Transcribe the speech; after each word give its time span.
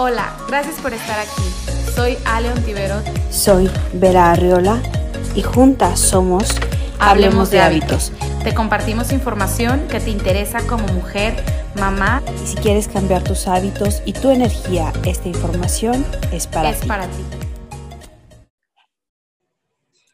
Hola, 0.00 0.32
gracias 0.46 0.80
por 0.80 0.94
estar 0.94 1.18
aquí. 1.18 1.42
Soy 1.92 2.16
Ale 2.24 2.52
Ontiveros. 2.52 3.02
Soy 3.32 3.68
Vera 3.94 4.30
Arriola 4.30 4.80
y 5.34 5.42
juntas 5.42 5.98
somos 5.98 6.54
Hablemos, 7.00 7.50
de, 7.50 7.60
hábitos. 7.60 8.12
Te 8.44 8.54
compartimos 8.54 9.10
información 9.10 9.88
que 9.88 9.98
te 9.98 10.10
interesa 10.10 10.64
como 10.68 10.86
mujer, 10.92 11.34
mamá. 11.80 12.22
Y 12.44 12.46
si 12.46 12.56
quieres 12.58 12.86
cambiar 12.86 13.24
tus 13.24 13.48
hábitos 13.48 14.00
y 14.06 14.12
tu 14.12 14.30
energía, 14.30 14.92
esta 15.04 15.26
información 15.26 16.06
es 16.30 16.46
para 16.46 16.70
es 16.70 16.80
ti. 16.80 16.86
para 16.86 17.08
ti. 17.08 17.24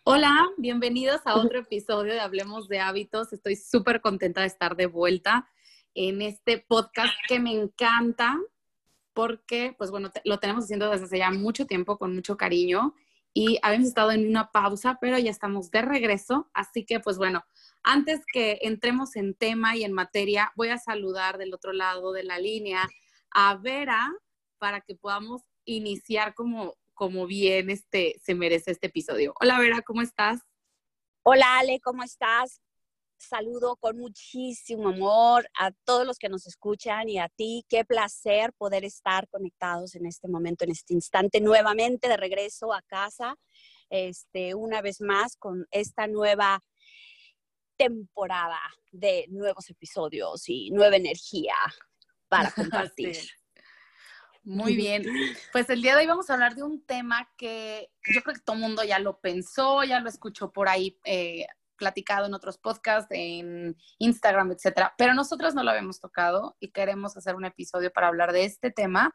Hola, 0.04 0.48
bienvenidos 0.56 1.20
a 1.26 1.34
otro 1.34 1.58
episodio 1.58 2.14
de 2.14 2.20
Hablemos 2.20 2.68
de 2.68 2.80
Hábitos. 2.80 3.34
Estoy 3.34 3.56
súper 3.56 4.00
contenta 4.00 4.40
de 4.40 4.46
estar 4.46 4.76
de 4.76 4.86
vuelta 4.86 5.46
en 5.94 6.22
este 6.22 6.56
podcast 6.56 7.12
que 7.28 7.38
me 7.38 7.52
encanta 7.52 8.38
porque, 9.14 9.74
pues 9.78 9.90
bueno, 9.90 10.10
lo 10.24 10.38
tenemos 10.38 10.64
haciendo 10.64 10.90
desde 10.90 11.06
hace 11.06 11.18
ya 11.18 11.30
mucho 11.30 11.66
tiempo 11.66 11.98
con 11.98 12.14
mucho 12.14 12.36
cariño 12.36 12.94
y 13.32 13.58
habíamos 13.62 13.88
estado 13.88 14.12
en 14.12 14.28
una 14.28 14.50
pausa, 14.52 14.98
pero 15.00 15.18
ya 15.18 15.30
estamos 15.30 15.70
de 15.70 15.82
regreso. 15.82 16.50
Así 16.52 16.84
que, 16.84 17.00
pues 17.00 17.16
bueno, 17.16 17.44
antes 17.82 18.20
que 18.32 18.58
entremos 18.62 19.16
en 19.16 19.34
tema 19.34 19.76
y 19.76 19.84
en 19.84 19.92
materia, 19.92 20.52
voy 20.56 20.68
a 20.68 20.78
saludar 20.78 21.38
del 21.38 21.54
otro 21.54 21.72
lado 21.72 22.12
de 22.12 22.24
la 22.24 22.38
línea 22.38 22.88
a 23.30 23.56
Vera 23.56 24.12
para 24.58 24.80
que 24.80 24.94
podamos 24.94 25.42
iniciar 25.64 26.34
como, 26.34 26.76
como 26.92 27.26
bien 27.26 27.70
este, 27.70 28.20
se 28.22 28.34
merece 28.34 28.70
este 28.70 28.86
episodio. 28.88 29.34
Hola 29.40 29.58
Vera, 29.58 29.82
¿cómo 29.82 30.02
estás? 30.02 30.40
Hola 31.24 31.58
Ale, 31.58 31.80
¿cómo 31.80 32.02
estás? 32.02 32.60
Saludo 33.24 33.76
con 33.76 33.96
muchísimo 33.96 34.88
amor 34.88 35.48
a 35.58 35.72
todos 35.84 36.06
los 36.06 36.18
que 36.18 36.28
nos 36.28 36.46
escuchan 36.46 37.08
y 37.08 37.18
a 37.18 37.28
ti. 37.28 37.64
Qué 37.68 37.84
placer 37.84 38.52
poder 38.52 38.84
estar 38.84 39.28
conectados 39.28 39.94
en 39.94 40.06
este 40.06 40.28
momento, 40.28 40.64
en 40.64 40.70
este 40.70 40.94
instante, 40.94 41.40
nuevamente 41.40 42.08
de 42.08 42.16
regreso 42.16 42.72
a 42.72 42.82
casa, 42.82 43.36
este, 43.90 44.54
una 44.54 44.82
vez 44.82 45.00
más 45.00 45.36
con 45.36 45.66
esta 45.70 46.06
nueva 46.06 46.62
temporada 47.76 48.60
de 48.92 49.26
nuevos 49.28 49.68
episodios 49.70 50.48
y 50.48 50.70
nueva 50.70 50.96
energía 50.96 51.54
para 52.28 52.50
compartir. 52.52 53.16
Muy 54.44 54.76
bien. 54.76 55.06
Pues 55.52 55.70
el 55.70 55.80
día 55.80 55.94
de 55.94 56.02
hoy 56.02 56.06
vamos 56.06 56.28
a 56.28 56.34
hablar 56.34 56.54
de 56.54 56.62
un 56.62 56.84
tema 56.84 57.32
que 57.38 57.90
yo 58.12 58.20
creo 58.20 58.34
que 58.34 58.42
todo 58.42 58.56
el 58.56 58.62
mundo 58.62 58.84
ya 58.84 58.98
lo 58.98 59.18
pensó, 59.18 59.82
ya 59.84 60.00
lo 60.00 60.10
escuchó 60.10 60.52
por 60.52 60.68
ahí 60.68 60.98
eh, 61.04 61.46
platicado 61.76 62.26
en 62.26 62.34
otros 62.34 62.58
podcasts, 62.58 63.10
en 63.10 63.76
Instagram, 63.98 64.52
etcétera, 64.52 64.94
pero 64.96 65.14
nosotros 65.14 65.54
no 65.54 65.62
lo 65.62 65.70
habíamos 65.70 66.00
tocado 66.00 66.56
y 66.60 66.70
queremos 66.70 67.16
hacer 67.16 67.34
un 67.34 67.44
episodio 67.44 67.92
para 67.92 68.08
hablar 68.08 68.32
de 68.32 68.44
este 68.44 68.70
tema 68.70 69.12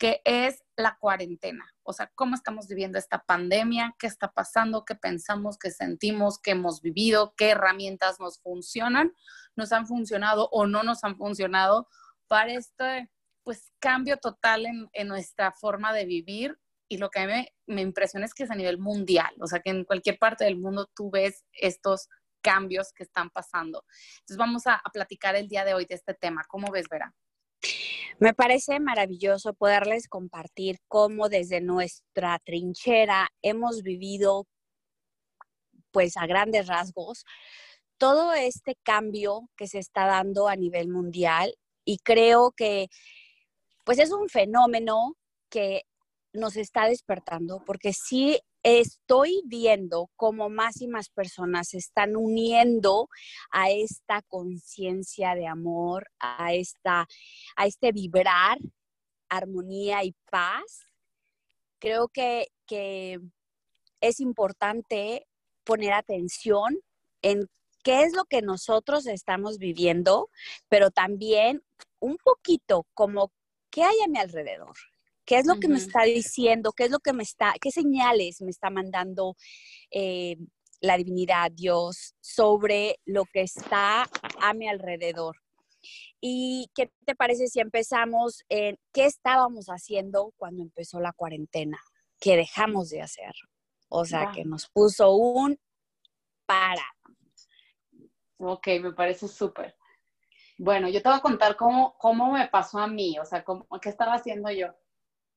que 0.00 0.22
es 0.24 0.64
la 0.76 0.96
cuarentena, 0.98 1.74
o 1.82 1.92
sea, 1.92 2.10
cómo 2.14 2.34
estamos 2.34 2.68
viviendo 2.68 2.98
esta 2.98 3.22
pandemia, 3.22 3.94
qué 3.98 4.06
está 4.06 4.32
pasando, 4.32 4.86
qué 4.86 4.94
pensamos, 4.94 5.58
qué 5.58 5.70
sentimos, 5.70 6.38
qué 6.38 6.52
hemos 6.52 6.80
vivido, 6.80 7.34
qué 7.36 7.50
herramientas 7.50 8.18
nos 8.18 8.40
funcionan, 8.40 9.12
nos 9.56 9.72
han 9.72 9.86
funcionado 9.86 10.48
o 10.52 10.66
no 10.66 10.82
nos 10.84 11.04
han 11.04 11.18
funcionado 11.18 11.86
para 12.28 12.54
este 12.54 13.10
pues 13.42 13.72
cambio 13.78 14.16
total 14.16 14.64
en, 14.64 14.88
en 14.94 15.08
nuestra 15.08 15.52
forma 15.52 15.92
de 15.92 16.06
vivir 16.06 16.58
y 16.90 16.98
lo 16.98 17.08
que 17.08 17.20
a 17.20 17.26
mí 17.26 17.46
me, 17.66 17.82
impresiona 17.82 18.26
es 18.26 18.34
que 18.34 18.42
es 18.42 18.50
a 18.50 18.56
nivel 18.56 18.78
mundial, 18.78 19.32
o 19.40 19.46
sea 19.46 19.60
que 19.60 19.70
en 19.70 19.84
cualquier 19.84 20.18
parte 20.18 20.44
del 20.44 20.56
mundo 20.56 20.90
tú 20.92 21.08
ves 21.08 21.44
estos 21.52 22.08
cambios 22.42 22.92
que 22.92 23.04
están 23.04 23.30
pasando. 23.30 23.84
Entonces 24.14 24.36
vamos 24.36 24.66
a, 24.66 24.82
platicar 24.92 25.36
el 25.36 25.46
día 25.46 25.64
de 25.64 25.72
hoy 25.72 25.84
de 25.84 25.94
este 25.94 26.14
tema. 26.14 26.42
¿Cómo 26.48 26.72
ves, 26.72 26.88
Vera? 26.88 27.14
Me 28.18 28.34
parece 28.34 28.80
maravilloso 28.80 29.54
poderles 29.54 30.08
compartir 30.08 30.80
cómo 30.88 31.28
desde 31.28 31.60
nuestra 31.60 32.40
trinchera 32.40 33.28
hemos 33.40 33.82
vivido, 33.84 34.48
pues 35.92 36.16
a 36.16 36.26
grandes 36.26 36.66
rasgos, 36.66 37.24
todo 37.98 38.32
este 38.32 38.74
cambio 38.82 39.48
que 39.56 39.68
se 39.68 39.78
está 39.78 40.06
dando 40.06 40.48
a 40.48 40.56
nivel 40.56 40.88
mundial 40.88 41.54
y 41.84 41.98
creo 41.98 42.50
que 42.50 42.88
pues 43.84 44.00
es 44.00 44.10
un 44.10 44.28
fenómeno 44.28 45.14
que 45.50 45.84
nos 46.32 46.56
está 46.56 46.86
despertando, 46.86 47.62
porque 47.64 47.92
sí 47.92 48.40
estoy 48.62 49.42
viendo 49.46 50.10
cómo 50.16 50.48
más 50.50 50.80
y 50.80 50.86
más 50.86 51.08
personas 51.08 51.68
se 51.68 51.78
están 51.78 52.16
uniendo 52.16 53.08
a 53.50 53.70
esta 53.70 54.22
conciencia 54.22 55.34
de 55.34 55.46
amor, 55.46 56.10
a, 56.18 56.52
esta, 56.52 57.06
a 57.56 57.66
este 57.66 57.92
vibrar, 57.92 58.58
armonía 59.28 60.04
y 60.04 60.14
paz. 60.30 60.86
Creo 61.78 62.08
que, 62.08 62.48
que 62.66 63.18
es 64.00 64.20
importante 64.20 65.26
poner 65.64 65.92
atención 65.92 66.78
en 67.22 67.48
qué 67.82 68.02
es 68.02 68.14
lo 68.14 68.24
que 68.24 68.42
nosotros 68.42 69.06
estamos 69.06 69.58
viviendo, 69.58 70.28
pero 70.68 70.90
también 70.90 71.62
un 71.98 72.16
poquito 72.18 72.86
como 72.94 73.32
qué 73.70 73.84
hay 73.84 73.96
a 74.04 74.08
mi 74.08 74.18
alrededor, 74.18 74.76
¿Qué 75.30 75.38
es 75.38 75.46
lo 75.46 75.60
que 75.60 75.68
me 75.68 75.78
está 75.78 76.02
diciendo? 76.02 76.72
¿Qué 76.72 76.86
es 76.86 76.90
lo 76.90 76.98
que 76.98 77.12
me 77.12 77.22
está, 77.22 77.54
qué 77.60 77.70
señales 77.70 78.42
me 78.42 78.50
está 78.50 78.68
mandando 78.68 79.36
eh, 79.92 80.36
la 80.80 80.96
divinidad, 80.96 81.52
Dios, 81.52 82.16
sobre 82.20 82.98
lo 83.04 83.24
que 83.26 83.42
está 83.42 84.10
a 84.40 84.54
mi 84.54 84.68
alrededor? 84.68 85.36
¿Y 86.20 86.68
qué 86.74 86.90
te 87.06 87.14
parece 87.14 87.46
si 87.46 87.60
empezamos 87.60 88.42
en 88.48 88.76
qué 88.92 89.04
estábamos 89.04 89.66
haciendo 89.66 90.34
cuando 90.36 90.64
empezó 90.64 90.98
la 90.98 91.12
cuarentena? 91.12 91.78
¿Qué 92.18 92.36
dejamos 92.36 92.88
de 92.88 93.02
hacer? 93.02 93.32
O 93.88 94.04
sea, 94.04 94.32
que 94.34 94.44
nos 94.44 94.68
puso 94.68 95.14
un 95.14 95.60
para. 96.44 96.84
Ok, 98.38 98.66
me 98.82 98.92
parece 98.94 99.28
súper. 99.28 99.76
Bueno, 100.58 100.88
yo 100.88 101.00
te 101.00 101.08
voy 101.08 101.18
a 101.18 101.22
contar 101.22 101.54
cómo, 101.54 101.96
cómo 101.98 102.32
me 102.32 102.48
pasó 102.48 102.80
a 102.80 102.88
mí, 102.88 103.16
o 103.20 103.24
sea, 103.24 103.44
cómo, 103.44 103.68
qué 103.80 103.90
estaba 103.90 104.14
haciendo 104.14 104.50
yo. 104.50 104.74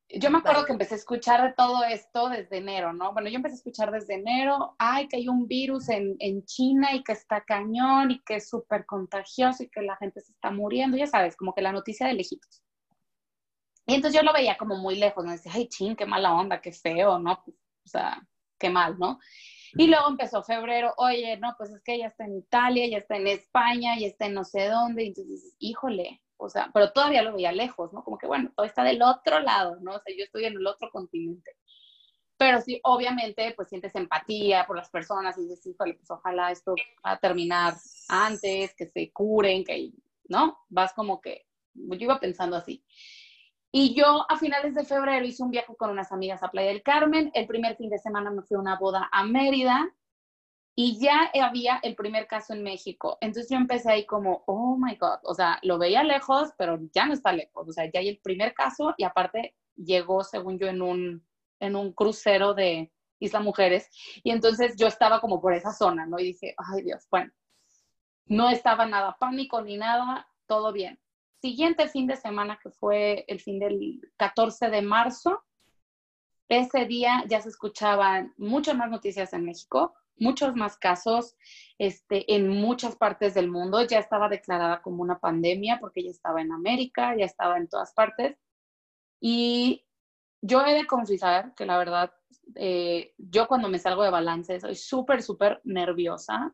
Yo 0.10 0.30
me 0.30 0.38
acuerdo 0.38 0.66
que 0.66 0.74
empecé 0.74 0.94
a 0.94 0.98
escuchar 0.98 1.56
todo 1.58 1.84
esto 1.84 2.30
desde 2.30 2.58
enero, 2.58 2.94
¿no? 2.94 3.14
Bueno, 3.14 3.30
yo 3.30 3.38
empecé 3.38 3.56
a 3.56 3.58
escuchar 3.58 3.92
desde 3.92 4.16
enero, 4.16 4.76
ay, 4.78 5.08
que 5.08 5.18
hay 5.18 5.28
un 5.28 5.48
virus 5.48 5.90
en, 5.90 6.16
en 6.20 6.46
China 6.46 6.94
y 6.94 7.04
que 7.04 7.14
está 7.14 7.44
cañón 7.44 8.12
y 8.12 8.20
que 8.24 8.36
es 8.36 8.48
súper 8.48 8.86
contagioso 8.86 9.64
y 9.64 9.70
que 9.70 9.82
la 9.82 9.96
gente 9.98 10.22
se 10.22 10.34
está 10.34 10.52
muriendo, 10.52 10.98
ya 10.98 11.08
sabes, 11.08 11.36
como 11.36 11.54
que 11.56 11.62
la 11.62 11.72
noticia 11.72 12.08
de 12.08 12.14
lejitos. 12.14 12.62
Y 13.86 13.96
entonces 13.96 14.20
yo 14.20 14.26
lo 14.26 14.34
veía 14.34 14.58
como 14.58 14.78
muy 14.78 14.96
lejos, 14.96 15.26
¿no? 15.26 15.32
Decía, 15.32 15.52
ay, 15.56 15.68
ching, 15.68 15.96
qué 15.96 16.06
mala 16.06 16.34
onda, 16.34 16.62
qué 16.62 16.72
feo, 16.72 17.20
¿no? 17.20 17.34
O 17.34 17.88
sea, 17.88 18.22
qué 18.60 18.70
mal, 18.70 18.98
¿no? 18.98 19.20
Y 19.76 19.88
luego 19.88 20.08
empezó 20.08 20.44
febrero, 20.44 20.94
oye, 20.98 21.36
no, 21.38 21.56
pues 21.58 21.72
es 21.72 21.82
que 21.84 21.98
ya 21.98 22.08
está 22.08 22.26
en 22.26 22.38
Italia, 22.38 22.88
ya 22.88 22.98
está 23.00 23.18
en 23.18 23.28
España, 23.28 23.98
ya 23.98 24.08
está 24.08 24.28
en 24.28 24.36
no 24.36 24.44
sé 24.44 24.68
dónde, 24.68 25.04
y 25.04 25.08
entonces, 25.08 25.56
híjole, 25.58 26.22
o 26.38 26.50
sea, 26.50 26.70
pero 26.74 26.92
todavía 26.92 27.24
lo 27.24 27.34
veía 27.34 27.52
lejos, 27.52 27.94
¿no? 27.94 28.04
Como 28.04 28.18
que, 28.18 28.28
bueno, 28.28 28.52
todo 28.56 28.66
está 28.66 28.84
del 28.84 29.02
otro 29.02 29.40
lado, 29.40 29.78
¿no? 29.82 29.96
O 29.96 30.00
sea, 30.00 30.16
yo 30.16 30.24
estoy 30.24 30.46
en 30.46 30.54
el 30.54 30.68
otro 30.68 30.90
continente. 30.92 31.58
Pero 32.38 32.62
sí, 32.62 32.80
obviamente, 32.84 33.54
pues 33.56 33.70
sientes 33.70 33.96
empatía 33.96 34.66
por 34.66 34.76
las 34.76 34.90
personas 34.90 35.38
y 35.38 35.44
dices, 35.44 35.66
híjole, 35.66 35.94
pues 35.94 36.10
ojalá 36.12 36.52
esto 36.52 36.76
va 37.06 37.12
a 37.12 37.20
terminar 37.20 37.76
antes, 38.10 38.76
que 38.76 38.88
se 38.88 39.12
curen, 39.12 39.64
que, 39.64 39.92
¿no? 40.26 40.58
Vas 40.70 40.94
como 40.94 41.22
que, 41.22 41.46
yo 41.74 41.96
iba 41.98 42.20
pensando 42.20 42.56
así. 42.56 42.84
Y 43.72 43.96
yo 43.96 44.26
a 44.30 44.38
finales 44.38 44.76
de 44.76 44.84
febrero 44.84 45.26
hice 45.26 45.42
un 45.42 45.52
viaje 45.52 45.76
con 45.76 45.90
unas 45.90 46.12
amigas 46.12 46.44
a 46.44 46.52
Playa 46.52 46.70
del 46.70 46.84
Carmen. 46.84 47.32
El 47.34 47.48
primer 47.48 47.76
fin 47.76 47.90
de 47.90 47.98
semana 47.98 48.30
me 48.30 48.44
fui 48.44 48.56
a 48.56 48.60
una 48.60 48.78
boda 48.78 49.10
a 49.12 49.24
Mérida 49.24 49.92
y 50.76 51.00
ya 51.00 51.32
había 51.34 51.80
el 51.84 51.96
primer 51.96 52.28
caso 52.28 52.54
en 52.54 52.64
México. 52.64 53.18
Entonces 53.22 53.50
yo 53.52 53.58
empecé 53.58 53.92
ahí 53.92 54.06
como, 54.06 54.44
oh 54.48 54.76
my 54.78 54.96
God, 54.96 55.20
o 55.24 55.34
sea, 55.34 55.60
lo 55.62 55.78
veía 55.78 56.04
lejos, 56.04 56.50
pero 56.58 56.80
ya 56.94 57.06
no 57.06 57.14
está 57.14 57.32
lejos, 57.32 57.68
o 57.70 57.72
sea, 57.72 57.90
ya 57.92 58.00
hay 58.00 58.10
el 58.10 58.20
primer 58.20 58.54
caso 58.54 58.96
y 58.98 59.04
aparte 59.04 59.56
llegó, 59.76 60.24
según 60.24 60.58
yo, 60.58 60.68
en 60.68 60.82
un, 60.82 61.26
en 61.60 61.76
un 61.76 61.94
crucero 61.94 62.54
de 62.54 62.92
Isla 63.20 63.40
Mujeres. 63.40 63.90
Y 64.24 64.32
entonces 64.32 64.76
yo 64.78 64.88
estaba 64.88 65.22
como 65.22 65.40
por 65.42 65.54
esa 65.54 65.72
zona, 65.72 66.06
¿no? 66.08 66.20
Y 66.20 66.26
dije, 66.26 66.56
ay 66.58 66.82
Dios, 66.82 67.08
bueno, 67.12 67.32
no 68.26 68.50
estaba 68.50 68.86
nada 68.86 69.16
pánico 69.20 69.62
ni 69.62 69.78
nada, 69.78 70.28
todo 70.48 70.74
bien. 70.74 71.00
Siguiente 71.40 71.88
fin 71.88 72.08
de 72.08 72.16
semana, 72.16 72.58
que 72.62 72.72
fue 72.72 73.26
el 73.28 73.40
fin 73.42 73.60
del 73.60 74.02
14 74.18 74.70
de 74.70 74.82
marzo, 74.82 75.44
ese 76.50 76.86
día 76.86 77.24
ya 77.28 77.42
se 77.42 77.50
escuchaban 77.50 78.34
muchas 78.38 78.76
más 78.76 78.90
noticias 78.90 79.34
en 79.34 79.46
México 79.46 79.94
muchos 80.18 80.56
más 80.56 80.78
casos 80.78 81.36
este, 81.78 82.36
en 82.36 82.50
muchas 82.50 82.96
partes 82.96 83.34
del 83.34 83.50
mundo. 83.50 83.86
Ya 83.86 84.00
estaba 84.00 84.30
declarada 84.30 84.82
como 84.82 85.02
una 85.02 85.20
pandemia 85.20 85.80
porque 85.80 86.04
ya 86.04 86.12
estaba 86.12 86.42
en 86.42 86.52
América, 86.52 87.16
ya 87.18 87.26
estaba 87.26 87.58
en 87.58 87.68
todas 87.68 87.94
partes. 87.94 88.38
Y 89.20 89.86
yo 90.42 90.66
he 90.66 90.74
de 90.74 90.86
confesar 90.86 91.54
que 91.56 91.66
la 91.66 91.78
verdad, 91.78 92.14
eh, 92.56 93.14
yo 93.18 93.48
cuando 93.48 93.70
me 93.70 93.80
salgo 93.80 94.04
de 94.04 94.10
balance 94.10 94.60
soy 94.60 94.76
súper, 94.76 95.24
súper 95.24 95.62
nerviosa. 95.64 96.54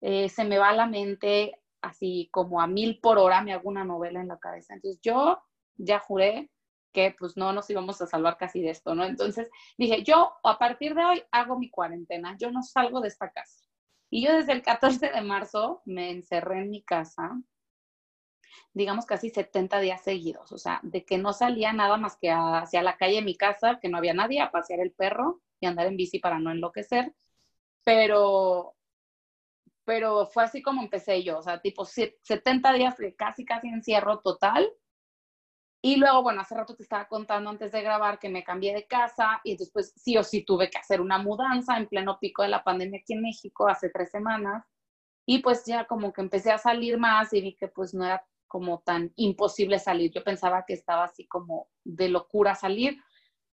Eh, 0.00 0.28
se 0.28 0.44
me 0.44 0.58
va 0.58 0.72
la 0.72 0.86
mente 0.86 1.60
así 1.82 2.28
como 2.32 2.60
a 2.60 2.66
mil 2.66 3.00
por 3.00 3.18
hora, 3.18 3.42
me 3.42 3.52
hago 3.52 3.68
una 3.68 3.84
novela 3.84 4.20
en 4.20 4.28
la 4.28 4.38
cabeza. 4.38 4.74
Entonces 4.74 5.00
yo 5.02 5.40
ya 5.76 5.98
juré 5.98 6.50
que 6.96 7.14
pues 7.18 7.36
no 7.36 7.52
nos 7.52 7.68
íbamos 7.68 8.00
a 8.00 8.06
salvar 8.06 8.38
casi 8.38 8.62
de 8.62 8.70
esto, 8.70 8.94
¿no? 8.94 9.04
Entonces 9.04 9.50
dije, 9.76 10.02
yo 10.02 10.32
a 10.42 10.58
partir 10.58 10.94
de 10.94 11.04
hoy 11.04 11.22
hago 11.30 11.58
mi 11.58 11.68
cuarentena, 11.68 12.34
yo 12.38 12.50
no 12.50 12.62
salgo 12.62 13.02
de 13.02 13.08
esta 13.08 13.30
casa. 13.30 13.66
Y 14.08 14.24
yo 14.24 14.32
desde 14.34 14.52
el 14.52 14.62
14 14.62 15.10
de 15.10 15.20
marzo 15.20 15.82
me 15.84 16.10
encerré 16.10 16.60
en 16.60 16.70
mi 16.70 16.82
casa, 16.82 17.38
digamos 18.72 19.04
casi 19.04 19.28
70 19.28 19.78
días 19.80 20.02
seguidos, 20.02 20.52
o 20.52 20.56
sea, 20.58 20.80
de 20.82 21.04
que 21.04 21.18
no 21.18 21.34
salía 21.34 21.74
nada 21.74 21.98
más 21.98 22.16
que 22.16 22.30
hacia 22.30 22.80
la 22.82 22.96
calle 22.96 23.16
de 23.16 23.22
mi 23.22 23.36
casa, 23.36 23.78
que 23.78 23.90
no 23.90 23.98
había 23.98 24.14
nadie, 24.14 24.40
a 24.40 24.50
pasear 24.50 24.80
el 24.80 24.92
perro 24.92 25.42
y 25.60 25.66
andar 25.66 25.86
en 25.88 25.98
bici 25.98 26.18
para 26.18 26.38
no 26.38 26.50
enloquecer, 26.50 27.14
pero 27.84 28.74
pero 29.84 30.26
fue 30.26 30.44
así 30.44 30.62
como 30.62 30.82
empecé 30.82 31.22
yo, 31.22 31.38
o 31.38 31.42
sea, 31.42 31.60
tipo 31.60 31.84
70 31.84 32.72
días 32.72 32.96
de 32.96 33.14
casi, 33.14 33.44
casi 33.44 33.68
encierro 33.68 34.18
total. 34.20 34.68
Y 35.86 35.94
luego, 35.94 36.24
bueno, 36.24 36.40
hace 36.40 36.56
rato 36.56 36.74
te 36.74 36.82
estaba 36.82 37.06
contando 37.06 37.48
antes 37.48 37.70
de 37.70 37.80
grabar 37.80 38.18
que 38.18 38.28
me 38.28 38.42
cambié 38.42 38.74
de 38.74 38.88
casa 38.88 39.40
y 39.44 39.56
después 39.56 39.92
sí 39.94 40.18
o 40.18 40.24
sí 40.24 40.44
tuve 40.44 40.68
que 40.68 40.78
hacer 40.78 41.00
una 41.00 41.18
mudanza 41.18 41.76
en 41.76 41.86
pleno 41.86 42.18
pico 42.18 42.42
de 42.42 42.48
la 42.48 42.64
pandemia 42.64 42.98
aquí 42.98 43.12
en 43.12 43.22
México 43.22 43.68
hace 43.68 43.88
tres 43.90 44.10
semanas. 44.10 44.66
Y 45.26 45.42
pues 45.42 45.64
ya 45.64 45.84
como 45.84 46.12
que 46.12 46.22
empecé 46.22 46.50
a 46.50 46.58
salir 46.58 46.98
más 46.98 47.32
y 47.32 47.40
vi 47.40 47.54
que 47.54 47.68
pues 47.68 47.94
no 47.94 48.04
era 48.04 48.26
como 48.48 48.80
tan 48.80 49.12
imposible 49.14 49.78
salir. 49.78 50.10
Yo 50.10 50.24
pensaba 50.24 50.64
que 50.66 50.74
estaba 50.74 51.04
así 51.04 51.24
como 51.28 51.68
de 51.84 52.08
locura 52.08 52.56
salir. 52.56 52.98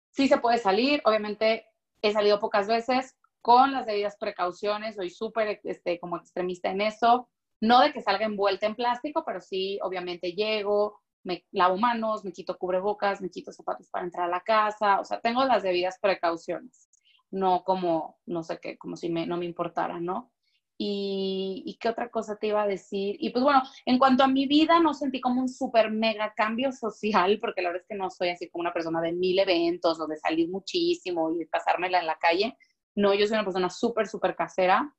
Sí 0.08 0.26
se 0.26 0.38
puede 0.38 0.56
salir, 0.56 1.02
obviamente 1.04 1.66
he 2.00 2.14
salido 2.14 2.38
pocas 2.38 2.66
veces, 2.66 3.14
con 3.42 3.72
las 3.72 3.84
debidas 3.84 4.16
precauciones, 4.16 4.96
soy 4.96 5.10
súper 5.10 5.60
este, 5.64 6.00
como 6.00 6.16
extremista 6.16 6.70
en 6.70 6.80
eso, 6.80 7.28
no 7.60 7.80
de 7.80 7.92
que 7.92 8.00
salga 8.00 8.24
envuelta 8.24 8.64
en 8.64 8.74
plástico, 8.74 9.22
pero 9.22 9.42
sí, 9.42 9.78
obviamente 9.82 10.32
llego, 10.32 11.01
me 11.24 11.44
lavo 11.52 11.76
manos, 11.76 12.24
me 12.24 12.32
quito 12.32 12.58
cubrebocas, 12.58 13.20
me 13.20 13.30
quito 13.30 13.52
zapatos 13.52 13.88
para 13.90 14.04
entrar 14.04 14.26
a 14.26 14.30
la 14.30 14.40
casa, 14.40 15.00
o 15.00 15.04
sea, 15.04 15.20
tengo 15.20 15.44
las 15.44 15.62
debidas 15.62 15.98
precauciones, 16.00 16.88
no 17.30 17.64
como, 17.64 18.18
no 18.26 18.42
sé 18.42 18.58
qué, 18.60 18.76
como 18.78 18.96
si 18.96 19.08
me, 19.08 19.26
no 19.26 19.36
me 19.36 19.46
importara, 19.46 20.00
¿no? 20.00 20.32
Y, 20.78 21.62
y, 21.64 21.76
qué 21.78 21.88
otra 21.90 22.10
cosa 22.10 22.36
te 22.36 22.48
iba 22.48 22.62
a 22.62 22.66
decir. 22.66 23.16
Y 23.20 23.30
pues 23.30 23.44
bueno, 23.44 23.62
en 23.86 23.98
cuanto 23.98 24.24
a 24.24 24.28
mi 24.28 24.46
vida, 24.46 24.80
no 24.80 24.94
sentí 24.94 25.20
como 25.20 25.40
un 25.40 25.48
súper 25.48 25.92
mega 25.92 26.32
cambio 26.34 26.72
social, 26.72 27.38
porque 27.40 27.62
la 27.62 27.68
verdad 27.68 27.82
es 27.82 27.88
que 27.88 27.94
no 27.94 28.10
soy 28.10 28.30
así 28.30 28.48
como 28.50 28.62
una 28.62 28.72
persona 28.72 29.00
de 29.00 29.12
mil 29.12 29.38
eventos 29.38 30.00
o 30.00 30.08
de 30.08 30.16
salir 30.16 30.48
muchísimo 30.50 31.30
y 31.30 31.44
pasármela 31.46 32.00
en 32.00 32.06
la 32.06 32.16
calle. 32.16 32.56
No, 32.96 33.14
yo 33.14 33.26
soy 33.26 33.34
una 33.34 33.44
persona 33.44 33.70
súper, 33.70 34.08
súper 34.08 34.34
casera, 34.34 34.92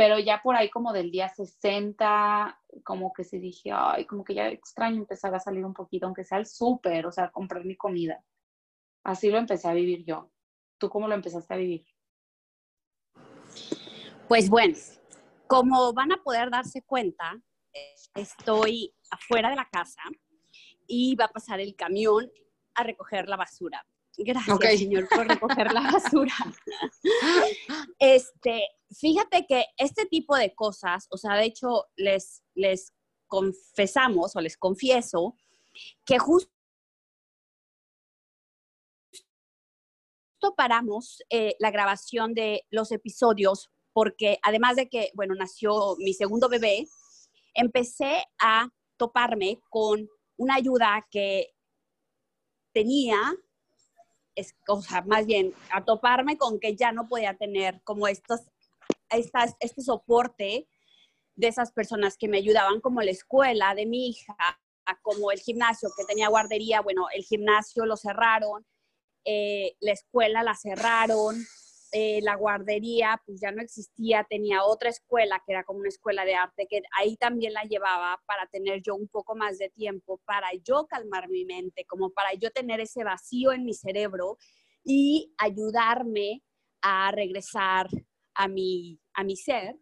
pero 0.00 0.18
ya 0.18 0.40
por 0.42 0.56
ahí 0.56 0.70
como 0.70 0.94
del 0.94 1.10
día 1.10 1.28
60, 1.28 2.58
como 2.84 3.12
que 3.12 3.22
se 3.22 3.38
dije, 3.38 3.70
ay, 3.70 4.06
como 4.06 4.24
que 4.24 4.32
ya 4.32 4.48
extraño 4.48 4.96
empezar 4.96 5.34
a 5.34 5.40
salir 5.40 5.62
un 5.62 5.74
poquito, 5.74 6.06
aunque 6.06 6.24
sea 6.24 6.38
el 6.38 6.46
súper, 6.46 7.04
o 7.04 7.12
sea, 7.12 7.30
comprar 7.30 7.66
mi 7.66 7.76
comida. 7.76 8.24
Así 9.04 9.28
lo 9.28 9.36
empecé 9.36 9.68
a 9.68 9.74
vivir 9.74 10.06
yo. 10.06 10.30
¿Tú 10.78 10.88
cómo 10.88 11.06
lo 11.06 11.14
empezaste 11.14 11.52
a 11.52 11.58
vivir? 11.58 11.84
Pues 14.26 14.48
bueno, 14.48 14.74
como 15.46 15.92
van 15.92 16.12
a 16.12 16.22
poder 16.22 16.48
darse 16.48 16.80
cuenta, 16.80 17.38
estoy 18.14 18.94
afuera 19.10 19.50
de 19.50 19.56
la 19.56 19.68
casa 19.68 20.00
y 20.86 21.14
va 21.14 21.26
a 21.26 21.28
pasar 21.28 21.60
el 21.60 21.76
camión 21.76 22.32
a 22.74 22.84
recoger 22.84 23.28
la 23.28 23.36
basura. 23.36 23.86
Gracias, 24.22 24.78
señor, 24.78 25.08
por 25.08 25.26
recoger 25.26 25.72
la 25.72 25.80
basura. 25.92 26.34
Este, 27.98 28.66
fíjate 28.98 29.46
que 29.46 29.66
este 29.76 30.06
tipo 30.06 30.36
de 30.36 30.54
cosas, 30.54 31.06
o 31.10 31.16
sea, 31.16 31.34
de 31.34 31.44
hecho, 31.44 31.86
les, 31.96 32.42
les 32.54 32.92
confesamos 33.26 34.36
o 34.36 34.40
les 34.40 34.56
confieso 34.56 35.36
que 36.04 36.18
justo 36.18 36.50
paramos 40.56 41.22
eh, 41.30 41.54
la 41.58 41.70
grabación 41.70 42.34
de 42.34 42.64
los 42.70 42.92
episodios 42.92 43.70
porque 43.92 44.38
además 44.42 44.76
de 44.76 44.88
que, 44.88 45.10
bueno, 45.14 45.34
nació 45.34 45.96
mi 45.98 46.14
segundo 46.14 46.48
bebé, 46.48 46.86
empecé 47.54 48.24
a 48.40 48.68
toparme 48.96 49.60
con 49.68 50.08
una 50.36 50.54
ayuda 50.54 51.06
que 51.10 51.52
tenía 52.72 53.16
o 54.68 54.82
sea, 54.82 55.02
más 55.02 55.26
bien 55.26 55.52
a 55.70 55.84
toparme 55.84 56.36
con 56.36 56.60
que 56.60 56.76
ya 56.76 56.92
no 56.92 57.08
podía 57.08 57.34
tener 57.34 57.80
como 57.82 58.08
estos, 58.08 58.40
estas, 59.10 59.54
este 59.60 59.82
soporte 59.82 60.68
de 61.34 61.48
esas 61.48 61.72
personas 61.72 62.16
que 62.16 62.28
me 62.28 62.38
ayudaban, 62.38 62.80
como 62.80 63.00
la 63.02 63.10
escuela 63.10 63.74
de 63.74 63.86
mi 63.86 64.08
hija, 64.08 64.36
como 65.02 65.30
el 65.30 65.40
gimnasio 65.40 65.88
que 65.96 66.04
tenía 66.04 66.28
guardería, 66.28 66.80
bueno, 66.80 67.06
el 67.14 67.22
gimnasio 67.24 67.86
lo 67.86 67.96
cerraron, 67.96 68.66
eh, 69.24 69.76
la 69.80 69.92
escuela 69.92 70.42
la 70.42 70.54
cerraron, 70.54 71.36
eh, 71.92 72.20
la 72.22 72.36
guardería 72.36 73.20
pues 73.26 73.40
ya 73.40 73.50
no 73.50 73.62
existía, 73.62 74.24
tenía 74.28 74.64
otra 74.64 74.90
escuela 74.90 75.42
que 75.44 75.52
era 75.52 75.64
como 75.64 75.80
una 75.80 75.88
escuela 75.88 76.24
de 76.24 76.34
arte, 76.34 76.66
que 76.68 76.82
ahí 76.96 77.16
también 77.16 77.52
la 77.52 77.64
llevaba 77.64 78.22
para 78.26 78.46
tener 78.46 78.80
yo 78.82 78.94
un 78.94 79.08
poco 79.08 79.34
más 79.34 79.58
de 79.58 79.70
tiempo, 79.70 80.20
para 80.24 80.48
yo 80.64 80.86
calmar 80.86 81.28
mi 81.28 81.44
mente, 81.44 81.84
como 81.86 82.10
para 82.10 82.34
yo 82.34 82.50
tener 82.50 82.80
ese 82.80 83.02
vacío 83.02 83.52
en 83.52 83.64
mi 83.64 83.74
cerebro 83.74 84.38
y 84.84 85.34
ayudarme 85.38 86.42
a 86.80 87.10
regresar 87.10 87.88
a 88.34 88.46
mi, 88.46 89.00
a 89.14 89.24
mi 89.24 89.36
ser. 89.36 89.76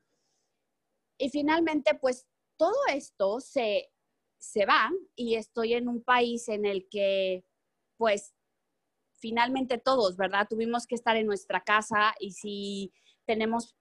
Y 1.18 1.30
finalmente, 1.30 1.94
pues 1.94 2.26
todo 2.56 2.76
esto 2.92 3.40
se, 3.40 3.90
se 4.38 4.64
va 4.64 4.90
y 5.14 5.34
estoy 5.34 5.74
en 5.74 5.88
un 5.88 6.02
país 6.02 6.48
en 6.48 6.64
el 6.64 6.88
que 6.88 7.44
pues 7.98 8.32
finalmente 9.18 9.78
todos, 9.78 10.16
¿verdad? 10.16 10.46
Tuvimos 10.48 10.86
que 10.86 10.94
estar 10.94 11.16
en 11.16 11.26
nuestra 11.26 11.60
casa 11.60 12.14
y 12.20 12.32
si 12.32 12.92
tenemos 13.26 13.76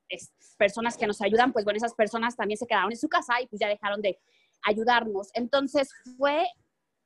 personas 0.58 0.98
que 0.98 1.08
nos 1.08 1.22
ayudan, 1.22 1.54
pues 1.54 1.64
bueno, 1.64 1.78
esas 1.78 1.94
personas 1.94 2.36
también 2.36 2.58
se 2.58 2.68
quedaron 2.68 2.92
en 2.92 2.98
su 2.98 3.08
casa 3.08 3.42
y 3.42 3.48
pues 3.48 3.60
ya 3.60 3.68
dejaron 3.68 4.02
de 4.02 4.20
ayudarnos. 4.64 5.30
Entonces 5.34 5.90
fue 6.18 6.48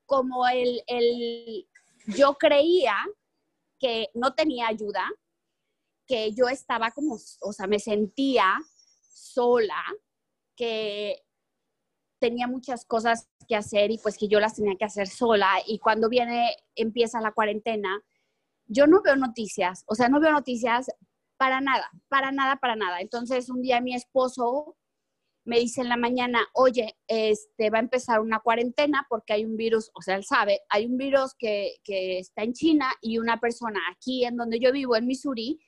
como 0.06 0.48
el, 0.48 0.82
el 0.88 1.68
yo 2.08 2.34
creía 2.36 2.96
que 3.80 4.10
no 4.14 4.34
tenía 4.34 4.68
ayuda, 4.68 5.04
que 6.08 6.34
yo 6.34 6.48
estaba 6.48 6.92
como, 6.92 7.18
o 7.42 7.54
sea, 7.54 7.68
me 7.68 7.80
sentía 7.80 8.60
sola, 9.10 9.84
que 10.56 11.24
tenía 12.20 12.48
muchas 12.48 12.86
cosas 12.86 13.28
que 13.48 13.56
hacer 13.56 13.92
y 13.92 13.98
pues 13.98 14.18
que 14.18 14.28
yo 14.28 14.40
las 14.40 14.56
tenía 14.56 14.76
que 14.78 14.86
hacer 14.86 15.08
sola. 15.08 15.56
Y 15.66 15.80
cuando 15.80 16.10
viene, 16.10 16.56
empieza 16.76 17.22
la 17.22 17.32
cuarentena, 17.32 18.02
yo 18.72 18.88
no 18.88 19.02
veo 19.02 19.18
noticias, 19.18 19.84
o 19.86 19.96
sea, 19.96 20.08
no 20.08 20.22
veo 20.22 20.32
noticias 20.32 20.88
para 21.38 21.60
nada, 21.60 21.90
para 22.08 22.32
nada, 22.32 22.56
para 22.56 22.76
nada. 22.76 23.02
Entonces, 23.02 23.50
un 23.50 23.62
día 23.62 23.82
mi 23.82 23.94
esposo 23.94 24.78
me 25.44 25.60
dice 25.60 25.82
en 25.82 25.90
la 25.90 25.98
mañana, 25.98 26.48
oye, 26.54 26.96
este, 27.08 27.70
va 27.70 27.80
a 27.80 27.82
empezar 27.82 28.22
una 28.22 28.40
cuarentena 28.40 29.06
porque 29.10 29.34
hay 29.34 29.44
un 29.44 29.58
virus, 29.58 29.92
o 29.94 30.02
sea, 30.02 30.16
él 30.16 30.24
sabe, 30.24 30.62
hay 30.70 30.86
un 30.86 30.98
virus 30.98 31.34
que, 31.38 31.76
que 31.84 32.20
está 32.20 32.44
en 32.44 32.54
China 32.54 32.94
y 33.02 33.18
una 33.18 33.40
persona 33.40 33.80
aquí 33.92 34.24
en 34.24 34.38
donde 34.38 34.60
yo 34.60 34.72
vivo, 34.72 34.96
en 34.96 35.08
Missouri, 35.08 35.60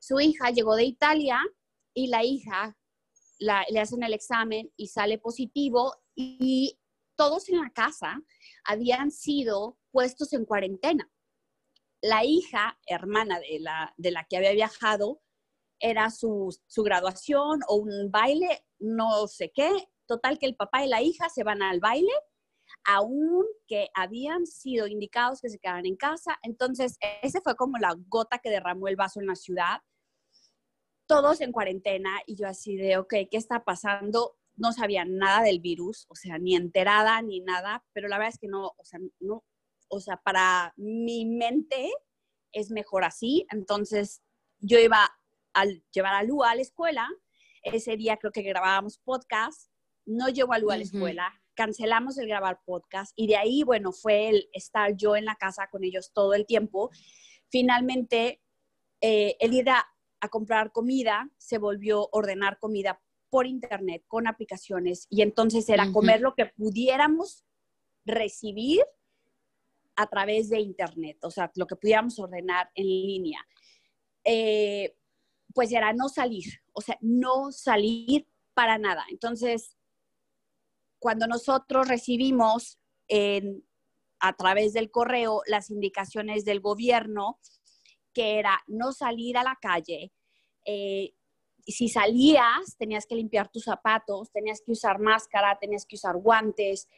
su 0.00 0.18
hija 0.18 0.50
llegó 0.50 0.74
de 0.74 0.84
Italia 0.84 1.38
y 1.94 2.08
la 2.08 2.24
hija 2.24 2.76
le 3.38 3.80
hacen 3.80 4.02
el 4.02 4.14
examen 4.14 4.72
y 4.76 4.88
sale 4.88 5.18
positivo 5.18 5.94
y 6.16 6.76
todos 7.14 7.48
en 7.48 7.60
la 7.60 7.70
casa 7.70 8.20
habían 8.64 9.12
sido 9.12 9.78
puestos 9.92 10.32
en 10.32 10.44
cuarentena 10.44 11.08
la 12.02 12.24
hija, 12.24 12.78
hermana 12.86 13.40
de 13.40 13.58
la, 13.60 13.94
de 13.96 14.10
la 14.10 14.24
que 14.24 14.36
había 14.36 14.52
viajado, 14.52 15.20
era 15.80 16.10
su, 16.10 16.56
graduación 16.76 17.60
o 17.68 17.76
un 17.76 18.10
baile, 18.10 18.64
no 18.78 19.26
sé 19.26 19.50
qué. 19.54 19.70
Total 20.06 20.38
que 20.38 20.46
el 20.46 20.56
papá 20.56 20.84
y 20.84 20.88
la 20.88 21.02
hija 21.02 21.28
se 21.28 21.44
van 21.44 21.62
al 21.62 21.80
baile, 21.80 22.12
aunque 22.86 23.90
habían 23.94 24.46
sido 24.46 24.86
indicados 24.86 25.40
que 25.40 25.50
se 25.50 25.58
quedaran 25.58 25.86
en 25.86 25.96
casa. 25.96 26.38
Entonces, 26.42 26.96
ese 27.22 27.40
fue 27.40 27.56
como 27.56 27.78
la 27.78 27.94
gota 28.08 28.38
que 28.38 28.50
derramó 28.50 28.88
el 28.88 28.96
vaso 28.96 29.20
en 29.20 29.26
la 29.26 29.34
ciudad. 29.34 29.80
Todos 31.06 31.40
en 31.40 31.52
cuarentena 31.52 32.20
y 32.26 32.36
yo 32.36 32.48
así 32.48 32.76
de, 32.76 32.98
ok, 32.98 33.14
¿qué 33.30 33.36
está 33.36 33.64
pasando? 33.64 34.36
No 34.56 34.72
sabía 34.72 35.04
nada 35.04 35.42
del 35.42 35.60
virus, 35.60 36.06
o 36.08 36.14
sea, 36.14 36.38
ni 36.38 36.56
enterada 36.56 37.22
ni 37.22 37.40
nada, 37.40 37.84
pero 37.92 38.08
la 38.08 38.18
verdad 38.18 38.34
es 38.34 38.38
que 38.40 38.48
no, 38.48 38.74
o 38.76 38.84
sea, 38.84 38.98
no, 39.20 39.44
o 39.88 40.00
sea, 40.00 40.16
para 40.18 40.72
mi 40.76 41.26
mente 41.26 41.90
es 42.52 42.70
mejor 42.70 43.04
así. 43.04 43.46
Entonces, 43.50 44.22
yo 44.60 44.78
iba 44.78 45.10
a 45.54 45.64
llevar 45.92 46.14
a 46.14 46.22
Lu 46.22 46.44
a 46.44 46.54
la 46.54 46.62
escuela. 46.62 47.08
Ese 47.62 47.96
día 47.96 48.16
creo 48.16 48.32
que 48.32 48.42
grabábamos 48.42 48.98
podcast. 48.98 49.70
No 50.06 50.28
llevo 50.28 50.52
a 50.52 50.58
Lu 50.58 50.70
a 50.70 50.76
la 50.76 50.84
escuela. 50.84 51.32
Cancelamos 51.54 52.18
el 52.18 52.28
grabar 52.28 52.60
podcast. 52.64 53.12
Y 53.16 53.26
de 53.26 53.36
ahí, 53.36 53.62
bueno, 53.62 53.92
fue 53.92 54.28
el 54.28 54.48
estar 54.52 54.96
yo 54.96 55.16
en 55.16 55.24
la 55.24 55.34
casa 55.34 55.68
con 55.70 55.84
ellos 55.84 56.12
todo 56.12 56.34
el 56.34 56.46
tiempo. 56.46 56.90
Finalmente, 57.50 58.40
eh, 59.00 59.36
el 59.40 59.54
ir 59.54 59.70
a, 59.70 59.86
comprar 60.30 60.72
comida 60.72 61.30
se 61.38 61.58
volvió 61.58 62.08
ordenar 62.10 62.58
comida 62.58 63.00
por 63.30 63.46
internet 63.46 64.02
con 64.08 64.26
aplicaciones. 64.26 65.06
Y 65.10 65.22
entonces 65.22 65.68
era 65.68 65.92
comer 65.92 66.20
lo 66.20 66.34
que 66.34 66.46
pudiéramos 66.46 67.44
recibir 68.04 68.84
a 69.98 70.06
través 70.06 70.48
de 70.48 70.60
Internet, 70.60 71.18
o 71.24 71.30
sea, 71.30 71.50
lo 71.56 71.66
que 71.66 71.74
pudiéramos 71.74 72.20
ordenar 72.20 72.70
en 72.76 72.86
línea. 72.86 73.44
Eh, 74.22 74.96
pues 75.52 75.72
era 75.72 75.92
no 75.92 76.08
salir, 76.08 76.62
o 76.72 76.80
sea, 76.80 76.96
no 77.00 77.50
salir 77.50 78.28
para 78.54 78.78
nada. 78.78 79.04
Entonces, 79.10 79.76
cuando 81.00 81.26
nosotros 81.26 81.88
recibimos 81.88 82.78
a 84.20 84.32
través 84.34 84.72
del 84.72 84.92
correo 84.92 85.42
las 85.46 85.68
indicaciones 85.70 86.44
del 86.44 86.60
gobierno, 86.60 87.40
que 88.12 88.38
era 88.38 88.62
no 88.68 88.92
salir 88.92 89.36
a 89.36 89.42
la 89.42 89.58
calle, 89.60 90.12
eh, 90.64 91.12
si 91.66 91.88
salías 91.88 92.76
tenías 92.78 93.04
que 93.04 93.16
limpiar 93.16 93.48
tus 93.48 93.64
zapatos, 93.64 94.30
tenías 94.30 94.60
que 94.64 94.70
usar 94.70 95.00
máscara, 95.00 95.58
tenías 95.58 95.84
que 95.84 95.96
usar 95.96 96.16
guantes. 96.18 96.88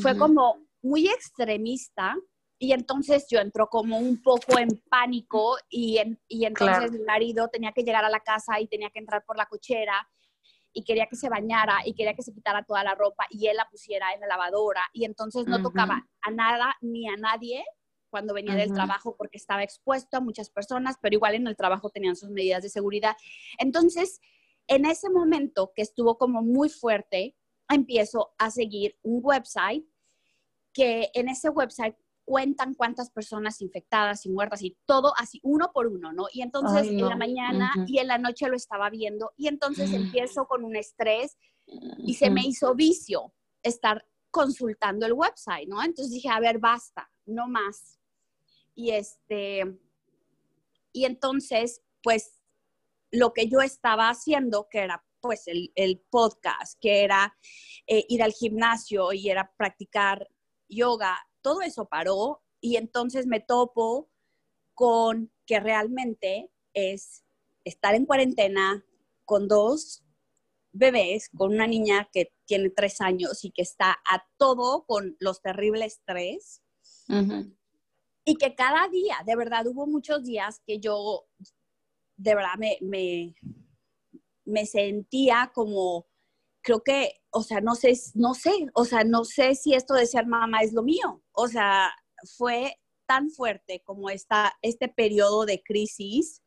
Fue 0.00 0.16
como 0.16 0.66
muy 0.80 1.08
extremista 1.08 2.16
y 2.62 2.72
entonces 2.72 3.26
yo 3.28 3.40
entró 3.40 3.68
como 3.68 3.98
un 3.98 4.22
poco 4.22 4.56
en 4.56 4.68
pánico 4.88 5.56
y, 5.68 6.00
y 6.28 6.44
entonces 6.44 6.92
mi 6.92 7.00
marido 7.00 7.48
tenía 7.48 7.72
que 7.72 7.82
llegar 7.82 8.04
a 8.04 8.08
la 8.08 8.20
casa 8.20 8.60
y 8.60 8.68
tenía 8.68 8.88
que 8.90 9.00
entrar 9.00 9.24
por 9.24 9.36
la 9.36 9.46
cochera 9.46 10.08
y 10.72 10.84
quería 10.84 11.06
que 11.06 11.16
se 11.16 11.28
bañara 11.28 11.80
y 11.84 11.92
quería 11.92 12.14
que 12.14 12.22
se 12.22 12.32
quitara 12.32 12.62
toda 12.62 12.84
la 12.84 12.94
ropa 12.94 13.26
y 13.30 13.48
él 13.48 13.56
la 13.56 13.68
pusiera 13.68 14.14
en 14.14 14.20
la 14.20 14.28
lavadora 14.28 14.82
y 14.92 15.04
entonces 15.04 15.44
no 15.48 15.60
tocaba 15.60 16.06
a 16.20 16.30
nada 16.30 16.76
ni 16.80 17.08
a 17.08 17.16
nadie 17.16 17.64
cuando 18.10 18.32
venía 18.32 18.54
del 18.54 18.72
trabajo 18.72 19.16
porque 19.16 19.38
estaba 19.38 19.64
expuesto 19.64 20.18
a 20.18 20.20
muchas 20.20 20.48
personas, 20.48 20.98
pero 21.02 21.16
igual 21.16 21.34
en 21.34 21.48
el 21.48 21.56
trabajo 21.56 21.90
tenían 21.90 22.14
sus 22.14 22.30
medidas 22.30 22.62
de 22.62 22.68
seguridad. 22.68 23.16
Entonces, 23.58 24.20
en 24.68 24.84
ese 24.84 25.10
momento 25.10 25.72
que 25.74 25.82
estuvo 25.82 26.16
como 26.16 26.42
muy 26.42 26.68
fuerte, 26.68 27.34
empiezo 27.68 28.34
a 28.38 28.52
seguir 28.52 28.96
un 29.02 29.18
website 29.20 29.84
que 30.72 31.10
en 31.14 31.28
ese 31.28 31.48
website 31.48 31.96
cuentan 32.24 32.74
cuántas 32.74 33.10
personas 33.10 33.60
infectadas 33.60 34.24
y 34.26 34.30
muertas 34.30 34.62
y 34.62 34.76
todo 34.86 35.12
así 35.18 35.40
uno 35.42 35.72
por 35.72 35.86
uno, 35.86 36.12
¿no? 36.12 36.26
Y 36.32 36.42
entonces 36.42 36.88
en 36.88 37.06
la 37.06 37.16
mañana 37.16 37.72
y 37.86 37.98
en 37.98 38.08
la 38.08 38.18
noche 38.18 38.48
lo 38.48 38.56
estaba 38.56 38.90
viendo 38.90 39.32
y 39.36 39.48
entonces 39.48 39.92
empiezo 39.92 40.46
con 40.46 40.64
un 40.64 40.76
estrés 40.76 41.36
y 41.98 42.14
se 42.14 42.30
me 42.30 42.42
hizo 42.42 42.74
vicio 42.74 43.32
estar 43.62 44.06
consultando 44.30 45.06
el 45.06 45.12
website, 45.12 45.68
¿no? 45.68 45.82
Entonces 45.82 46.12
dije, 46.12 46.28
a 46.28 46.40
ver, 46.40 46.58
basta, 46.58 47.10
no 47.26 47.48
más. 47.48 47.98
Y 48.74 48.90
este, 48.90 49.78
y 50.92 51.04
entonces, 51.04 51.82
pues, 52.02 52.40
lo 53.10 53.32
que 53.32 53.48
yo 53.48 53.60
estaba 53.60 54.08
haciendo, 54.08 54.68
que 54.70 54.78
era 54.78 55.04
pues 55.20 55.46
el, 55.46 55.70
el 55.76 56.00
podcast, 56.10 56.78
que 56.80 57.04
era 57.04 57.36
eh, 57.86 58.04
ir 58.08 58.22
al 58.22 58.32
gimnasio 58.32 59.12
y 59.12 59.30
era 59.30 59.52
practicar 59.56 60.28
yoga, 60.68 61.16
todo 61.42 61.62
eso 61.62 61.86
paró 61.86 62.42
y 62.60 62.76
entonces 62.76 63.26
me 63.26 63.40
topo 63.40 64.08
con 64.74 65.30
que 65.46 65.60
realmente 65.60 66.50
es 66.72 67.24
estar 67.64 67.94
en 67.94 68.06
cuarentena 68.06 68.84
con 69.24 69.48
dos 69.48 70.02
bebés, 70.72 71.28
con 71.36 71.52
una 71.52 71.66
niña 71.66 72.08
que 72.12 72.32
tiene 72.46 72.70
tres 72.70 73.00
años 73.00 73.44
y 73.44 73.50
que 73.50 73.62
está 73.62 73.98
a 74.08 74.24
todo 74.38 74.84
con 74.86 75.16
los 75.20 75.42
terribles 75.42 76.00
tres. 76.06 76.62
Y 78.24 78.36
que 78.36 78.54
cada 78.54 78.88
día, 78.88 79.18
de 79.26 79.36
verdad, 79.36 79.66
hubo 79.66 79.86
muchos 79.86 80.24
días 80.24 80.62
que 80.66 80.78
yo, 80.78 81.26
de 82.16 82.34
verdad, 82.34 82.54
me, 82.56 82.78
me, 82.80 83.34
me 84.44 84.64
sentía 84.64 85.50
como 85.54 86.06
creo 86.62 86.82
que, 86.82 87.21
o 87.32 87.42
sea, 87.42 87.60
no 87.60 87.74
sé, 87.74 87.94
no 88.14 88.34
sé, 88.34 88.52
o 88.74 88.84
sea, 88.84 89.04
no 89.04 89.24
sé 89.24 89.54
si 89.54 89.74
esto 89.74 89.94
de 89.94 90.06
ser 90.06 90.26
mamá 90.26 90.60
es 90.60 90.72
lo 90.74 90.82
mío. 90.82 91.22
O 91.32 91.48
sea, 91.48 91.90
fue 92.36 92.76
tan 93.06 93.30
fuerte 93.30 93.82
como 93.84 94.10
esta, 94.10 94.52
este 94.60 94.88
periodo 94.88 95.46
de 95.46 95.62
crisis. 95.62 96.42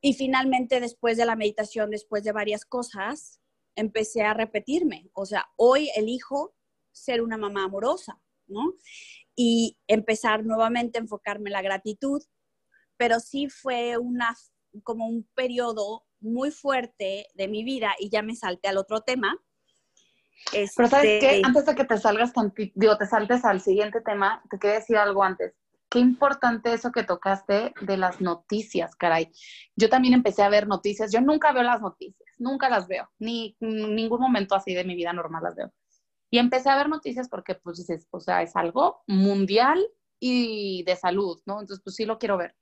Y 0.00 0.14
finalmente, 0.14 0.80
después 0.80 1.18
de 1.18 1.26
la 1.26 1.36
meditación, 1.36 1.90
después 1.90 2.24
de 2.24 2.32
varias 2.32 2.64
cosas, 2.64 3.40
empecé 3.76 4.22
a 4.22 4.32
repetirme. 4.32 5.10
O 5.12 5.26
sea, 5.26 5.46
hoy 5.56 5.90
elijo 5.96 6.54
ser 6.92 7.20
una 7.20 7.36
mamá 7.36 7.64
amorosa, 7.64 8.20
¿no? 8.46 8.74
Y 9.36 9.76
empezar 9.86 10.44
nuevamente 10.46 10.98
a 10.98 11.02
enfocarme 11.02 11.50
en 11.50 11.54
la 11.54 11.62
gratitud. 11.62 12.22
Pero 12.96 13.20
sí 13.20 13.48
fue 13.50 13.98
una, 13.98 14.34
como 14.82 15.06
un 15.06 15.28
periodo 15.34 16.06
muy 16.24 16.50
fuerte 16.50 17.28
de 17.34 17.48
mi 17.48 17.62
vida 17.62 17.94
y 17.98 18.08
ya 18.08 18.22
me 18.22 18.34
salté 18.34 18.68
al 18.68 18.78
otro 18.78 19.02
tema. 19.02 19.36
Pero 20.50 20.88
sabes 20.88 21.20
qué, 21.20 21.36
este, 21.36 21.42
antes 21.44 21.66
de 21.66 21.74
que 21.74 21.84
te 21.84 21.98
salgas, 21.98 22.32
digo, 22.74 22.98
te 22.98 23.06
saltes 23.06 23.44
al 23.44 23.60
siguiente 23.60 24.00
tema, 24.00 24.42
te 24.50 24.58
quería 24.58 24.76
decir 24.76 24.96
algo 24.96 25.22
antes. 25.22 25.54
Qué 25.88 26.00
importante 26.00 26.72
eso 26.72 26.90
que 26.90 27.04
tocaste 27.04 27.72
de 27.80 27.96
las 27.96 28.20
noticias, 28.20 28.96
caray. 28.96 29.30
Yo 29.76 29.88
también 29.88 30.14
empecé 30.14 30.42
a 30.42 30.48
ver 30.48 30.66
noticias. 30.66 31.12
Yo 31.12 31.20
nunca 31.20 31.52
veo 31.52 31.62
las 31.62 31.80
noticias, 31.80 32.28
nunca 32.38 32.68
las 32.68 32.88
veo, 32.88 33.08
ni 33.18 33.56
ningún 33.60 34.20
momento 34.20 34.54
así 34.54 34.74
de 34.74 34.84
mi 34.84 34.96
vida 34.96 35.12
normal 35.12 35.44
las 35.44 35.54
veo. 35.54 35.72
Y 36.30 36.38
empecé 36.38 36.68
a 36.68 36.76
ver 36.76 36.88
noticias 36.88 37.28
porque, 37.28 37.54
pues, 37.54 37.78
dices, 37.78 38.08
o 38.10 38.18
sea, 38.18 38.42
es 38.42 38.56
algo 38.56 39.02
mundial 39.06 39.86
y 40.18 40.82
de 40.84 40.96
salud, 40.96 41.40
¿no? 41.46 41.60
Entonces, 41.60 41.82
pues 41.84 41.94
sí 41.94 42.06
lo 42.06 42.18
quiero 42.18 42.38
ver. 42.38 42.56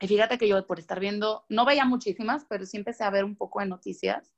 Y 0.00 0.08
fíjate 0.08 0.38
que 0.38 0.48
yo 0.48 0.66
por 0.66 0.78
estar 0.78 0.98
viendo, 0.98 1.44
no 1.50 1.66
veía 1.66 1.84
muchísimas, 1.84 2.46
pero 2.46 2.64
sí 2.64 2.78
empecé 2.78 3.04
a 3.04 3.10
ver 3.10 3.24
un 3.24 3.36
poco 3.36 3.60
de 3.60 3.66
noticias. 3.66 4.34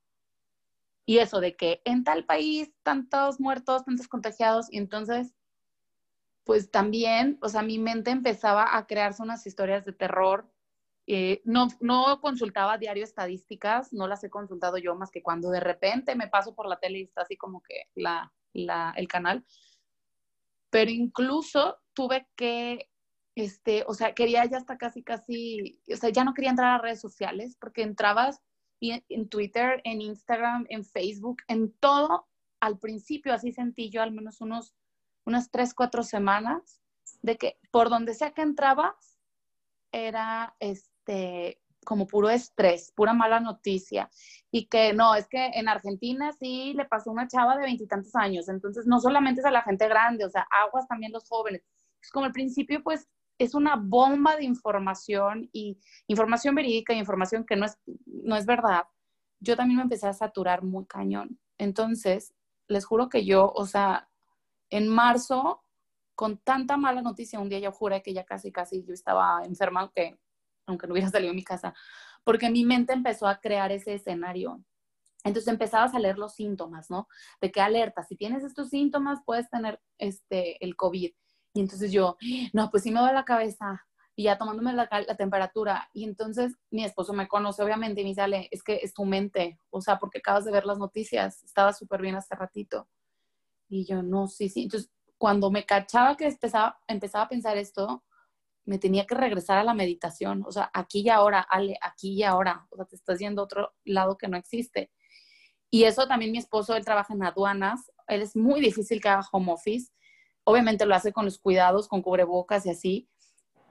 Y 1.06 1.18
eso 1.18 1.40
de 1.40 1.56
que 1.56 1.80
en 1.84 2.02
tal 2.02 2.24
país 2.24 2.72
tantos 2.82 3.38
muertos, 3.38 3.84
tantos 3.84 4.08
contagiados, 4.08 4.66
y 4.72 4.78
entonces, 4.78 5.34
pues 6.44 6.72
también, 6.72 7.38
o 7.42 7.48
sea, 7.48 7.62
mi 7.62 7.78
mente 7.78 8.10
empezaba 8.10 8.76
a 8.76 8.86
crearse 8.88 9.22
unas 9.22 9.46
historias 9.46 9.84
de 9.84 9.92
terror. 9.92 10.50
Eh, 11.06 11.42
no, 11.44 11.68
no 11.80 12.20
consultaba 12.20 12.78
diario 12.78 13.04
estadísticas, 13.04 13.92
no 13.92 14.08
las 14.08 14.24
he 14.24 14.30
consultado 14.30 14.78
yo 14.78 14.96
más 14.96 15.10
que 15.12 15.22
cuando 15.22 15.50
de 15.50 15.60
repente 15.60 16.16
me 16.16 16.28
paso 16.28 16.54
por 16.54 16.68
la 16.68 16.78
tele 16.78 17.00
y 17.00 17.02
está 17.02 17.22
así 17.22 17.36
como 17.36 17.62
que 17.62 17.88
la, 17.94 18.32
la, 18.52 18.92
el 18.96 19.06
canal. 19.06 19.44
Pero 20.70 20.90
incluso 20.90 21.80
tuve 21.92 22.28
que 22.34 22.91
este, 23.34 23.84
o 23.86 23.94
sea, 23.94 24.14
quería 24.14 24.44
ya 24.44 24.58
hasta 24.58 24.76
casi, 24.76 25.02
casi, 25.02 25.80
o 25.92 25.96
sea, 25.96 26.10
ya 26.10 26.24
no 26.24 26.34
quería 26.34 26.50
entrar 26.50 26.74
a 26.74 26.82
redes 26.82 27.00
sociales 27.00 27.56
porque 27.58 27.82
entrabas 27.82 28.42
en, 28.80 29.28
Twitter, 29.28 29.80
en 29.84 30.00
Instagram, 30.00 30.66
en 30.68 30.84
Facebook, 30.84 31.42
en 31.48 31.72
todo, 31.72 32.26
al 32.60 32.78
principio 32.78 33.32
así 33.32 33.52
sentí 33.52 33.90
yo 33.90 34.02
al 34.02 34.12
menos 34.12 34.40
unos, 34.40 34.74
unas 35.24 35.50
tres, 35.50 35.72
cuatro 35.74 36.02
semanas, 36.02 36.80
de 37.22 37.36
que 37.36 37.58
por 37.70 37.90
donde 37.90 38.14
sea 38.14 38.32
que 38.32 38.42
entrabas, 38.42 39.18
era 39.92 40.56
este, 40.58 41.60
como 41.84 42.06
puro 42.06 42.30
estrés, 42.30 42.92
pura 42.92 43.12
mala 43.12 43.40
noticia. 43.40 44.10
Y 44.50 44.66
que 44.66 44.92
no, 44.92 45.14
es 45.14 45.28
que 45.28 45.46
en 45.54 45.68
Argentina 45.68 46.32
sí 46.32 46.72
le 46.74 46.86
pasó 46.86 47.10
una 47.10 47.28
chava 47.28 47.56
de 47.56 47.64
veintitantos 47.64 48.14
años, 48.14 48.48
entonces 48.48 48.86
no 48.86 49.00
solamente 49.00 49.40
es 49.40 49.46
a 49.46 49.50
la 49.50 49.62
gente 49.62 49.88
grande, 49.88 50.24
o 50.24 50.30
sea, 50.30 50.46
aguas 50.50 50.88
también 50.88 51.12
los 51.12 51.28
jóvenes. 51.28 51.62
Es 52.00 52.10
como 52.10 52.26
al 52.26 52.32
principio, 52.32 52.82
pues 52.82 53.08
es 53.38 53.54
una 53.54 53.76
bomba 53.76 54.36
de 54.36 54.44
información 54.44 55.48
y 55.52 55.78
información 56.06 56.54
verídica 56.54 56.92
y 56.92 56.98
información 56.98 57.44
que 57.44 57.56
no 57.56 57.66
es, 57.66 57.78
no 58.06 58.36
es 58.36 58.46
verdad, 58.46 58.84
yo 59.40 59.56
también 59.56 59.78
me 59.78 59.82
empecé 59.82 60.06
a 60.06 60.12
saturar 60.12 60.62
muy 60.62 60.86
cañón. 60.86 61.38
Entonces, 61.58 62.34
les 62.68 62.84
juro 62.84 63.08
que 63.08 63.24
yo, 63.24 63.52
o 63.54 63.66
sea, 63.66 64.08
en 64.70 64.88
marzo, 64.88 65.62
con 66.14 66.38
tanta 66.38 66.76
mala 66.76 67.02
noticia, 67.02 67.40
un 67.40 67.48
día 67.48 67.58
yo 67.58 67.72
juré 67.72 68.02
que 68.02 68.14
ya 68.14 68.24
casi, 68.24 68.52
casi 68.52 68.84
yo 68.84 68.94
estaba 68.94 69.42
enferma, 69.44 69.80
aunque, 69.80 70.18
aunque 70.66 70.86
no 70.86 70.92
hubiera 70.92 71.08
salido 71.10 71.30
de 71.30 71.36
mi 71.36 71.44
casa, 71.44 71.74
porque 72.24 72.50
mi 72.50 72.64
mente 72.64 72.92
empezó 72.92 73.26
a 73.26 73.40
crear 73.40 73.72
ese 73.72 73.94
escenario. 73.94 74.64
Entonces 75.24 75.52
empezabas 75.52 75.94
a 75.94 76.00
leer 76.00 76.18
los 76.18 76.34
síntomas, 76.34 76.90
¿no? 76.90 77.08
De 77.40 77.52
qué 77.52 77.60
alerta, 77.60 78.02
si 78.02 78.16
tienes 78.16 78.42
estos 78.44 78.70
síntomas, 78.70 79.20
puedes 79.24 79.48
tener 79.50 79.80
este, 79.98 80.64
el 80.64 80.74
COVID. 80.76 81.12
Y 81.54 81.60
entonces 81.60 81.92
yo, 81.92 82.16
no, 82.52 82.70
pues 82.70 82.82
sí 82.82 82.90
me 82.90 83.00
duele 83.00 83.14
la 83.14 83.24
cabeza. 83.24 83.84
Y 84.14 84.24
ya 84.24 84.36
tomándome 84.36 84.74
la, 84.74 84.88
temperatura. 85.16 85.88
Y 85.94 86.04
entonces 86.04 86.54
mi 86.70 86.84
esposo 86.84 87.12
me 87.14 87.28
conoce, 87.28 87.62
obviamente, 87.62 88.00
y 88.00 88.04
me 88.04 88.10
dice, 88.10 88.48
es 88.50 88.62
que 88.62 88.80
es 88.82 88.92
tu 88.92 89.04
mente. 89.04 89.58
O 89.70 89.80
sea, 89.80 89.98
porque 89.98 90.18
acabas 90.18 90.44
de 90.44 90.52
ver 90.52 90.66
las 90.66 90.78
noticias. 90.78 91.42
Estaba 91.44 91.72
súper 91.72 92.02
bien 92.02 92.14
hace 92.14 92.34
ratito. 92.34 92.88
Y 93.68 93.86
yo, 93.86 94.02
no, 94.02 94.28
sí, 94.28 94.48
sí. 94.48 94.64
Entonces, 94.64 94.90
cuando 95.16 95.50
me 95.50 95.64
cachaba 95.64 96.16
que 96.16 96.26
empezaba, 96.26 96.78
empezaba 96.86 97.24
a 97.24 97.28
pensar 97.28 97.56
esto, 97.56 98.04
me 98.64 98.78
tenía 98.78 99.06
que 99.06 99.14
regresar 99.14 99.58
a 99.58 99.64
la 99.64 99.74
meditación. 99.74 100.44
O 100.46 100.52
sea, 100.52 100.70
aquí 100.74 101.00
y 101.00 101.08
ahora, 101.08 101.40
Ale, 101.40 101.78
aquí 101.80 102.12
y 102.12 102.22
ahora. 102.22 102.66
O 102.70 102.76
sea, 102.76 102.84
te 102.84 102.96
estás 102.96 103.18
yendo 103.18 103.40
a 103.42 103.44
otro 103.44 103.72
lado 103.84 104.18
que 104.18 104.28
no 104.28 104.36
existe. 104.36 104.90
Y 105.70 105.84
eso 105.84 106.06
también 106.06 106.32
mi 106.32 106.38
esposo, 106.38 106.76
él 106.76 106.84
trabaja 106.84 107.14
en 107.14 107.24
aduanas. 107.24 107.90
Él 108.08 108.20
es 108.20 108.36
muy 108.36 108.60
difícil 108.60 109.00
que 109.00 109.08
haga 109.08 109.26
home 109.32 109.52
office 109.52 109.90
obviamente 110.44 110.86
lo 110.86 110.94
hace 110.94 111.12
con 111.12 111.24
los 111.24 111.38
cuidados, 111.38 111.88
con 111.88 112.02
cubrebocas 112.02 112.66
y 112.66 112.70
así, 112.70 113.08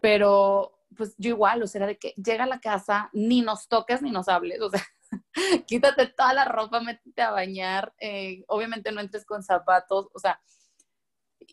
pero 0.02 0.78
pues 0.96 1.16
yo 1.18 1.30
igual, 1.30 1.64
o 1.64 1.68
sea, 1.68 1.86
de 1.88 1.98
que 1.98 2.14
llega 2.18 2.44
a 2.44 2.48
la 2.48 2.60
casa, 2.60 3.10
ni 3.14 3.42
nos 3.42 3.68
toques 3.68 4.02
ni 4.02 4.12
nos 4.12 4.28
hables, 4.28 4.62
o 4.62 4.70
sea, 4.70 4.84
quítate 5.68 6.08
toda 6.08 6.34
la 6.34 6.46
ropa, 6.46 6.82
métete 6.82 7.22
a 7.22 7.32
bañar, 7.32 7.94
eh, 8.00 8.44
obviamente 8.48 8.92
no 8.92 9.02
entres 9.02 9.26
con 9.26 9.44
zapatos, 9.44 10.10
o 10.14 10.20
sea, 10.20 10.40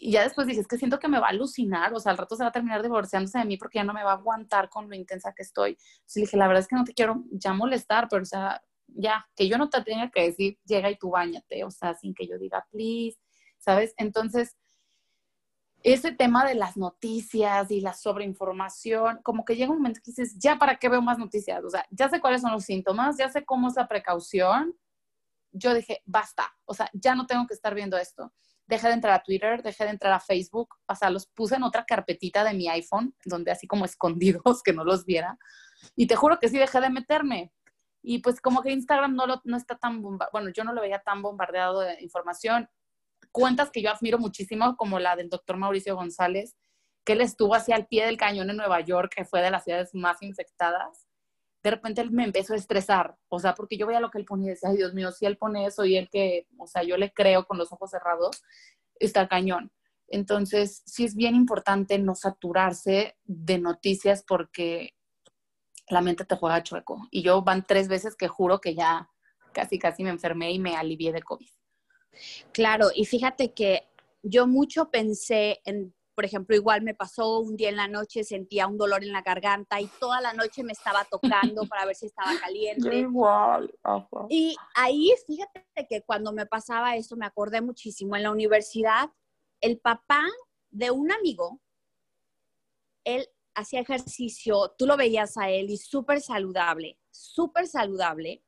Y 0.01 0.13
ya 0.13 0.23
después 0.23 0.47
dices, 0.47 0.67
que 0.69 0.79
siento 0.79 0.99
que 0.99 1.09
me 1.09 1.19
va 1.19 1.27
a 1.27 1.31
alucinar, 1.31 1.93
o 1.95 2.01
sea, 2.01 2.13
al 2.13 2.19
rato 2.19 2.37
se 2.37 2.45
va 2.45 2.51
a 2.51 2.53
terminar 2.53 2.83
divorciándose 2.83 3.39
de 3.39 3.45
mí 3.45 3.57
porque 3.57 3.79
ya 3.79 3.85
no 3.85 3.95
me 3.95 4.05
va 4.05 4.13
a 4.13 4.15
aguantar 4.15 4.69
con 4.69 4.89
lo 4.89 4.95
intensa 4.95 5.33
que 5.35 5.43
estoy. 5.43 5.71
Entonces 5.71 6.23
dije, 6.23 6.37
la 6.37 6.47
verdad 6.47 6.63
es 6.63 6.69
que 6.69 6.77
no 6.77 6.85
te 6.85 6.95
quiero 6.95 7.25
ya 7.33 7.53
molestar, 7.53 8.09
pero 8.09 8.23
o 8.23 8.27
sea, 8.27 8.63
ya, 8.87 9.27
que 9.37 9.49
yo 9.49 9.59
no 9.59 9.69
te 9.71 9.83
tenga 9.83 10.11
que 10.11 10.23
decir, 10.23 10.59
llega 10.65 10.91
y 10.91 10.97
tú 10.99 11.11
bañate, 11.11 11.65
o 11.65 11.71
sea, 11.71 11.95
sin 11.95 12.15
que 12.15 12.27
yo 12.27 12.39
diga, 12.39 12.67
please, 12.71 13.19
¿sabes? 13.59 13.95
Entonces, 13.97 14.57
ese 15.93 16.13
tema 16.13 16.45
de 16.45 16.55
las 16.55 16.77
noticias 16.77 17.71
y 17.71 17.81
la 17.81 17.95
sobreinformación, 17.95 19.21
como 19.23 19.45
que 19.45 19.57
llega 19.57 19.71
un 19.71 19.79
momento 19.79 20.01
que 20.03 20.11
dices, 20.11 20.39
ya, 20.39 20.57
¿para 20.57 20.77
qué 20.77 20.89
veo 20.89 21.03
más 21.03 21.19
noticias? 21.19 21.65
O 21.65 21.71
sea, 21.71 21.87
ya 21.91 22.09
sé 22.09 22.21
cuáles 22.21 22.43
son 22.43 22.53
los 22.53 22.65
síntomas, 22.65 23.17
ya 23.17 23.29
sé 23.29 23.45
cómo 23.45 23.69
es 23.69 23.77
la 23.77 23.89
precaución. 23.89 24.75
Yo 25.53 25.75
dije, 25.75 26.03
basta, 26.05 26.45
o 26.65 26.75
sea, 26.75 26.91
ya 26.93 27.15
no 27.15 27.27
tengo 27.27 27.47
que 27.47 27.55
estar 27.55 27.75
viendo 27.75 27.97
esto. 27.97 28.33
Dejé 28.67 28.89
de 28.89 28.95
entrar 28.95 29.15
a 29.15 29.23
Twitter, 29.23 29.63
dejé 29.63 29.85
de 29.85 29.91
entrar 29.91 30.13
a 30.13 30.21
Facebook, 30.21 30.75
o 30.87 30.95
sea, 30.95 31.11
los 31.11 31.27
puse 31.27 31.57
en 31.57 31.63
otra 31.63 31.85
carpetita 31.85 32.45
de 32.45 32.55
mi 32.55 32.69
iPhone, 32.69 33.15
donde 33.25 33.51
así 33.51 33.67
como 33.67 33.85
escondidos, 33.87 34.63
que 34.63 34.73
no 34.73 34.85
los 34.85 35.05
viera. 35.05 35.39
Y 35.97 36.07
te 36.07 36.17
juro 36.17 36.39
que 36.39 36.49
sí 36.49 36.59
dejé 36.59 36.81
de 36.81 36.91
meterme. 36.91 37.53
Y 38.03 38.19
pues 38.19 38.41
como 38.41 38.63
que 38.63 38.73
Instagram 38.73 39.15
no, 39.15 39.27
lo, 39.27 39.41
no 39.45 39.57
está 39.57 39.77
tan, 39.77 40.03
bueno, 40.03 40.51
yo 40.51 40.65
no 40.65 40.73
lo 40.73 40.81
veía 40.81 41.01
tan 41.01 41.23
bombardeado 41.23 41.81
de 41.81 42.01
información 42.03 42.69
cuentas 43.33 43.71
que 43.71 43.83
yo 43.83 43.91
admiro 43.91 44.19
muchísimo, 44.19 44.77
como 44.77 44.99
la 44.99 45.17
del 45.17 45.29
doctor 45.29 45.57
Mauricio 45.57 45.97
González, 45.97 46.57
que 47.05 47.15
él 47.15 47.21
estuvo 47.21 47.55
hacia 47.55 47.77
el 47.77 47.87
pie 47.87 48.05
del 48.07 48.17
cañón 48.17 48.51
en 48.51 48.57
Nueva 48.57 48.81
York, 48.81 49.13
que 49.17 49.25
fue 49.25 49.41
de 49.41 49.51
las 49.51 49.65
ciudades 49.65 49.95
más 49.95 50.23
infectadas. 50.23 51.07
De 51.63 51.71
repente 51.71 52.01
él 52.01 52.11
me 52.11 52.25
empezó 52.25 52.53
a 52.53 52.57
estresar, 52.57 53.17
o 53.29 53.39
sea, 53.39 53.55
porque 53.55 53.77
yo 53.77 53.87
veía 53.87 54.01
lo 54.01 54.11
que 54.11 54.19
él 54.19 54.25
ponía 54.25 54.49
y 54.49 54.51
decía, 54.51 54.71
Dios 54.71 54.95
mío, 54.95 55.11
si 55.11 55.27
él 55.27 55.39
pone 55.39 55.67
eso 55.67 55.85
y 55.85 55.97
él 55.97 56.09
que, 56.11 56.47
o 56.59 56.67
sea, 56.67 56.83
yo 56.83 56.97
le 56.97 57.13
creo 57.13 57.47
con 57.47 57.59
los 57.59 57.73
ojos 57.73 57.91
cerrados, 57.91 58.43
está 59.01 59.27
cañón. 59.29 59.73
Entonces, 60.09 60.83
sí 60.87 61.05
es 61.05 61.15
bien 61.15 61.35
importante 61.35 61.99
no 61.99 62.15
saturarse 62.15 63.17
de 63.25 63.59
noticias 63.59 64.25
porque 64.27 64.95
la 65.89 66.01
mente 66.01 66.25
te 66.25 66.37
juega 66.37 66.63
chueco. 66.63 67.07
Y 67.11 67.23
yo 67.23 67.43
van 67.43 67.67
tres 67.67 67.89
veces 67.89 68.17
que 68.17 68.29
juro 68.29 68.61
que 68.61 68.75
ya 68.75 69.11
casi, 69.53 69.79
casi 69.79 70.05
me 70.05 70.11
enfermé 70.11 70.53
y 70.53 70.59
me 70.59 70.77
alivié 70.77 71.13
de 71.13 71.23
COVID. 71.23 71.49
Claro, 72.53 72.89
y 72.95 73.05
fíjate 73.05 73.53
que 73.53 73.89
yo 74.23 74.47
mucho 74.47 74.91
pensé 74.91 75.61
en, 75.65 75.95
por 76.15 76.25
ejemplo, 76.25 76.57
igual 76.57 76.83
me 76.83 76.95
pasó 76.95 77.39
un 77.39 77.57
día 77.57 77.69
en 77.69 77.77
la 77.77 77.89
noche, 77.89 78.25
sentía 78.25 78.67
un 78.67 78.77
dolor 78.77 79.05
en 79.05 79.13
la 79.13 79.23
garganta 79.23 79.81
y 79.81 79.87
toda 80.01 80.21
la 80.21 80.33
noche 80.33 80.65
me 80.65 80.73
estaba 80.73 81.05
tocando 81.05 81.67
para 81.67 81.85
ver 81.87 81.95
si 81.95 82.07
estaba 82.07 82.39
caliente. 82.41 82.97
igual. 82.99 83.73
Y 84.29 84.57
ahí, 84.75 85.13
fíjate 85.27 85.87
que 85.89 86.03
cuando 86.03 86.33
me 86.33 86.47
pasaba 86.47 86.97
eso, 86.97 87.17
me 87.17 87.27
acordé 87.27 87.61
muchísimo. 87.61 88.17
En 88.17 88.25
la 88.25 88.31
universidad, 88.31 89.11
el 89.61 89.79
papá 89.79 90.23
de 90.71 90.91
un 90.91 91.13
amigo, 91.13 91.61
él 93.05 93.29
hacía 93.55 93.81
ejercicio, 93.81 94.75
tú 94.77 94.87
lo 94.87 94.97
veías 94.97 95.37
a 95.37 95.51
él 95.51 95.71
y 95.71 95.79
súper 95.79 96.21
saludable, 96.21 96.99
súper 97.11 97.67
saludable. 97.67 98.45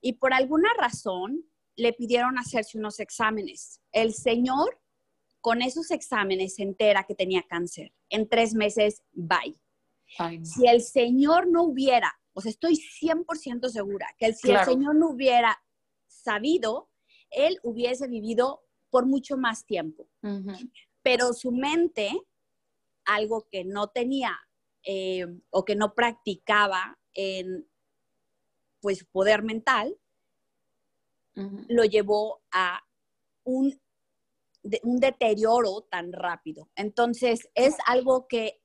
Y 0.00 0.14
por 0.14 0.32
alguna 0.32 0.70
razón, 0.78 1.44
le 1.76 1.92
pidieron 1.92 2.38
hacerse 2.38 2.78
unos 2.78 3.00
exámenes. 3.00 3.80
El 3.92 4.14
señor 4.14 4.80
con 5.40 5.62
esos 5.62 5.90
exámenes 5.90 6.56
se 6.56 6.62
entera 6.62 7.04
que 7.04 7.14
tenía 7.14 7.42
cáncer. 7.48 7.92
En 8.08 8.28
tres 8.28 8.54
meses, 8.54 9.02
bye. 9.12 9.56
Si 10.42 10.66
el 10.66 10.82
señor 10.82 11.48
no 11.48 11.62
hubiera, 11.62 12.12
o 12.32 12.40
sea, 12.40 12.50
estoy 12.50 12.74
100% 12.74 13.68
segura 13.68 14.06
que 14.18 14.32
si 14.32 14.50
el 14.50 14.64
señor 14.64 14.96
no 14.96 15.10
hubiera 15.10 15.62
sabido, 16.08 16.90
él 17.30 17.58
hubiese 17.62 18.08
vivido 18.08 18.62
por 18.90 19.06
mucho 19.06 19.36
más 19.36 19.64
tiempo. 19.64 20.08
Pero 21.02 21.32
su 21.32 21.52
mente, 21.52 22.10
algo 23.04 23.46
que 23.50 23.64
no 23.64 23.88
tenía 23.88 24.36
eh, 24.82 25.26
o 25.50 25.64
que 25.64 25.76
no 25.76 25.94
practicaba 25.94 26.98
en 27.14 27.68
pues 28.80 29.04
poder 29.04 29.42
mental, 29.42 29.96
lo 31.34 31.84
llevó 31.84 32.42
a 32.52 32.80
un, 33.44 33.80
un, 34.82 35.00
deterioro 35.00 35.82
tan 35.90 36.12
rápido. 36.12 36.68
Entonces, 36.76 37.48
es 37.54 37.76
algo 37.86 38.26
que 38.28 38.60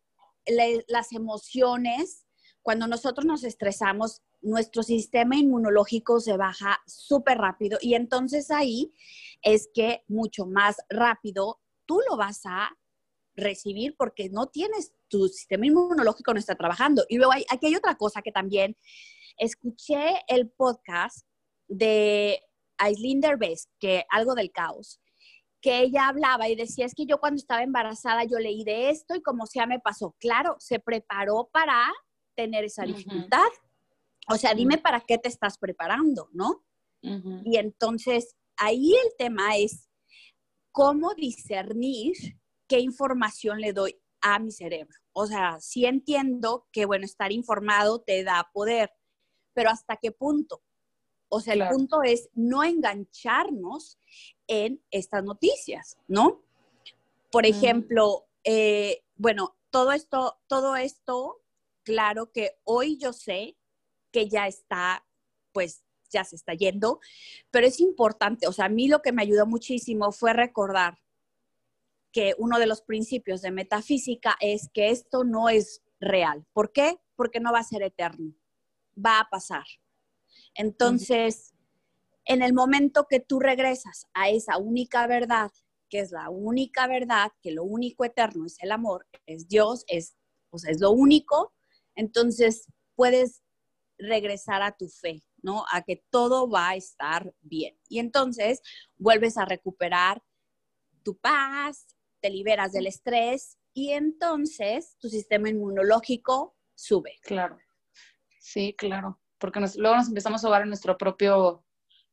las 0.88 1.12
emociones, 1.12 2.25
cuando 2.62 2.88
nosotros 2.88 3.25
nos 3.25 3.43
estresamos, 3.43 4.21
nuestro 4.41 4.84
sistema 4.84 5.36
inmunológico 5.38 6.19
se 6.19 6.38
baja 6.38 6.80
súper 6.86 7.39
rápido 7.39 7.80
y 7.82 7.95
entonces 7.95 8.51
ahí 8.51 8.93
es 9.41 9.69
que 9.73 10.04
mucho 10.08 10.45
más 10.45 10.78
rápido 10.88 11.60
tú 11.88 11.99
lo 12.08 12.15
vas 12.15 12.41
a 12.45 12.69
recibir 13.36 13.95
porque 13.97 14.30
no 14.30 14.47
tienes 14.47 14.93
tu 15.08 15.28
sistema 15.28 15.65
inmunológico 15.65 16.34
no 16.34 16.39
está 16.39 16.56
trabajando. 16.56 17.06
Y 17.10 17.17
luego 17.17 17.34
hay, 17.34 17.45
aquí 17.49 17.67
hay 17.67 17.75
otra 17.75 17.95
cosa 17.95 18.21
que 18.21 18.32
también 18.32 18.78
escuché 19.38 20.23
el 20.28 20.49
podcast 20.49 21.28
de 21.67 22.41
Aislinn 22.77 23.21
Derbez, 23.21 23.69
que 23.79 24.05
algo 24.09 24.35
del 24.35 24.51
caos, 24.51 24.99
que 25.61 25.79
ella 25.79 26.07
hablaba 26.07 26.47
y 26.47 26.55
decía, 26.55 26.85
es 26.85 26.93
que 26.93 27.05
yo 27.05 27.19
cuando 27.19 27.38
estaba 27.38 27.63
embarazada 27.63 28.23
yo 28.23 28.38
leí 28.38 28.63
de 28.63 28.89
esto 28.89 29.15
y 29.15 29.21
como 29.21 29.47
sea 29.47 29.65
me 29.65 29.79
pasó. 29.79 30.15
Claro, 30.19 30.55
se 30.59 30.79
preparó 30.79 31.49
para 31.51 31.91
tener 32.35 32.63
esa 32.65 32.83
dificultad. 32.83 33.47
O 34.29 34.35
sea, 34.35 34.53
dime 34.53 34.77
para 34.77 35.01
qué 35.01 35.17
te 35.17 35.29
estás 35.29 35.57
preparando, 35.57 36.29
¿no? 36.33 36.63
Y 37.01 37.57
entonces 37.57 38.35
ahí 38.57 38.93
el 38.93 39.15
tema 39.17 39.57
es 39.57 39.89
cómo 40.71 41.13
discernir 41.13 42.13
qué 42.67 42.79
información 42.79 43.59
le 43.59 43.73
doy 43.73 43.99
a 44.21 44.39
mi 44.39 44.51
cerebro. 44.51 44.97
O 45.13 45.27
sea, 45.27 45.59
sí 45.59 45.85
entiendo 45.85 46.67
que, 46.71 46.85
bueno, 46.85 47.05
estar 47.05 47.31
informado 47.31 48.01
te 48.01 48.23
da 48.23 48.49
poder, 48.53 48.91
pero 49.53 49.69
¿hasta 49.69 49.97
qué 49.97 50.11
punto? 50.11 50.61
O 51.29 51.41
sea, 51.41 51.53
el 51.53 51.67
punto 51.67 52.03
es 52.03 52.29
no 52.33 52.63
engancharnos 52.63 53.97
en 54.47 54.81
estas 54.91 55.23
noticias, 55.23 55.97
¿no? 56.07 56.41
Por 57.31 57.45
ejemplo, 57.45 58.27
eh, 58.43 59.03
bueno, 59.17 59.55
todo 59.69 59.91
esto, 59.91 60.39
todo 60.47 60.75
esto, 60.75 61.41
claro 61.83 62.31
que 62.31 62.57
hoy 62.63 62.97
yo 62.97 63.11
sé 63.11 63.57
que 64.11 64.29
ya 64.29 64.47
está, 64.47 65.05
pues 65.51 65.83
ya 66.09 66.23
se 66.23 66.35
está 66.35 66.53
yendo, 66.53 66.99
pero 67.51 67.67
es 67.67 67.79
importante, 67.81 68.47
o 68.47 68.53
sea, 68.53 68.65
a 68.65 68.69
mí 68.69 68.88
lo 68.88 69.01
que 69.01 69.11
me 69.11 69.23
ayudó 69.23 69.45
muchísimo 69.45 70.11
fue 70.11 70.31
recordar 70.33 70.99
que 72.11 72.33
uno 72.38 72.59
de 72.59 72.67
los 72.67 72.81
principios 72.81 73.41
de 73.41 73.51
metafísica 73.51 74.38
es 74.39 74.69
que 74.73 74.89
esto 74.89 75.25
no 75.25 75.49
es 75.49 75.83
real. 75.99 76.45
¿Por 76.53 76.71
qué? 76.71 76.97
Porque 77.17 77.41
no 77.41 77.51
va 77.51 77.59
a 77.59 77.63
ser 77.63 77.83
eterno, 77.83 78.33
va 78.97 79.19
a 79.19 79.29
pasar. 79.29 79.65
Entonces, 80.55 81.53
en 82.25 82.41
el 82.41 82.53
momento 82.53 83.05
que 83.07 83.19
tú 83.19 83.39
regresas 83.39 84.07
a 84.13 84.29
esa 84.29 84.57
única 84.57 85.05
verdad, 85.05 85.51
que 85.89 85.99
es 85.99 86.11
la 86.11 86.29
única 86.29 86.87
verdad, 86.87 87.31
que 87.41 87.51
lo 87.51 87.63
único 87.63 88.03
eterno 88.05 88.45
es 88.45 88.57
el 88.61 88.71
amor, 88.71 89.07
es 89.25 89.47
Dios, 89.47 89.83
es, 89.87 90.15
o 90.49 90.57
sea, 90.57 90.71
es 90.71 90.81
lo 90.81 90.91
único, 90.91 91.53
entonces 91.93 92.67
puedes 92.95 93.43
regresar 93.97 94.61
a 94.63 94.75
tu 94.75 94.89
fe, 94.89 95.23
¿no? 95.41 95.65
A 95.71 95.83
que 95.83 96.03
todo 96.09 96.49
va 96.49 96.69
a 96.69 96.75
estar 96.75 97.33
bien. 97.41 97.77
Y 97.87 97.99
entonces 97.99 98.61
vuelves 98.97 99.37
a 99.37 99.45
recuperar 99.45 100.23
tu 101.03 101.17
paz, 101.17 101.95
te 102.19 102.29
liberas 102.29 102.71
del 102.71 102.87
estrés 102.87 103.57
y 103.73 103.91
entonces 103.91 104.97
tu 104.99 105.09
sistema 105.09 105.49
inmunológico 105.49 106.55
sube. 106.73 107.17
Claro. 107.21 107.59
Sí, 108.39 108.73
claro 108.77 109.19
porque 109.37 109.59
luego 109.77 109.95
nos 109.95 110.07
empezamos 110.07 110.43
a 110.43 110.47
ahogar 110.47 110.63
en 110.63 110.69
nuestro 110.69 110.97
propio, 110.97 111.63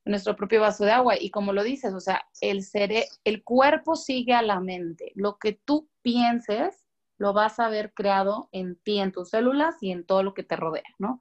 nuestro 0.04 0.36
propio 0.36 0.60
vaso 0.60 0.84
de 0.84 0.92
agua. 0.92 1.14
Y 1.18 1.30
como 1.30 1.52
lo 1.52 1.62
dices, 1.62 1.94
o 1.94 2.00
sea, 2.00 2.22
el, 2.40 2.62
cere 2.64 3.06
el 3.24 3.42
cuerpo 3.44 3.96
sigue 3.96 4.34
a 4.34 4.42
la 4.42 4.60
mente. 4.60 5.12
Lo 5.14 5.38
que 5.38 5.60
tú 5.64 5.88
pienses, 6.02 6.86
lo 7.18 7.32
vas 7.32 7.60
a 7.60 7.68
ver 7.68 7.92
creado 7.94 8.48
en 8.52 8.76
ti, 8.76 8.98
en 8.98 9.12
tus 9.12 9.30
células 9.30 9.76
y 9.80 9.92
en 9.92 10.04
todo 10.04 10.22
lo 10.22 10.34
que 10.34 10.42
te 10.42 10.56
rodea, 10.56 10.82
¿no? 10.98 11.20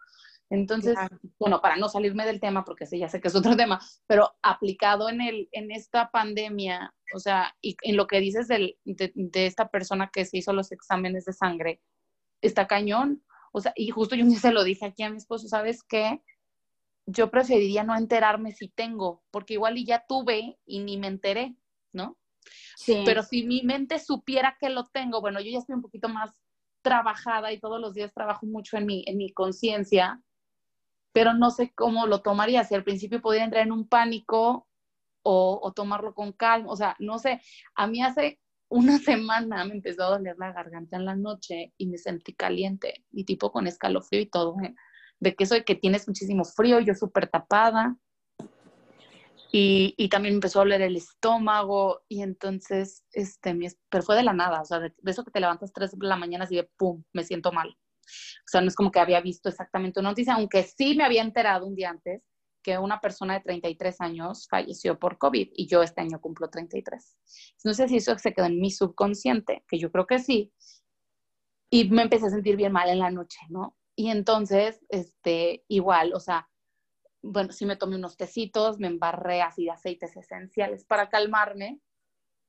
Entonces, 0.51 0.97
bueno, 1.39 1.61
para 1.61 1.77
no 1.77 1.87
salirme 1.87 2.25
del 2.25 2.41
tema, 2.41 2.65
porque 2.65 2.85
sí, 2.85 2.99
ya 2.99 3.07
sé 3.07 3.21
que 3.21 3.29
es 3.29 3.35
otro 3.35 3.55
tema, 3.57 3.79
pero 4.05 4.35
aplicado 4.41 5.09
en, 5.09 5.21
el, 5.21 5.47
en 5.53 5.71
esta 5.71 6.11
pandemia, 6.11 6.93
o 7.15 7.19
sea, 7.19 7.55
y 7.61 7.77
en 7.83 7.95
lo 7.95 8.05
que 8.05 8.19
dices 8.19 8.49
de, 8.49 8.77
de, 8.83 9.45
esta 9.45 9.69
persona 9.69 10.09
que 10.11 10.25
se 10.25 10.39
hizo 10.39 10.51
los 10.51 10.73
exámenes 10.73 11.23
de 11.23 11.31
sangre, 11.31 11.81
está 12.41 12.67
cañón, 12.67 13.23
o 13.51 13.61
sea, 13.61 13.73
y 13.75 13.89
justo 13.89 14.15
yo 14.15 14.25
se 14.29 14.51
lo 14.51 14.63
dije 14.63 14.85
aquí 14.85 15.03
a 15.03 15.09
mi 15.09 15.17
esposo, 15.17 15.47
¿sabes 15.47 15.83
qué? 15.83 16.21
Yo 17.05 17.31
preferiría 17.31 17.83
no 17.83 17.95
enterarme 17.95 18.51
si 18.53 18.67
tengo, 18.69 19.23
porque 19.31 19.55
igual 19.55 19.77
y 19.77 19.85
ya 19.85 20.05
tuve 20.07 20.57
y 20.65 20.79
ni 20.79 20.97
me 20.97 21.07
enteré, 21.07 21.55
¿no? 21.91 22.17
Sí. 22.75 23.03
Pero 23.05 23.23
si 23.23 23.43
mi 23.43 23.61
mente 23.63 23.99
supiera 23.99 24.57
que 24.59 24.69
lo 24.69 24.85
tengo, 24.85 25.21
bueno, 25.21 25.39
yo 25.41 25.51
ya 25.51 25.59
estoy 25.59 25.75
un 25.75 25.81
poquito 25.81 26.09
más 26.09 26.31
trabajada 26.81 27.51
y 27.51 27.59
todos 27.59 27.79
los 27.79 27.93
días 27.93 28.13
trabajo 28.13 28.45
mucho 28.45 28.77
en 28.77 28.85
mi, 28.85 29.03
en 29.07 29.17
mi 29.17 29.31
conciencia, 29.31 30.21
pero 31.11 31.33
no 31.33 31.51
sé 31.51 31.71
cómo 31.73 32.07
lo 32.07 32.21
tomaría. 32.21 32.63
Si 32.63 32.73
al 32.73 32.83
principio 32.83 33.21
podría 33.21 33.43
entrar 33.43 33.63
en 33.63 33.71
un 33.71 33.87
pánico 33.87 34.67
o, 35.23 35.59
o, 35.61 35.71
tomarlo 35.73 36.15
con 36.15 36.31
calma, 36.31 36.71
o 36.71 36.75
sea, 36.75 36.95
no 36.99 37.19
sé, 37.19 37.41
a 37.75 37.85
mí 37.85 38.01
hace 38.01 38.39
una 38.71 38.97
semana 38.99 39.65
me 39.65 39.75
empezó 39.75 40.03
a 40.03 40.17
doler 40.17 40.35
la 40.39 40.53
garganta 40.53 40.95
en 40.95 41.05
la 41.05 41.15
noche 41.15 41.73
y 41.77 41.87
me 41.87 41.97
sentí 41.97 42.33
caliente 42.33 43.05
y 43.11 43.25
tipo 43.25 43.51
con 43.51 43.67
escalofrío 43.67 44.21
y 44.21 44.29
todo, 44.29 44.55
¿eh? 44.61 44.73
de 45.19 45.35
que 45.35 45.45
soy 45.45 45.63
que 45.63 45.75
tienes 45.75 46.07
muchísimo 46.07 46.45
frío, 46.45 46.79
yo 46.79 46.95
súper 46.95 47.27
tapada. 47.27 47.97
Y, 49.53 49.93
y, 49.97 50.07
también 50.07 50.35
empezó 50.35 50.59
a 50.59 50.63
doler 50.63 50.81
el 50.81 50.95
estómago 50.95 51.99
y 52.07 52.21
entonces, 52.21 53.03
este, 53.11 53.53
pero 53.89 54.01
fue 54.01 54.15
de 54.15 54.23
la 54.23 54.31
nada, 54.31 54.61
o 54.61 54.65
sea, 54.65 54.79
de, 54.79 54.93
eso 55.05 55.25
que 55.25 55.31
te 55.31 55.41
levantas 55.41 55.73
tres 55.73 55.91
de 55.91 56.07
la 56.07 56.15
mañana 56.15 56.47
y 56.49 56.55
de 56.55 56.69
pum, 56.77 57.03
me 57.11 57.25
siento 57.25 57.51
mal. 57.51 57.67
O 57.67 58.47
sea, 58.47 58.61
no 58.61 58.69
es 58.69 58.75
como 58.75 58.91
que 58.91 59.01
había 59.01 59.19
visto 59.19 59.49
exactamente 59.49 59.99
una 59.99 60.11
noticia, 60.11 60.35
aunque 60.35 60.63
sí 60.63 60.95
me 60.95 61.03
había 61.03 61.21
enterado 61.21 61.67
un 61.67 61.75
día 61.75 61.89
antes 61.89 62.23
que 62.61 62.77
una 62.77 62.99
persona 62.99 63.35
de 63.35 63.41
33 63.41 64.01
años 64.01 64.47
falleció 64.49 64.99
por 64.99 65.17
COVID 65.17 65.49
y 65.53 65.67
yo 65.67 65.83
este 65.83 66.01
año 66.01 66.19
cumplo 66.19 66.49
33. 66.49 67.17
No 67.63 67.73
sé 67.73 67.87
si 67.87 67.97
eso 67.97 68.17
se 68.17 68.33
quedó 68.33 68.45
en 68.45 68.59
mi 68.59 68.71
subconsciente, 68.71 69.63
que 69.67 69.79
yo 69.79 69.91
creo 69.91 70.07
que 70.07 70.19
sí. 70.19 70.53
Y 71.69 71.89
me 71.89 72.03
empecé 72.03 72.27
a 72.27 72.31
sentir 72.31 72.55
bien 72.55 72.71
mal 72.71 72.89
en 72.89 72.99
la 72.99 73.11
noche, 73.11 73.39
¿no? 73.49 73.77
Y 73.95 74.09
entonces, 74.09 74.79
este, 74.89 75.63
igual, 75.67 76.13
o 76.13 76.19
sea, 76.19 76.49
bueno, 77.21 77.51
sí 77.51 77.65
me 77.65 77.75
tomé 77.75 77.95
unos 77.95 78.17
tecitos, 78.17 78.79
me 78.79 78.87
embarré 78.87 79.41
así 79.41 79.65
de 79.65 79.71
aceites 79.71 80.15
esenciales 80.17 80.85
para 80.85 81.09
calmarme 81.09 81.79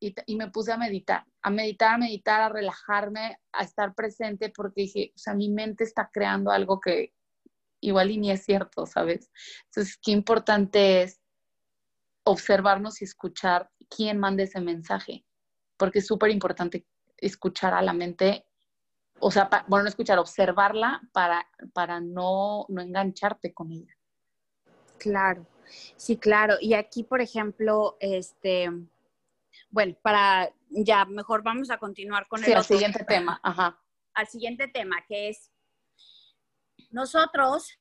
y, 0.00 0.14
y, 0.26 0.36
me 0.36 0.50
puse 0.50 0.72
a 0.72 0.78
meditar, 0.78 1.24
a 1.42 1.50
meditar, 1.50 1.94
a 1.94 1.98
meditar, 1.98 2.40
a 2.40 2.48
relajarme, 2.48 3.38
a 3.52 3.62
estar 3.62 3.94
presente 3.94 4.50
porque 4.50 4.82
dije, 4.82 5.12
o 5.14 5.18
sea, 5.18 5.34
mi 5.34 5.50
mente 5.50 5.84
está 5.84 6.10
creando 6.12 6.50
algo 6.50 6.80
que, 6.80 7.12
igual 7.82 8.10
y 8.10 8.16
ni 8.16 8.30
es 8.30 8.44
cierto, 8.44 8.86
¿sabes? 8.86 9.30
Entonces, 9.66 9.98
qué 10.02 10.12
importante 10.12 11.02
es 11.02 11.20
observarnos 12.24 13.02
y 13.02 13.04
escuchar 13.04 13.70
quién 13.94 14.18
manda 14.18 14.44
ese 14.44 14.60
mensaje, 14.60 15.26
porque 15.76 15.98
es 15.98 16.06
súper 16.06 16.30
importante 16.30 16.86
escuchar 17.18 17.74
a 17.74 17.82
la 17.82 17.92
mente, 17.92 18.46
o 19.18 19.30
sea, 19.30 19.48
bueno, 19.68 19.84
no 19.84 19.88
escuchar, 19.88 20.18
observarla 20.18 21.02
para, 21.12 21.46
para 21.74 22.00
no, 22.00 22.64
no 22.68 22.80
engancharte 22.80 23.52
con 23.52 23.72
ella. 23.72 23.94
Claro, 24.98 25.46
sí, 25.96 26.16
claro. 26.16 26.54
Y 26.60 26.74
aquí, 26.74 27.02
por 27.02 27.20
ejemplo, 27.20 27.96
este, 28.00 28.70
bueno, 29.70 29.96
para 30.02 30.52
ya 30.70 31.04
mejor 31.04 31.42
vamos 31.42 31.70
a 31.70 31.78
continuar 31.78 32.26
con 32.28 32.42
el 32.44 32.64
siguiente 32.64 33.04
tema. 33.04 33.40
Ajá. 33.42 33.80
Al 34.14 34.28
siguiente 34.28 34.68
tema, 34.68 34.96
que 35.08 35.30
es 35.30 35.51
nosotros, 36.92 37.78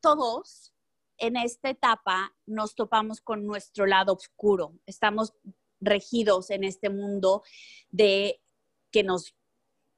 todos, 0.00 0.74
en 1.18 1.36
esta 1.36 1.70
etapa 1.70 2.34
nos 2.46 2.74
topamos 2.74 3.20
con 3.20 3.46
nuestro 3.46 3.86
lado 3.86 4.12
oscuro. 4.12 4.74
Estamos 4.86 5.34
regidos 5.80 6.50
en 6.50 6.64
este 6.64 6.90
mundo 6.90 7.42
de 7.90 8.40
que 8.90 9.02
nos 9.02 9.34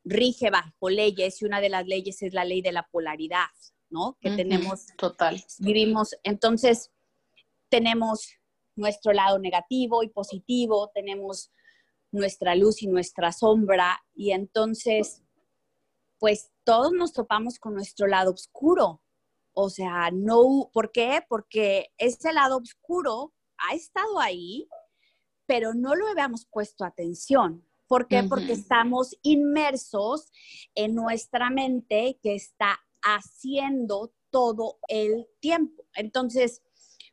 rige 0.04 0.50
bajo 0.50 0.90
leyes 0.90 1.42
y 1.42 1.44
una 1.44 1.60
de 1.60 1.68
las 1.68 1.86
leyes 1.86 2.22
es 2.22 2.32
la 2.34 2.44
ley 2.44 2.62
de 2.62 2.72
la 2.72 2.84
polaridad, 2.84 3.48
¿no? 3.90 4.16
Que 4.20 4.30
tenemos 4.30 4.86
total. 4.96 5.42
Vivimos, 5.58 6.16
entonces 6.22 6.90
tenemos 7.68 8.28
nuestro 8.76 9.12
lado 9.12 9.38
negativo 9.38 10.02
y 10.02 10.08
positivo, 10.08 10.90
tenemos 10.94 11.50
nuestra 12.10 12.54
luz 12.54 12.82
y 12.82 12.86
nuestra 12.86 13.32
sombra 13.32 14.00
y 14.14 14.30
entonces 14.30 15.22
pues 16.18 16.50
todos 16.64 16.92
nos 16.92 17.12
topamos 17.12 17.58
con 17.58 17.74
nuestro 17.74 18.06
lado 18.06 18.32
oscuro. 18.32 19.02
O 19.52 19.70
sea, 19.70 20.10
no, 20.12 20.70
¿por 20.72 20.92
qué? 20.92 21.22
Porque 21.28 21.88
ese 21.98 22.32
lado 22.32 22.58
oscuro 22.58 23.34
ha 23.58 23.74
estado 23.74 24.20
ahí, 24.20 24.68
pero 25.46 25.74
no 25.74 25.94
lo 25.94 26.06
habíamos 26.08 26.46
puesto 26.46 26.84
atención. 26.84 27.64
¿Por 27.86 28.06
qué? 28.06 28.22
Porque 28.22 28.52
estamos 28.52 29.16
inmersos 29.22 30.30
en 30.74 30.94
nuestra 30.94 31.48
mente 31.48 32.18
que 32.22 32.34
está 32.34 32.78
haciendo 33.02 34.12
todo 34.30 34.78
el 34.88 35.26
tiempo. 35.40 35.84
Entonces, 35.94 36.62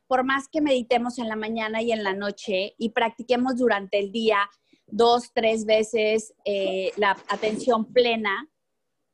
por 0.06 0.22
más 0.22 0.48
que 0.48 0.60
meditemos 0.60 1.18
en 1.18 1.28
la 1.28 1.36
mañana 1.36 1.82
y 1.82 1.92
en 1.92 2.04
la 2.04 2.12
noche 2.12 2.74
y 2.78 2.90
practiquemos 2.90 3.56
durante 3.56 3.98
el 3.98 4.12
día 4.12 4.38
dos, 4.86 5.32
tres 5.34 5.64
veces 5.64 6.34
eh, 6.44 6.92
la 6.96 7.16
atención 7.28 7.86
plena, 7.86 8.48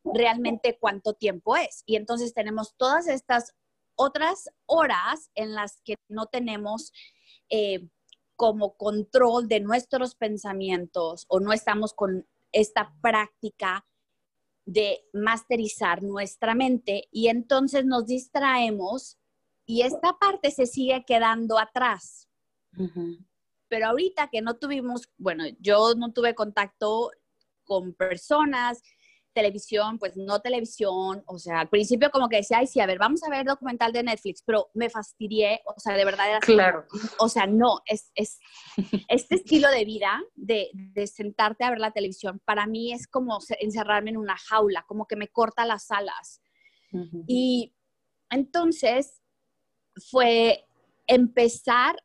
realmente 0.05 0.79
cuánto 0.79 1.15
tiempo 1.15 1.57
es. 1.57 1.83
Y 1.87 1.97
entonces 1.97 2.35
tenemos 2.35 2.75
todas 2.77 3.09
estas 3.09 3.55
otras 3.95 4.51
horas 4.67 5.31
en 5.35 5.55
las 5.55 5.81
que 5.83 5.97
no 6.09 6.27
tenemos 6.27 6.93
eh, 7.51 7.89
como 8.37 8.77
control 8.77 9.49
de 9.49 9.61
nuestros 9.61 10.15
pensamientos 10.15 11.27
o 11.29 11.39
no 11.41 11.53
estamos 11.53 11.93
con 11.93 12.27
esta 12.51 12.95
práctica 13.01 13.87
de 14.65 15.05
masterizar 15.13 16.03
nuestra 16.03 16.55
mente 16.55 17.09
y 17.11 17.29
entonces 17.29 17.85
nos 17.85 18.07
distraemos 18.07 19.19
y 19.67 19.83
esta 19.83 20.19
parte 20.19 20.51
se 20.51 20.67
sigue 20.67 21.05
quedando 21.07 21.59
atrás. 21.59 22.29
Pero 23.69 23.87
ahorita 23.87 24.29
que 24.29 24.43
no 24.43 24.55
tuvimos, 24.55 25.09
bueno, 25.19 25.45
yo 25.61 25.95
no 25.95 26.13
tuve 26.13 26.35
contacto 26.35 27.11
con 27.65 27.95
personas, 27.95 28.83
televisión, 29.33 29.99
pues 29.99 30.17
no 30.17 30.41
televisión, 30.41 31.23
o 31.27 31.39
sea, 31.39 31.61
al 31.61 31.69
principio 31.69 32.11
como 32.11 32.29
que 32.29 32.37
decía, 32.37 32.59
ay, 32.59 32.67
sí, 32.67 32.81
a 32.81 32.87
ver, 32.87 32.99
vamos 32.99 33.23
a 33.23 33.31
ver 33.31 33.47
documental 33.47 33.93
de 33.93 34.03
Netflix, 34.03 34.43
pero 34.45 34.71
me 34.75 34.91
fastidié, 34.91 35.61
o 35.65 35.79
sea, 35.79 35.97
de 35.97 36.05
verdad 36.05 36.29
era 36.29 36.41
Claro. 36.41 36.87
o 37.19 37.29
sea, 37.29 37.47
no, 37.47 37.81
es, 37.87 38.11
es 38.15 38.39
este 39.09 39.37
estilo 39.37 39.71
de 39.71 39.85
vida, 39.85 40.21
de, 40.35 40.71
de, 40.73 41.07
sentarte 41.07 41.65
a 41.65 41.71
ver 41.71 41.79
la 41.79 41.93
televisión, 41.93 42.41
para 42.45 42.67
mí 42.67 42.93
es 42.93 43.07
como 43.07 43.39
encerrarme 43.61 44.11
en 44.11 44.17
una 44.17 44.37
jaula, 44.37 44.85
como 44.87 45.07
que 45.07 45.17
me 45.17 45.29
corta 45.29 45.67
las 45.67 45.91
alas. 45.91 46.41
Y 47.27 47.75
entonces 48.29 49.23
fue 50.11 50.67
empezar 51.07 51.97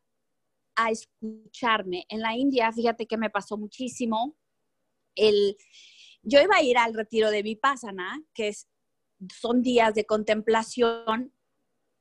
a 0.76 0.90
escucharme. 0.90 2.06
En 2.08 2.20
la 2.20 2.34
India, 2.36 2.72
fíjate 2.72 3.06
que 3.06 3.18
me 3.18 3.28
pasó 3.28 3.58
muchísimo 3.58 4.36
el 5.14 5.56
yo 6.28 6.40
iba 6.40 6.56
a 6.56 6.62
ir 6.62 6.76
al 6.76 6.94
retiro 6.94 7.30
de 7.30 7.42
Vipassana, 7.42 8.22
que 8.34 8.48
es, 8.48 8.68
son 9.40 9.62
días 9.62 9.94
de 9.94 10.04
contemplación, 10.04 11.32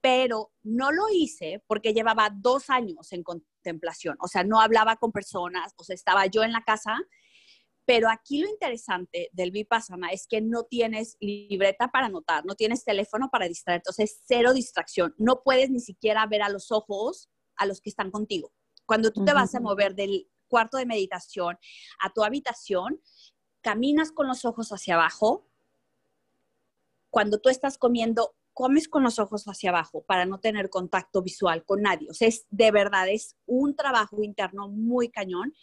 pero 0.02 0.52
no 0.64 0.92
lo 0.92 1.06
hice 1.12 1.64
porque 1.66 1.94
llevaba 1.94 2.30
dos 2.34 2.70
años 2.70 3.12
en 3.14 3.24
contemplación, 3.24 4.18
o 4.20 4.28
sea, 4.28 4.44
no 4.44 4.60
hablaba 4.60 4.98
con 4.98 5.12
personas, 5.12 5.74
o 5.78 5.84
sea, 5.84 5.96
estaba 5.96 6.26
yo 6.28 6.44
en 6.44 6.52
la 6.52 6.62
casa, 6.62 6.98
pero 7.86 8.10
aquí 8.10 8.42
lo 8.42 8.50
interesante 8.50 9.30
del 9.32 9.52
Vipassana 9.52 10.10
es 10.10 10.28
que 10.28 10.42
no 10.42 10.64
tienes 10.64 11.16
libreta 11.22 11.88
para 11.88 12.08
anotar, 12.08 12.46
no 12.46 12.56
tienes 12.56 12.84
teléfono 12.84 13.30
para 13.32 13.48
distraer, 13.48 13.80
entonces 13.80 14.22
cero 14.28 14.54
distracción, 14.54 15.16
no 15.18 15.42
puedes 15.42 15.70
ni 15.70 15.80
siquiera 15.80 16.26
ver 16.28 16.44
a 16.44 16.50
los 16.50 16.72
ojos 16.72 17.30
a 17.56 17.66
los 17.66 17.82
que 17.82 17.90
están 17.90 18.12
contigo. 18.12 18.52
Cuando 18.86 19.12
tú 19.12 19.26
te 19.26 19.34
vas 19.34 19.56
a 19.56 19.60
mover 19.60 19.96
del 19.96 20.30
cuarto 20.48 20.78
de 20.78 20.86
meditación 20.86 21.58
a 22.00 22.14
tu 22.14 22.24
habitación, 22.24 23.02
caminas 23.68 24.14
con 24.14 24.30
los 24.30 24.46
ojos 24.46 24.70
hacia 24.70 24.96
abajo. 24.96 25.46
Cuando 27.10 27.38
tú 27.38 27.50
estás 27.50 27.78
comiendo, 27.78 28.34
comes 28.54 28.88
con 28.88 29.04
los 29.04 29.20
ojos 29.20 29.44
hacia 29.44 29.72
abajo 29.72 30.06
para 30.06 30.26
no 30.26 30.40
tener 30.40 30.70
contacto 30.70 31.22
visual 31.22 31.66
con 31.66 31.82
nadie. 31.82 32.10
O 32.10 32.14
sea, 32.14 32.30
es 32.30 32.46
de 32.50 32.72
verdad, 32.72 33.10
es 33.10 33.36
un 33.46 33.76
trabajo 33.76 34.24
interno 34.24 34.70
muy 34.70 35.10
cañón. 35.10 35.54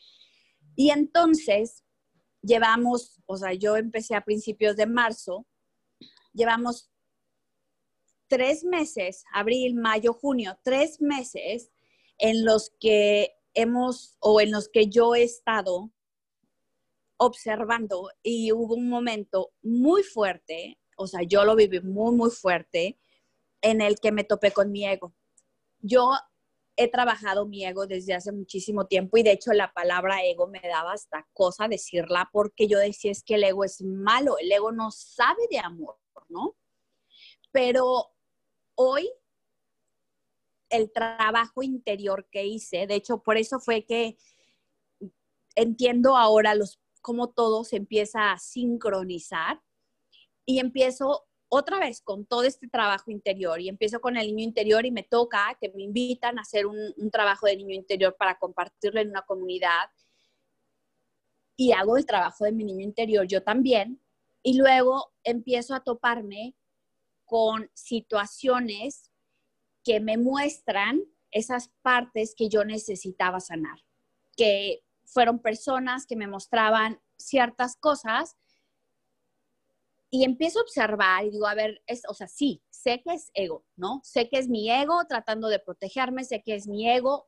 Y 0.76 0.90
entonces 0.90 1.82
llevamos, 2.42 3.22
o 3.24 3.38
sea, 3.38 3.54
yo 3.54 3.78
empecé 3.78 4.14
a 4.16 4.24
principios 4.26 4.76
de 4.76 4.84
marzo, 4.84 5.46
llevamos 6.34 6.90
tres 8.26 8.64
meses, 8.64 9.24
abril, 9.32 9.76
mayo, 9.76 10.12
junio, 10.12 10.58
tres 10.62 11.00
meses 11.00 11.72
en 12.18 12.44
los 12.44 12.70
que 12.80 13.30
hemos 13.54 14.18
o 14.20 14.42
en 14.42 14.50
los 14.50 14.68
que 14.68 14.88
yo 14.88 15.14
he 15.14 15.22
estado 15.22 15.90
observando 17.16 18.10
y 18.22 18.52
hubo 18.52 18.74
un 18.74 18.88
momento 18.88 19.52
muy 19.62 20.02
fuerte, 20.02 20.78
o 20.96 21.06
sea, 21.06 21.22
yo 21.22 21.44
lo 21.44 21.56
viví 21.56 21.80
muy, 21.80 22.14
muy 22.14 22.30
fuerte, 22.30 22.98
en 23.60 23.80
el 23.80 23.98
que 23.98 24.12
me 24.12 24.24
topé 24.24 24.52
con 24.52 24.70
mi 24.70 24.86
ego. 24.86 25.14
Yo 25.80 26.12
he 26.76 26.90
trabajado 26.90 27.46
mi 27.46 27.64
ego 27.64 27.86
desde 27.86 28.14
hace 28.14 28.32
muchísimo 28.32 28.86
tiempo 28.86 29.16
y 29.16 29.22
de 29.22 29.32
hecho 29.32 29.52
la 29.52 29.72
palabra 29.72 30.24
ego 30.24 30.46
me 30.48 30.60
daba 30.60 30.92
hasta 30.92 31.26
cosa 31.32 31.68
decirla 31.68 32.28
porque 32.32 32.66
yo 32.66 32.78
decía 32.78 33.12
es 33.12 33.22
que 33.22 33.36
el 33.36 33.44
ego 33.44 33.64
es 33.64 33.80
malo, 33.82 34.36
el 34.38 34.50
ego 34.50 34.72
no 34.72 34.90
sabe 34.90 35.42
de 35.50 35.58
amor, 35.58 35.96
¿no? 36.28 36.56
Pero 37.52 38.10
hoy 38.74 39.08
el 40.68 40.90
trabajo 40.90 41.62
interior 41.62 42.28
que 42.30 42.44
hice, 42.44 42.86
de 42.86 42.96
hecho 42.96 43.22
por 43.22 43.36
eso 43.36 43.60
fue 43.60 43.84
que 43.84 44.16
entiendo 45.54 46.16
ahora 46.16 46.54
los 46.54 46.80
cómo 47.04 47.28
todo 47.28 47.64
se 47.64 47.76
empieza 47.76 48.32
a 48.32 48.38
sincronizar 48.38 49.60
y 50.46 50.58
empiezo 50.58 51.26
otra 51.50 51.78
vez 51.78 52.00
con 52.00 52.24
todo 52.24 52.44
este 52.44 52.66
trabajo 52.66 53.10
interior 53.10 53.60
y 53.60 53.68
empiezo 53.68 54.00
con 54.00 54.16
el 54.16 54.28
niño 54.28 54.42
interior 54.42 54.86
y 54.86 54.90
me 54.90 55.02
toca 55.02 55.54
que 55.60 55.70
me 55.74 55.82
invitan 55.82 56.38
a 56.38 56.42
hacer 56.42 56.64
un, 56.64 56.94
trabajo 57.12 57.46
de 57.46 57.58
niño 57.58 57.74
interior 57.74 58.16
para 58.18 58.38
compartirlo 58.38 59.00
en 59.02 59.10
una 59.10 59.20
comunidad. 59.20 59.90
y 61.56 61.72
hago 61.72 61.98
el 61.98 62.06
trabajo 62.06 62.46
de 62.46 62.52
mi 62.52 62.64
niño 62.64 62.82
interior 62.82 63.26
yo 63.26 63.42
también. 63.42 64.00
Y 64.42 64.56
luego 64.56 65.12
empiezo 65.24 65.74
a 65.74 65.84
toparme 65.84 66.56
con 67.26 67.70
situaciones 67.74 69.12
que 69.84 70.00
me 70.00 70.16
muestran 70.16 71.02
esas 71.30 71.68
partes 71.82 72.34
que 72.34 72.48
yo 72.48 72.64
necesitaba 72.64 73.40
sanar, 73.40 73.78
que 74.36 74.83
fueron 75.04 75.38
personas 75.40 76.06
que 76.06 76.16
me 76.16 76.26
mostraban 76.26 77.00
ciertas 77.16 77.76
cosas 77.76 78.36
y 80.10 80.24
empiezo 80.24 80.60
a 80.60 80.62
observar 80.62 81.24
y 81.24 81.30
digo, 81.30 81.46
a 81.46 81.54
ver, 81.54 81.82
es, 81.86 82.02
o 82.08 82.14
sea, 82.14 82.28
sí, 82.28 82.62
sé 82.70 83.02
que 83.02 83.14
es 83.14 83.30
ego, 83.34 83.64
¿no? 83.74 84.00
Sé 84.04 84.28
que 84.28 84.38
es 84.38 84.48
mi 84.48 84.70
ego 84.70 85.04
tratando 85.08 85.48
de 85.48 85.58
protegerme, 85.58 86.24
sé 86.24 86.42
que 86.42 86.54
es 86.54 86.68
mi 86.68 86.88
ego 86.88 87.26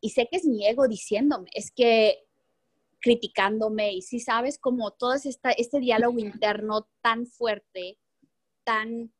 y 0.00 0.10
sé 0.10 0.28
que 0.30 0.36
es 0.36 0.44
mi 0.44 0.66
ego 0.66 0.86
diciéndome, 0.86 1.48
es 1.54 1.70
que 1.70 2.26
criticándome 3.00 3.92
y 3.92 4.02
si 4.02 4.20
sabes 4.20 4.58
como 4.58 4.90
todo 4.90 5.14
esta, 5.14 5.50
este 5.52 5.80
diálogo 5.80 6.18
interno 6.18 6.88
tan 7.00 7.26
fuerte, 7.26 7.98
tan, 8.64 9.14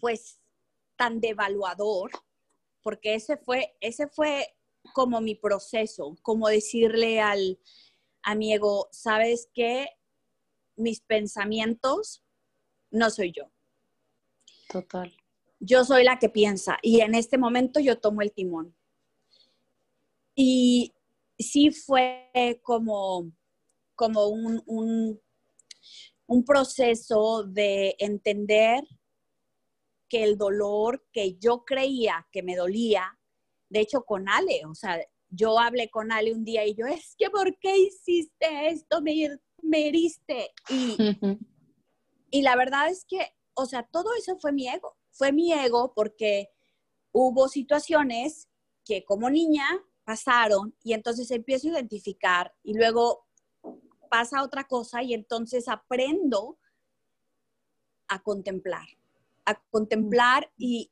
pues, 0.00 0.40
tan 0.96 1.20
devaluador, 1.20 2.10
porque 2.82 3.14
ese 3.14 3.36
fue, 3.36 3.76
ese 3.80 4.08
fue 4.08 4.56
como 4.94 5.20
mi 5.20 5.34
proceso, 5.34 6.16
como 6.22 6.48
decirle 6.48 7.20
al, 7.20 7.58
a 8.22 8.34
mi 8.34 8.52
ego, 8.52 8.88
¿sabes 8.90 9.48
qué? 9.52 9.88
Mis 10.76 11.00
pensamientos 11.00 12.22
no 12.90 13.10
soy 13.10 13.32
yo. 13.32 13.50
Total. 14.68 15.14
Yo 15.60 15.84
soy 15.84 16.04
la 16.04 16.18
que 16.18 16.28
piensa 16.28 16.78
y 16.82 17.00
en 17.00 17.14
este 17.14 17.38
momento 17.38 17.80
yo 17.80 17.98
tomo 17.98 18.22
el 18.22 18.32
timón. 18.32 18.74
Y 20.34 20.92
sí 21.38 21.70
fue 21.70 22.30
como, 22.62 23.32
como 23.94 24.26
un, 24.28 24.62
un, 24.66 25.20
un 26.26 26.44
proceso 26.44 27.44
de 27.44 27.94
entender 27.98 28.82
que 30.08 30.24
el 30.24 30.36
dolor 30.36 31.06
que 31.12 31.38
yo 31.38 31.64
creía 31.64 32.26
que 32.32 32.42
me 32.42 32.56
dolía, 32.56 33.18
de 33.72 33.80
hecho 33.80 34.02
con 34.02 34.28
Ale, 34.28 34.66
o 34.66 34.74
sea, 34.74 35.00
yo 35.30 35.58
hablé 35.58 35.88
con 35.88 36.12
Ale 36.12 36.34
un 36.34 36.44
día 36.44 36.66
y 36.66 36.74
yo, 36.74 36.86
es 36.86 37.14
que 37.16 37.30
¿por 37.30 37.58
qué 37.58 37.78
hiciste 37.78 38.68
esto? 38.68 39.00
Me, 39.00 39.38
me 39.62 39.88
heriste. 39.88 40.52
Y, 40.68 40.98
y 42.30 42.42
la 42.42 42.54
verdad 42.54 42.90
es 42.90 43.06
que, 43.06 43.34
o 43.54 43.64
sea, 43.64 43.82
todo 43.84 44.10
eso 44.14 44.36
fue 44.38 44.52
mi 44.52 44.68
ego. 44.68 44.94
Fue 45.10 45.32
mi 45.32 45.54
ego 45.54 45.94
porque 45.94 46.50
hubo 47.12 47.48
situaciones 47.48 48.50
que 48.84 49.04
como 49.04 49.30
niña 49.30 49.64
pasaron 50.04 50.74
y 50.82 50.92
entonces 50.92 51.30
empiezo 51.30 51.68
a 51.68 51.72
identificar 51.72 52.54
y 52.62 52.74
luego 52.74 53.26
pasa 54.10 54.42
otra 54.42 54.64
cosa 54.64 55.02
y 55.02 55.14
entonces 55.14 55.66
aprendo 55.66 56.58
a 58.08 58.22
contemplar, 58.22 58.86
a 59.46 59.54
contemplar 59.70 60.52
y 60.58 60.90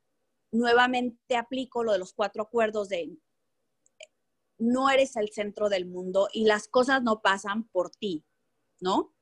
nuevamente 0.53 1.37
aplico 1.37 1.85
lo 1.85 1.93
de 1.93 1.99
los 1.99 2.13
cuatro 2.13 2.43
acuerdos 2.43 2.89
de 2.89 3.17
no 4.59 4.91
eres 4.91 5.17
el 5.17 5.31
centro 5.31 5.69
del 5.69 5.87
mundo 5.87 6.29
y 6.33 6.45
las 6.45 6.69
cosas 6.69 7.03
no 7.03 7.23
pasan 7.23 7.65
por 7.65 7.91
ti, 7.91 8.25
¿no? 8.79 9.15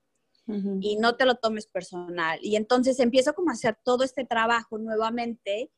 Y 0.81 0.97
no 0.97 1.15
te 1.15 1.27
lo 1.27 1.35
tomes 1.35 1.67
personal. 1.67 2.39
Y 2.43 2.57
entonces 2.57 2.99
empiezo 3.01 3.35
como 3.35 3.51
a 3.51 3.53
hacer 3.53 3.79
todo 3.85 4.03
este 4.03 4.25
trabajo 4.25 4.79
nuevamente 4.79 5.71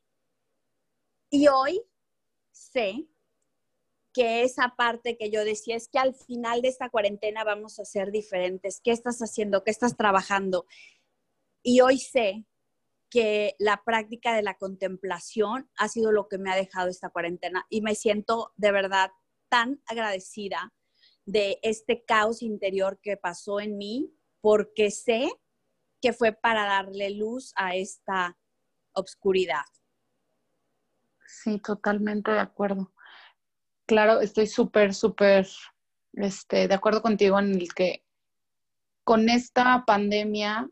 y 1.29 1.49
hoy 1.49 1.83
sé 2.53 3.09
que 4.13 4.43
esa 4.43 4.75
parte 4.77 5.17
que 5.17 5.31
yo 5.31 5.45
decía 5.45 5.77
es 5.77 5.89
que 5.89 5.99
al 5.99 6.15
final 6.15 6.63
de 6.63 6.69
esta 6.69 6.89
cuarentena 6.89 7.43
vamos 7.43 7.79
a 7.79 7.85
ser 7.85 8.11
diferentes. 8.13 8.81
¿Qué 8.81 8.93
estás 8.93 9.19
haciendo? 9.21 9.65
¿Qué 9.65 9.71
estás 9.71 9.97
trabajando? 9.97 10.67
Y 11.63 11.81
hoy 11.81 11.99
sé 11.99 12.45
que 13.11 13.57
la 13.59 13.83
práctica 13.85 14.35
de 14.35 14.43
la 14.43 14.55
contemplación 14.55 15.69
ha 15.77 15.89
sido 15.89 16.13
lo 16.13 16.29
que 16.29 16.39
me 16.39 16.51
ha 16.51 16.57
dejado 16.57 16.89
esta 16.89 17.11
cuarentena 17.11 17.67
y 17.69 17.83
me 17.83 17.95
siento 17.95 18.53
de 18.57 18.73
verdad 18.73 19.11
tan 19.49 19.83
agradecida 19.87 20.73
de 21.27 21.59
este 21.63 22.05
caos 22.05 22.41
interior 22.41 23.01
que 23.03 23.17
pasó 23.17 23.61
en 23.61 23.77
mí 23.77 24.15
porque 24.41 24.91
sé 24.91 25.29
que 26.01 26.13
fue 26.13 26.33
para 26.33 26.65
darle 26.65 27.11
luz 27.11 27.53
a 27.57 27.75
esta 27.75 28.39
obscuridad. 28.93 29.65
Sí, 31.27 31.59
totalmente 31.59 32.31
de 32.31 32.41
acuerdo. 32.41 32.93
Claro, 33.87 34.21
estoy 34.21 34.47
súper, 34.47 34.95
súper 34.95 35.47
este, 36.15 36.69
de 36.69 36.75
acuerdo 36.75 37.03
contigo 37.03 37.39
en 37.39 37.55
el 37.55 37.75
que 37.75 38.05
con 39.05 39.29
esta 39.29 39.85
pandemia 39.85 40.71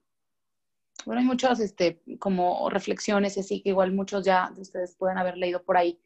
bueno, 1.04 1.20
hay 1.20 1.26
muchas 1.26 1.60
este, 1.60 2.02
como 2.18 2.68
reflexiones 2.70 3.38
así 3.38 3.62
que 3.62 3.70
igual 3.70 3.92
muchos 3.92 4.24
ya 4.24 4.50
de 4.54 4.62
ustedes 4.62 4.96
pueden 4.96 5.18
haber 5.18 5.36
leído 5.36 5.62
por 5.64 5.76
ahí, 5.76 6.00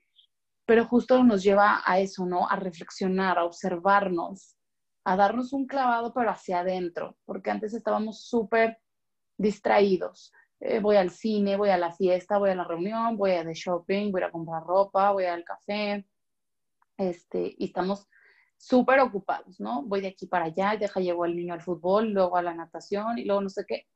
pero 0.67 0.87
justo 0.87 1.23
nos 1.25 1.43
lleva 1.43 1.83
a 1.85 1.99
eso, 2.01 2.25
¿no? 2.27 2.49
A 2.49 2.57
reflexionar, 2.57 3.39
a 3.39 3.45
observarnos, 3.45 4.57
a 5.05 5.17
darnos 5.17 5.53
un 5.53 5.67
clavado 5.67 6.13
pero 6.15 6.31
hacia 6.31 6.61
adentro, 6.61 7.17
porque 7.25 7.51
antes 7.51 7.75
estábamos 7.75 8.25
súper 8.25 8.79
distraídos. 9.37 10.33
Eh, 10.61 10.79
voy 10.79 10.97
al 10.97 11.11
cine, 11.11 11.57
voy 11.57 11.71
a 11.71 11.79
la 11.79 11.93
fiesta, 11.93 12.39
voy 12.39 12.51
a 12.51 12.55
la 12.55 12.65
reunión, 12.65 13.17
voy 13.17 13.33
a 13.33 13.43
de 13.43 13.55
shopping, 13.55 14.13
voy 14.13 14.23
a 14.23 14.31
comprar 14.31 14.63
ropa, 14.63 15.11
voy 15.11 15.25
al 15.25 15.43
café, 15.43 16.07
este, 16.97 17.55
y 17.59 17.65
estamos 17.67 18.07
súper 18.57 19.01
ocupados, 19.01 19.59
¿no? 19.59 19.83
Voy 19.83 20.01
de 20.01 20.09
aquí 20.09 20.27
para 20.27 20.45
allá, 20.45 20.77
deja 20.79 21.01
llevo 21.01 21.25
al 21.25 21.35
niño 21.35 21.55
al 21.55 21.63
fútbol, 21.63 22.11
luego 22.13 22.37
a 22.37 22.43
la 22.43 22.55
natación 22.55 23.19
y 23.19 23.25
luego 23.25 23.41
no 23.41 23.49
sé 23.49 23.65
qué 23.67 23.89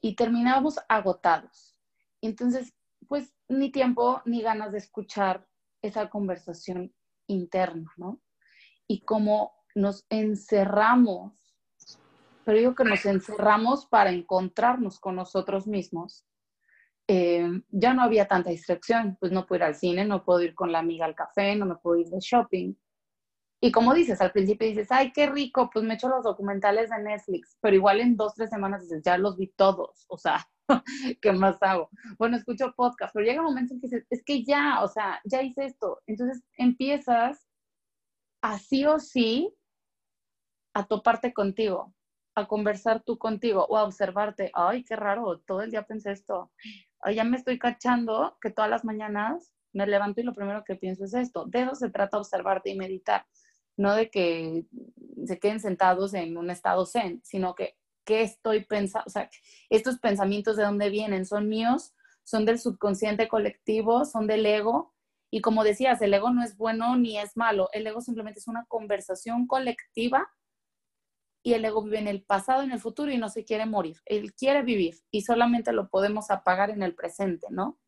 y 0.00 0.14
terminábamos 0.14 0.78
agotados. 0.88 1.76
Entonces, 2.20 2.74
pues 3.08 3.34
ni 3.48 3.70
tiempo 3.70 4.22
ni 4.24 4.42
ganas 4.42 4.72
de 4.72 4.78
escuchar 4.78 5.46
esa 5.82 6.08
conversación 6.10 6.94
interna, 7.26 7.92
¿no? 7.96 8.20
Y 8.86 9.02
como 9.02 9.54
nos 9.74 10.06
encerramos, 10.08 11.56
pero 12.44 12.58
digo 12.58 12.74
que 12.74 12.84
nos 12.84 13.04
encerramos 13.06 13.86
para 13.86 14.10
encontrarnos 14.10 15.00
con 15.00 15.16
nosotros 15.16 15.66
mismos, 15.66 16.26
eh, 17.08 17.48
ya 17.70 17.94
no 17.94 18.02
había 18.02 18.26
tanta 18.26 18.50
distracción, 18.50 19.16
pues 19.20 19.30
no 19.30 19.46
puedo 19.46 19.60
ir 19.60 19.64
al 19.64 19.74
cine, 19.76 20.04
no 20.04 20.24
puedo 20.24 20.42
ir 20.42 20.54
con 20.54 20.72
la 20.72 20.80
amiga 20.80 21.04
al 21.04 21.14
café, 21.14 21.54
no 21.54 21.66
me 21.66 21.76
puedo 21.76 22.00
ir 22.00 22.08
de 22.08 22.18
shopping, 22.20 22.74
y 23.60 23.72
como 23.72 23.94
dices, 23.94 24.20
al 24.20 24.32
principio 24.32 24.68
dices, 24.68 24.88
ay, 24.90 25.12
qué 25.12 25.26
rico, 25.26 25.70
pues 25.72 25.84
me 25.84 25.94
echo 25.94 26.08
los 26.08 26.24
documentales 26.24 26.90
de 26.90 27.02
Netflix, 27.02 27.56
pero 27.60 27.76
igual 27.76 28.00
en 28.00 28.16
dos, 28.16 28.34
tres 28.34 28.50
semanas 28.50 28.82
dices, 28.82 29.02
ya 29.02 29.16
los 29.16 29.36
vi 29.38 29.48
todos, 29.48 30.04
o 30.08 30.18
sea, 30.18 30.46
¿qué 31.22 31.32
más 31.32 31.56
hago? 31.62 31.90
Bueno, 32.18 32.36
escucho 32.36 32.74
podcast, 32.76 33.14
pero 33.14 33.24
llega 33.26 33.40
un 33.40 33.46
momento 33.46 33.74
en 33.74 33.80
que 33.80 33.86
dices, 33.86 34.06
es 34.10 34.22
que 34.24 34.44
ya, 34.44 34.82
o 34.82 34.88
sea, 34.88 35.20
ya 35.24 35.42
hice 35.42 35.64
esto. 35.64 36.02
Entonces 36.06 36.42
empiezas 36.58 37.46
así 38.42 38.84
o 38.84 38.98
sí 38.98 39.54
a 40.74 40.86
toparte 40.86 41.32
contigo, 41.32 41.94
a 42.34 42.46
conversar 42.46 43.02
tú 43.02 43.16
contigo 43.18 43.66
o 43.68 43.78
a 43.78 43.84
observarte, 43.84 44.50
ay, 44.54 44.84
qué 44.84 44.96
raro, 44.96 45.40
todo 45.40 45.62
el 45.62 45.70
día 45.70 45.86
pensé 45.86 46.12
esto, 46.12 46.52
ay, 47.00 47.14
ya 47.16 47.24
me 47.24 47.36
estoy 47.38 47.58
cachando 47.58 48.36
que 48.40 48.50
todas 48.50 48.70
las 48.70 48.84
mañanas 48.84 49.52
me 49.72 49.86
levanto 49.86 50.20
y 50.20 50.24
lo 50.24 50.34
primero 50.34 50.64
que 50.64 50.76
pienso 50.76 51.04
es 51.04 51.14
esto. 51.14 51.44
De 51.46 51.62
eso 51.62 51.74
se 51.74 51.90
trata 51.90 52.18
observarte 52.18 52.70
y 52.70 52.76
meditar 52.76 53.26
no 53.76 53.94
de 53.94 54.10
que 54.10 54.64
se 55.26 55.38
queden 55.38 55.60
sentados 55.60 56.14
en 56.14 56.36
un 56.36 56.50
estado 56.50 56.86
zen, 56.86 57.20
sino 57.24 57.54
que 57.54 57.76
qué 58.04 58.22
estoy 58.22 58.64
pensando, 58.64 59.04
o 59.06 59.10
sea, 59.10 59.28
estos 59.68 59.98
pensamientos 59.98 60.56
de 60.56 60.62
dónde 60.62 60.90
vienen, 60.90 61.26
son 61.26 61.48
míos, 61.48 61.92
son 62.24 62.44
del 62.44 62.58
subconsciente 62.58 63.28
colectivo, 63.28 64.04
son 64.04 64.26
del 64.26 64.46
ego. 64.46 64.94
Y 65.30 65.40
como 65.40 65.64
decías, 65.64 66.00
el 66.02 66.14
ego 66.14 66.30
no 66.30 66.42
es 66.44 66.56
bueno 66.56 66.96
ni 66.96 67.18
es 67.18 67.36
malo, 67.36 67.68
el 67.72 67.86
ego 67.86 68.00
simplemente 68.00 68.38
es 68.38 68.48
una 68.48 68.64
conversación 68.66 69.46
colectiva 69.46 70.28
y 71.42 71.54
el 71.54 71.64
ego 71.64 71.82
vive 71.82 71.98
en 71.98 72.08
el 72.08 72.22
pasado, 72.22 72.62
en 72.62 72.70
el 72.70 72.80
futuro 72.80 73.10
y 73.12 73.18
no 73.18 73.28
se 73.28 73.44
quiere 73.44 73.66
morir, 73.66 73.96
él 74.06 74.34
quiere 74.34 74.62
vivir 74.62 74.96
y 75.10 75.22
solamente 75.22 75.72
lo 75.72 75.88
podemos 75.88 76.30
apagar 76.30 76.70
en 76.70 76.82
el 76.82 76.94
presente, 76.94 77.48
¿no? 77.50 77.78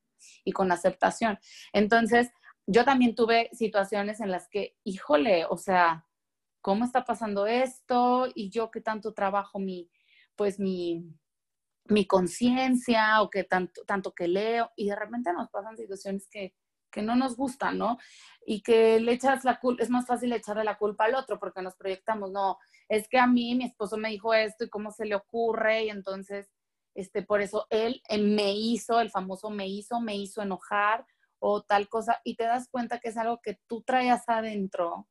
Y 0.45 0.53
con 0.53 0.73
aceptación. 0.73 1.39
Entonces, 1.73 2.29
yo 2.71 2.85
también 2.85 3.15
tuve 3.15 3.49
situaciones 3.53 4.21
en 4.21 4.31
las 4.31 4.47
que, 4.49 4.77
híjole, 4.85 5.47
o 5.47 5.57
sea, 5.57 6.07
¿cómo 6.61 6.85
está 6.85 7.07
pasando 7.07 7.47
esto? 7.47 8.29
Y 8.35 8.51
yo 8.51 8.71
que 8.71 8.83
tanto 8.83 9.15
trabajo 9.15 9.59
mi, 9.59 9.91
pues 10.37 10.61
mi, 10.61 11.03
mi 11.87 12.07
conciencia 12.07 13.23
o 13.23 13.31
que 13.31 13.45
tanto, 13.45 13.85
tanto 13.87 14.13
que 14.13 14.29
leo 14.29 14.71
y 14.77 14.87
de 14.87 14.97
repente 14.97 15.33
nos 15.33 15.49
pasan 15.49 15.79
situaciones 15.79 16.29
que, 16.31 16.55
que 16.91 17.01
no 17.01 17.17
nos 17.17 17.37
gustan, 17.37 17.79
¿no? 17.79 17.97
Y 18.45 18.61
que 18.63 19.01
le 19.01 19.13
echas 19.13 19.45
la 19.45 19.61
culpa, 19.61 19.83
es 19.83 19.89
más 19.89 20.07
fácil 20.07 20.31
echarle 20.35 20.63
la 20.63 20.77
culpa 20.77 21.07
al 21.07 21.15
otro 21.15 21.39
porque 21.39 21.63
nos 21.63 21.75
proyectamos, 21.75 22.31
no, 22.31 22.59
es 22.91 23.09
que 23.09 23.19
a 23.19 23.27
mí 23.27 23.55
mi 23.55 23.65
esposo 23.65 23.97
me 23.97 24.11
dijo 24.11 24.35
esto 24.35 24.65
y 24.65 24.69
cómo 24.69 24.91
se 24.93 25.07
le 25.07 25.15
ocurre 25.15 25.85
y 25.85 25.89
entonces, 25.89 26.51
este, 26.95 27.23
por 27.23 27.41
eso 27.41 27.67
él 27.71 28.03
eh, 28.11 28.19
me 28.19 28.53
hizo, 28.53 29.01
el 29.01 29.11
famoso 29.11 29.49
me 29.49 29.67
hizo, 29.69 30.01
me 30.01 30.17
hizo 30.17 30.43
enojar 30.43 31.07
o 31.39 31.63
tal 31.63 31.89
cosa 31.89 32.21
y 32.25 32.37
te 32.37 32.45
das 32.45 32.69
cuenta 32.71 32.99
que 32.99 33.09
es 33.09 33.17
algo 33.17 33.41
que 33.43 33.59
tú 33.67 33.83
traías 33.83 34.25
adentro 34.29 35.09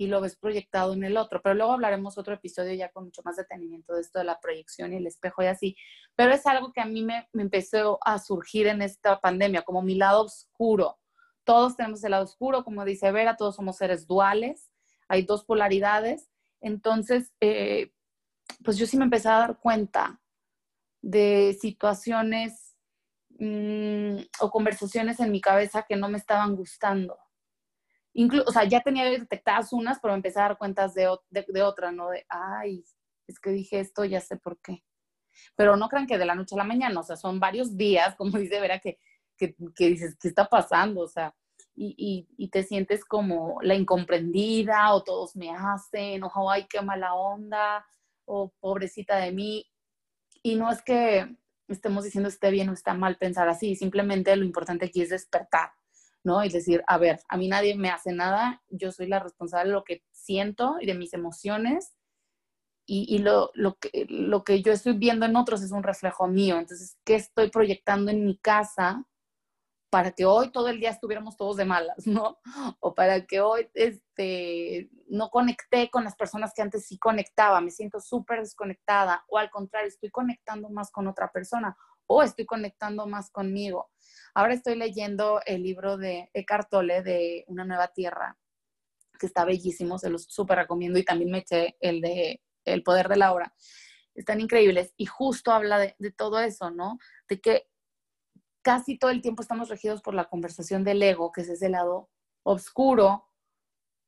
y 0.00 0.06
lo 0.06 0.20
ves 0.20 0.36
proyectado 0.36 0.94
en 0.94 1.02
el 1.02 1.16
otro. 1.16 1.42
Pero 1.42 1.56
luego 1.56 1.72
hablaremos 1.72 2.16
otro 2.18 2.34
episodio 2.34 2.72
ya 2.74 2.90
con 2.90 3.06
mucho 3.06 3.22
más 3.24 3.36
detenimiento 3.36 3.94
de 3.94 4.00
esto 4.00 4.20
de 4.20 4.24
la 4.24 4.38
proyección 4.40 4.92
y 4.92 4.96
el 4.96 5.06
espejo 5.06 5.42
y 5.42 5.46
así. 5.46 5.76
Pero 6.14 6.32
es 6.32 6.46
algo 6.46 6.72
que 6.72 6.80
a 6.80 6.86
mí 6.86 7.02
me, 7.02 7.28
me 7.32 7.42
empezó 7.42 7.98
a 8.02 8.18
surgir 8.18 8.68
en 8.68 8.80
esta 8.80 9.20
pandemia, 9.20 9.62
como 9.62 9.82
mi 9.82 9.96
lado 9.96 10.22
oscuro. 10.22 10.98
Todos 11.44 11.76
tenemos 11.76 12.04
el 12.04 12.12
lado 12.12 12.24
oscuro, 12.24 12.62
como 12.62 12.84
dice 12.84 13.10
Vera, 13.10 13.36
todos 13.36 13.56
somos 13.56 13.76
seres 13.76 14.06
duales, 14.06 14.70
hay 15.08 15.22
dos 15.22 15.44
polaridades. 15.44 16.30
Entonces, 16.60 17.32
eh, 17.40 17.92
pues 18.64 18.76
yo 18.78 18.86
sí 18.86 18.96
me 18.96 19.04
empecé 19.04 19.28
a 19.28 19.38
dar 19.38 19.58
cuenta 19.58 20.20
de 21.02 21.56
situaciones 21.60 22.67
mm, 23.38 24.18
o 24.40 24.50
conversaciones 24.50 25.20
en 25.20 25.32
mi 25.32 25.40
cabeza 25.40 25.84
que 25.88 25.96
no 25.96 26.08
me 26.08 26.18
estaban 26.18 26.54
gustando 26.56 27.18
o 28.46 28.52
sea, 28.52 28.64
ya 28.64 28.80
tenía 28.80 29.04
detectadas 29.04 29.72
unas, 29.72 30.00
pero 30.00 30.14
empecé 30.14 30.40
a 30.40 30.44
dar 30.44 30.58
cuentas 30.58 30.94
de, 30.94 31.08
de, 31.30 31.62
otra, 31.62 31.92
¿no? 31.92 32.10
De, 32.10 32.26
ay, 32.28 32.84
es 33.26 33.38
que 33.38 33.50
dije 33.50 33.80
esto, 33.80 34.04
ya 34.04 34.20
sé 34.20 34.36
por 34.36 34.58
qué. 34.60 34.84
Pero 35.54 35.76
no 35.76 35.88
crean 35.88 36.06
que 36.06 36.18
de 36.18 36.26
la 36.26 36.34
noche 36.34 36.54
a 36.54 36.58
la 36.58 36.64
mañana, 36.64 37.00
o 37.00 37.02
sea, 37.02 37.16
son 37.16 37.38
varios 37.38 37.76
días, 37.76 38.16
como 38.16 38.32
dice 38.38 38.60
Vera, 38.60 38.80
que, 38.80 38.98
que, 39.36 39.54
dices, 39.76 40.16
¿qué 40.20 40.28
está 40.28 40.46
pasando? 40.46 41.02
O 41.02 41.08
sea, 41.08 41.34
y, 41.74 42.26
y, 42.36 42.48
te 42.48 42.64
sientes 42.64 43.04
como 43.04 43.58
la 43.62 43.76
incomprendida, 43.76 44.92
o 44.94 45.04
todos 45.04 45.36
me 45.36 45.50
hacen, 45.50 46.24
o 46.24 46.50
ay, 46.50 46.66
qué 46.68 46.82
mala 46.82 47.14
onda, 47.14 47.86
o 48.24 48.52
pobrecita 48.58 49.16
de 49.18 49.30
mí. 49.30 49.64
Y 50.42 50.56
no 50.56 50.72
es 50.72 50.82
que 50.82 51.36
estemos 51.68 52.04
diciendo 52.04 52.28
esté 52.28 52.50
bien 52.50 52.68
o 52.68 52.72
está 52.72 52.94
mal 52.94 53.16
pensar 53.16 53.48
así, 53.48 53.76
simplemente 53.76 54.34
lo 54.36 54.44
importante 54.44 54.86
aquí 54.86 55.02
es 55.02 55.10
despertar 55.10 55.70
¿no? 56.24 56.44
Y 56.44 56.48
decir, 56.48 56.82
a 56.86 56.98
ver, 56.98 57.20
a 57.28 57.36
mí 57.36 57.48
nadie 57.48 57.76
me 57.76 57.90
hace 57.90 58.12
nada, 58.12 58.62
yo 58.68 58.92
soy 58.92 59.06
la 59.06 59.20
responsable 59.20 59.68
de 59.68 59.74
lo 59.74 59.84
que 59.84 60.02
siento 60.12 60.76
y 60.80 60.86
de 60.86 60.94
mis 60.94 61.14
emociones, 61.14 61.94
y, 62.90 63.18
lo, 63.18 63.50
lo, 63.52 63.76
que, 63.76 64.06
lo 64.08 64.44
que 64.44 64.62
yo 64.62 64.72
estoy 64.72 64.94
viendo 64.94 65.26
en 65.26 65.36
otros 65.36 65.60
es 65.60 65.72
un 65.72 65.82
reflejo 65.82 66.26
mío. 66.26 66.58
Entonces, 66.58 66.96
¿qué 67.04 67.16
estoy 67.16 67.50
proyectando 67.50 68.10
en 68.10 68.24
mi 68.24 68.38
casa 68.38 69.04
para 69.90 70.12
que 70.12 70.26
hoy 70.26 70.50
todo 70.50 70.68
el 70.68 70.80
día 70.80 70.90
estuviéramos 70.90 71.36
todos 71.36 71.56
de 71.56 71.64
malas, 71.64 72.06
¿no? 72.06 72.38
O 72.80 72.94
para 72.94 73.24
que 73.26 73.40
hoy 73.40 73.68
este, 73.74 74.90
no 75.08 75.30
conecté 75.30 75.90
con 75.90 76.04
las 76.04 76.16
personas 76.16 76.52
que 76.54 76.62
antes 76.62 76.86
sí 76.86 76.98
conectaba, 76.98 77.60
me 77.60 77.70
siento 77.70 78.00
súper 78.00 78.40
desconectada, 78.40 79.24
o 79.28 79.38
al 79.38 79.50
contrario, 79.50 79.88
estoy 79.88 80.10
conectando 80.10 80.68
más 80.68 80.90
con 80.90 81.06
otra 81.06 81.30
persona, 81.32 81.76
o 82.06 82.22
estoy 82.22 82.46
conectando 82.46 83.06
más 83.06 83.30
conmigo. 83.30 83.90
Ahora 84.34 84.54
estoy 84.54 84.76
leyendo 84.76 85.40
el 85.46 85.62
libro 85.62 85.96
de 85.96 86.30
Eckhart 86.32 86.68
Tolle 86.70 87.02
de 87.02 87.44
Una 87.48 87.64
nueva 87.64 87.88
tierra, 87.88 88.36
que 89.18 89.26
está 89.26 89.44
bellísimo, 89.44 89.98
se 89.98 90.10
los 90.10 90.24
súper 90.24 90.58
recomiendo 90.58 90.98
y 90.98 91.04
también 91.04 91.30
me 91.30 91.38
eché 91.38 91.76
el 91.80 92.00
de 92.00 92.42
El 92.64 92.82
poder 92.82 93.08
de 93.08 93.16
la 93.16 93.32
hora. 93.32 93.54
Están 94.14 94.40
increíbles 94.40 94.92
y 94.96 95.06
justo 95.06 95.52
habla 95.52 95.78
de, 95.78 95.94
todo 96.16 96.40
eso, 96.40 96.70
¿no? 96.70 96.98
De 97.28 97.40
que 97.40 97.68
casi 98.68 98.98
todo 98.98 99.10
el 99.10 99.22
tiempo 99.22 99.40
estamos 99.40 99.70
regidos 99.70 100.02
por 100.02 100.12
la 100.12 100.28
conversación 100.28 100.84
del 100.84 101.02
ego, 101.02 101.32
que 101.32 101.40
es 101.40 101.48
ese 101.48 101.70
lado 101.70 102.10
oscuro, 102.42 103.26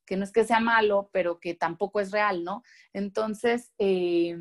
que 0.04 0.18
no 0.18 0.24
es 0.24 0.32
que 0.32 0.44
sea 0.44 0.60
malo, 0.60 1.08
pero 1.14 1.40
que 1.40 1.54
tampoco 1.54 1.98
es 1.98 2.10
real, 2.10 2.44
¿no? 2.44 2.62
Entonces, 2.92 3.72
eh, 3.78 4.36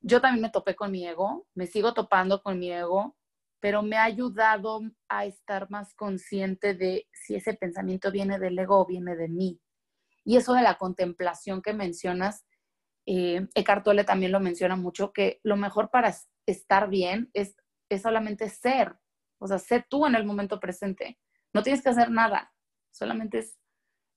yo 0.00 0.22
también 0.22 0.40
me 0.40 0.48
topé 0.48 0.74
con 0.74 0.90
mi 0.90 1.06
ego, 1.06 1.46
me 1.54 1.66
sigo 1.66 1.92
topando 1.92 2.42
con 2.42 2.58
mi 2.58 2.72
ego, 2.72 3.14
pero 3.60 3.82
me 3.82 3.98
ha 3.98 4.04
ayudado 4.04 4.80
a 5.06 5.26
estar 5.26 5.70
más 5.70 5.92
consciente 5.94 6.72
de 6.72 7.06
si 7.12 7.34
ese 7.34 7.52
pensamiento 7.52 8.10
viene 8.10 8.38
del 8.38 8.58
ego 8.58 8.80
o 8.80 8.86
viene 8.86 9.16
de 9.16 9.28
mí. 9.28 9.60
Y 10.24 10.38
eso 10.38 10.54
de 10.54 10.62
la 10.62 10.78
contemplación 10.78 11.60
que 11.60 11.74
mencionas, 11.74 12.46
eh, 13.04 13.46
Eckhart 13.54 13.84
Tolle 13.84 14.04
también 14.04 14.32
lo 14.32 14.40
menciona 14.40 14.76
mucho, 14.76 15.12
que 15.12 15.40
lo 15.42 15.58
mejor 15.58 15.90
para 15.90 16.16
estar 16.46 16.88
bien 16.88 17.28
es, 17.34 17.54
es 17.90 18.00
solamente 18.00 18.48
ser, 18.48 18.96
o 19.38 19.46
sea, 19.46 19.58
sé 19.58 19.84
tú 19.88 20.06
en 20.06 20.14
el 20.14 20.24
momento 20.24 20.60
presente. 20.60 21.18
No 21.52 21.62
tienes 21.62 21.82
que 21.82 21.90
hacer 21.90 22.10
nada, 22.10 22.52
solamente 22.90 23.38
es, 23.38 23.58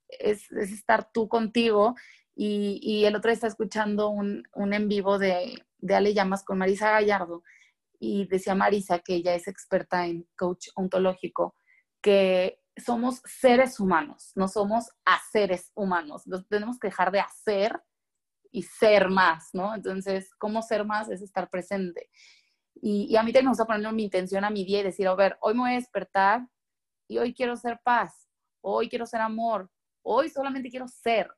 es, 0.08 0.52
estar 0.52 1.12
tú 1.12 1.28
contigo. 1.28 1.96
Y, 2.36 2.80
y, 2.82 3.06
el 3.06 3.16
otro 3.16 3.30
día 3.30 3.36
está 3.36 3.48
escuchando 3.48 4.10
un, 4.10 4.44
un 4.54 4.74
en 4.74 4.88
vivo 4.88 5.20
de, 5.20 5.66
de 5.78 5.96
Ale 5.96 6.14
Llamas 6.14 6.44
con 6.44 6.58
Marisa 6.58 6.92
Gallardo 6.92 7.44
y 8.00 8.28
decía 8.28 8.56
Marisa, 8.56 9.00
que 9.00 9.16
ella 9.16 9.36
es 9.36 9.48
experta 9.48 10.06
en 10.08 10.28
coach 10.38 10.70
ontológico, 10.76 11.56
que 12.02 12.62
somos 12.78 13.22
seres 13.26 13.80
humanos, 13.80 14.32
no 14.36 14.48
somos 14.48 14.90
seres 15.32 15.72
humanos. 15.76 16.24
tenemos 16.50 16.80
que 16.80 16.88
dejar 16.88 17.12
de 17.12 17.20
hacer 17.20 17.82
y 18.52 18.64
ser 18.64 19.10
más, 19.10 19.50
¿no? 19.54 19.76
Entonces, 19.76 20.34
¿cómo 20.38 20.62
ser 20.62 20.86
más? 20.86 21.10
Es 21.10 21.22
estar 21.22 21.50
presente. 21.50 22.10
Y, 22.82 23.16
a 23.16 23.24
mí 23.24 23.32
también 23.32 23.46
me 23.46 23.52
gusta 23.52 23.66
ponerle 23.66 23.92
mi 23.92 24.04
intención 24.04 24.44
a 24.44 24.50
mi 24.50 24.66
día 24.66 24.80
y 24.80 24.84
decir, 24.84 25.08
a 25.08 25.16
ver, 25.16 25.38
hoy 25.42 25.54
me 25.54 25.62
voy 25.62 25.72
a 25.72 25.76
despertar 25.76 26.48
y 27.08 27.18
hoy 27.18 27.34
quiero 27.34 27.56
ser 27.56 27.80
paz, 27.84 28.30
hoy 28.62 28.90
quiero 28.90 29.06
ser 29.06 29.22
amor, 29.22 29.70
hoy 30.04 30.30
solamente 30.30 30.70
quiero 30.70 30.88
ser, 30.88 31.30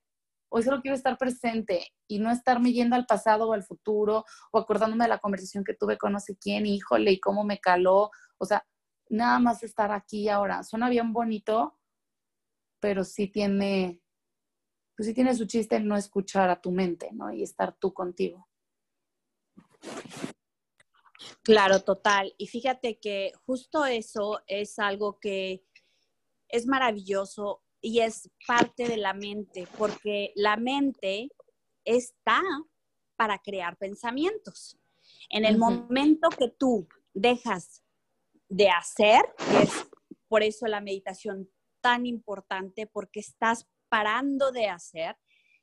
Hoy 0.54 0.64
solo 0.64 0.82
quiero 0.82 0.96
estar 0.96 1.18
presente 1.18 1.94
y 2.10 2.20
no 2.20 2.30
estarme 2.30 2.74
yendo 2.74 2.98
al 2.98 3.06
pasado 3.06 3.48
o 3.48 3.54
al 3.54 3.64
futuro 3.64 4.26
o 4.52 4.60
acordándome 4.60 5.06
de 5.06 5.10
la 5.10 5.20
conversación 5.20 5.64
que 5.64 5.74
tuve 5.74 5.98
con 5.98 6.12
no 6.12 6.20
sé 6.20 6.36
quién, 6.36 6.66
híjole, 6.66 7.12
y 7.12 7.22
cómo 7.22 7.46
me 7.46 7.60
caló. 7.60 8.12
O 8.38 8.46
sea, 8.46 8.68
nada 9.08 9.40
más 9.40 9.64
estar 9.64 9.94
aquí 9.94 10.28
ahora. 10.28 10.62
Suena 10.64 10.90
bien 10.90 11.14
bonito, 11.14 11.80
pero 12.82 13.06
sí 13.06 13.28
tiene, 13.30 14.02
pues 14.98 15.08
sí 15.08 15.14
tiene 15.14 15.34
su 15.36 15.46
chiste 15.46 15.78
en 15.78 15.88
no 15.88 15.96
escuchar 15.96 16.50
a 16.50 16.60
tu 16.60 16.72
mente, 16.72 17.12
¿no? 17.14 17.32
Y 17.32 17.44
estar 17.44 17.74
tú 17.78 17.94
contigo. 17.94 18.50
Claro, 21.44 21.82
total. 21.82 22.34
Y 22.38 22.48
fíjate 22.48 23.00
que 23.00 23.34
justo 23.46 23.86
eso 23.86 24.42
es 24.48 24.80
algo 24.80 25.20
que 25.20 25.64
es 26.48 26.68
maravilloso 26.68 27.64
y 27.82 28.00
es 28.00 28.30
parte 28.46 28.88
de 28.88 28.98
la 28.98 29.14
mente, 29.14 29.68
porque 29.78 30.32
la 30.36 30.58
mente 30.58 31.30
está 31.84 32.42
para 33.16 33.40
crear 33.40 33.78
pensamientos. 33.78 34.78
En 35.30 35.46
el 35.46 35.58
momento 35.58 36.30
que 36.30 36.50
tú 36.50 36.88
dejas 37.14 37.84
de 38.50 38.70
hacer, 38.70 39.22
es 39.62 39.90
por 40.28 40.44
eso 40.44 40.68
la 40.68 40.82
meditación 40.82 41.50
tan 41.82 42.06
importante, 42.06 42.88
porque 42.88 43.20
estás 43.20 43.68
parando 43.90 44.52
de 44.52 44.68
hacer 44.68 45.18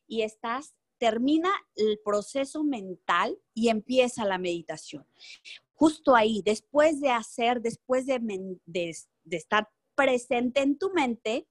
y 0.06 0.22
estás, 0.22 0.74
termina 0.98 1.50
el 1.76 2.00
proceso 2.04 2.64
mental 2.64 3.38
y 3.54 3.68
empieza 3.68 4.24
la 4.24 4.38
meditación. 4.38 5.06
Justo 5.74 6.14
ahí, 6.14 6.42
después 6.44 7.00
de 7.00 7.10
hacer, 7.10 7.60
después 7.60 8.06
de, 8.06 8.20
estar 9.30 9.70
presente 9.94 10.60
en 10.60 10.78
tu 10.78 10.90
mente, 10.92 11.48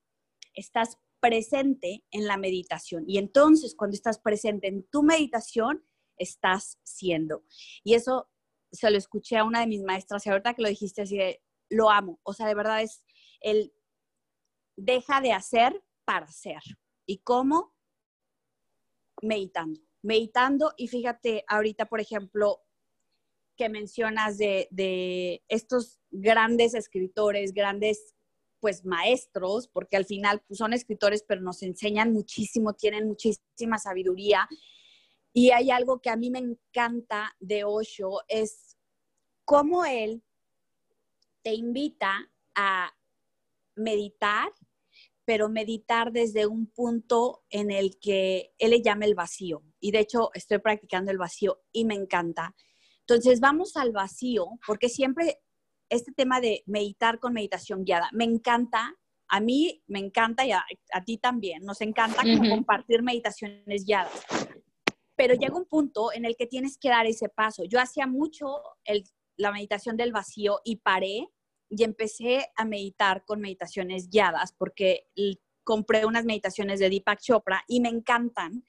estás 0.54 0.98
presente 1.20 2.04
en 2.12 2.28
la 2.28 2.38
meditación. 2.38 3.06
Y 3.08 3.18
entonces, 3.18 3.76
cuando 3.76 3.96
estás 3.96 4.20
presente 4.20 4.68
en 4.68 4.84
tu 4.84 5.04
meditación, 5.04 5.86
estás 6.18 6.80
siendo. 6.84 7.44
Y 7.84 7.94
eso 7.94 8.30
se 8.72 8.92
lo 8.92 8.98
escuché 8.98 9.38
a 9.38 9.46
una 9.46 9.62
de 9.62 9.68
mis 9.68 9.84
maestras 9.84 10.26
y 10.26 10.30
ahorita 10.30 10.54
que 10.54 10.62
lo 10.62 10.70
dijiste 10.70 11.04
así 11.04 11.18
de, 11.18 11.42
lo 11.70 11.90
amo. 11.90 12.20
O 12.24 12.34
sea, 12.34 12.48
de 12.48 12.56
verdad 12.56 12.82
es 12.82 13.04
el 13.40 13.74
deja 14.76 15.22
de 15.22 15.34
hacer 15.34 15.84
para 16.06 16.28
ser. 16.28 16.62
¿Y 17.06 17.20
cómo? 17.20 17.77
Meditando. 19.22 19.82
Meditando 20.02 20.74
y 20.78 20.88
fíjate, 20.88 21.44
ahorita, 21.48 21.86
por 21.86 22.00
ejemplo, 22.00 22.62
que 23.58 23.70
mencionas 23.70 24.38
de, 24.38 25.44
estos 25.50 26.00
grandes 26.12 26.74
escritores, 26.74 27.54
grandes 27.54 28.14
pues 28.60 28.86
maestros, 28.86 29.68
porque 29.68 29.98
al 29.98 30.06
final 30.06 30.42
pues, 30.48 30.58
son 30.58 30.74
escritores, 30.74 31.24
pero 31.28 31.42
nos 31.42 31.62
enseñan 31.62 32.14
muchísimo, 32.14 32.74
tienen 32.74 33.08
muchísima 33.08 33.78
sabiduría. 33.78 34.48
Y 35.34 35.52
hay 35.52 35.70
algo 35.70 36.02
que 36.02 36.10
a 36.10 36.16
mí 36.16 36.32
me 36.32 36.40
encanta 36.40 37.36
de 37.40 37.64
Osho, 37.64 38.22
es 38.28 38.78
cómo 39.46 39.86
él 39.86 40.24
te 41.44 41.54
invita 41.54 42.32
a 42.56 42.92
meditar, 43.76 44.52
pero 45.28 45.50
meditar 45.50 46.14
desde 46.14 46.48
un 46.48 46.68
punto 46.68 47.44
en 47.50 47.70
el 47.70 48.00
que 48.00 48.54
él 48.60 48.70
le 48.70 48.82
llama 48.82 49.04
el 49.04 49.14
vacío. 49.14 49.62
Y 49.82 49.92
de 49.92 50.00
hecho 50.00 50.30
estoy 50.34 50.60
practicando 50.60 51.12
el 51.12 51.18
vacío 51.18 51.60
y 51.74 51.84
me 51.84 51.96
encanta. 51.96 52.56
Entonces 53.02 53.42
vamos 53.42 53.76
al 53.76 53.92
vacío, 53.92 54.48
porque 54.66 54.88
siempre 54.88 55.42
este 55.90 56.14
tema 56.14 56.40
de 56.40 56.64
meditar 56.66 57.20
con 57.20 57.34
meditación 57.34 57.84
guiada. 57.84 58.10
Me 58.14 58.24
encanta, 58.24 58.96
a 59.28 59.42
mí 59.42 59.84
me 59.88 60.00
encanta 60.00 60.46
y 60.46 60.52
a, 60.54 60.64
ti 61.06 61.18
también, 61.18 61.64
nos 61.66 61.82
encanta 61.82 62.24
compartir 62.50 63.04
meditaciones 63.04 63.84
guiadas. 63.86 64.26
Pero 65.18 65.34
llega 65.34 65.58
un 65.58 65.66
punto 65.66 66.14
en 66.14 66.24
el 66.24 66.38
que 66.38 66.48
tienes 66.48 66.78
que 66.78 66.88
dar 66.88 67.06
ese 67.06 67.28
paso. 67.28 67.66
Yo 67.66 67.82
hacía 67.82 68.08
mucho 68.08 68.62
la 69.36 69.52
meditación 69.52 69.98
del 69.98 70.14
vacío 70.14 70.62
y 70.64 70.78
paré 70.78 71.28
y 71.70 71.84
empecé 71.84 72.52
a 72.56 72.66
meditar 72.66 73.26
con 73.26 73.42
meditaciones 73.42 74.10
guiadas 74.10 74.54
porque 74.58 75.08
compré 75.64 76.06
unas 76.06 76.26
meditaciones 76.26 76.80
de 76.80 76.90
Deepak 76.90 77.20
Chopra 77.20 77.64
y 77.68 77.82
me 77.82 77.90
encantan, 77.90 78.66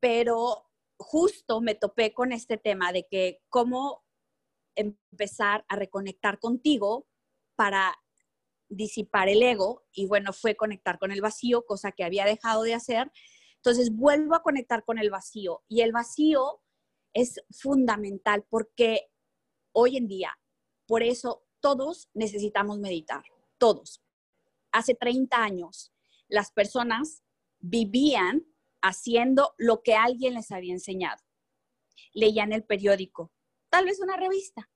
pero 0.00 0.70
justo 0.96 1.60
me 1.60 1.74
topé 1.74 2.14
con 2.14 2.32
este 2.32 2.56
tema 2.56 2.92
de 2.92 3.06
que 3.10 3.42
cómo 3.48 4.04
empezar 4.76 5.64
a 5.68 5.76
reconectar 5.76 6.38
contigo 6.38 7.08
para 7.56 7.96
disipar 8.68 9.28
el 9.28 9.42
ego 9.42 9.84
y 9.92 10.06
bueno, 10.06 10.32
fue 10.32 10.56
conectar 10.56 10.98
con 10.98 11.12
el 11.12 11.20
vacío, 11.20 11.64
cosa 11.66 11.92
que 11.92 12.04
había 12.04 12.24
dejado 12.24 12.62
de 12.62 12.74
hacer. 12.74 13.10
Entonces 13.56 13.94
vuelvo 13.94 14.34
a 14.34 14.42
conectar 14.42 14.84
con 14.84 14.98
el 14.98 15.10
vacío 15.10 15.64
y 15.68 15.80
el 15.80 15.92
vacío 15.92 16.60
es 17.12 17.40
fundamental 17.50 18.44
porque 18.48 19.10
hoy 19.72 19.96
en 19.96 20.08
día, 20.08 20.36
por 20.86 21.02
eso 21.02 21.43
todos 21.64 22.10
necesitamos 22.12 22.78
meditar, 22.78 23.24
todos. 23.56 24.02
Hace 24.70 24.94
30 24.94 25.42
años 25.42 25.94
las 26.28 26.52
personas 26.52 27.24
vivían 27.58 28.44
haciendo 28.82 29.54
lo 29.56 29.82
que 29.82 29.94
alguien 29.94 30.34
les 30.34 30.50
había 30.50 30.74
enseñado. 30.74 31.22
Leían 32.12 32.52
el 32.52 32.64
periódico, 32.64 33.32
tal 33.70 33.86
vez 33.86 33.98
una 33.98 34.18
revista, 34.18 34.70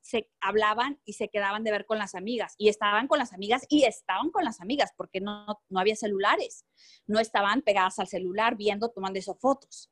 se 0.00 0.30
hablaban 0.40 1.00
y 1.04 1.14
se 1.14 1.28
quedaban 1.30 1.64
de 1.64 1.72
ver 1.72 1.84
con 1.84 1.98
las 1.98 2.14
amigas 2.14 2.54
y 2.56 2.68
estaban 2.68 3.08
con 3.08 3.18
las 3.18 3.32
amigas 3.32 3.66
y 3.68 3.86
estaban 3.86 4.30
con 4.30 4.44
las 4.44 4.60
amigas 4.60 4.92
porque 4.96 5.20
no, 5.20 5.46
no 5.68 5.80
había 5.80 5.96
celulares, 5.96 6.64
no 7.08 7.18
estaban 7.18 7.62
pegadas 7.62 7.98
al 7.98 8.06
celular 8.06 8.54
viendo, 8.54 8.90
tomando 8.90 9.18
esas 9.18 9.40
fotos. 9.40 9.90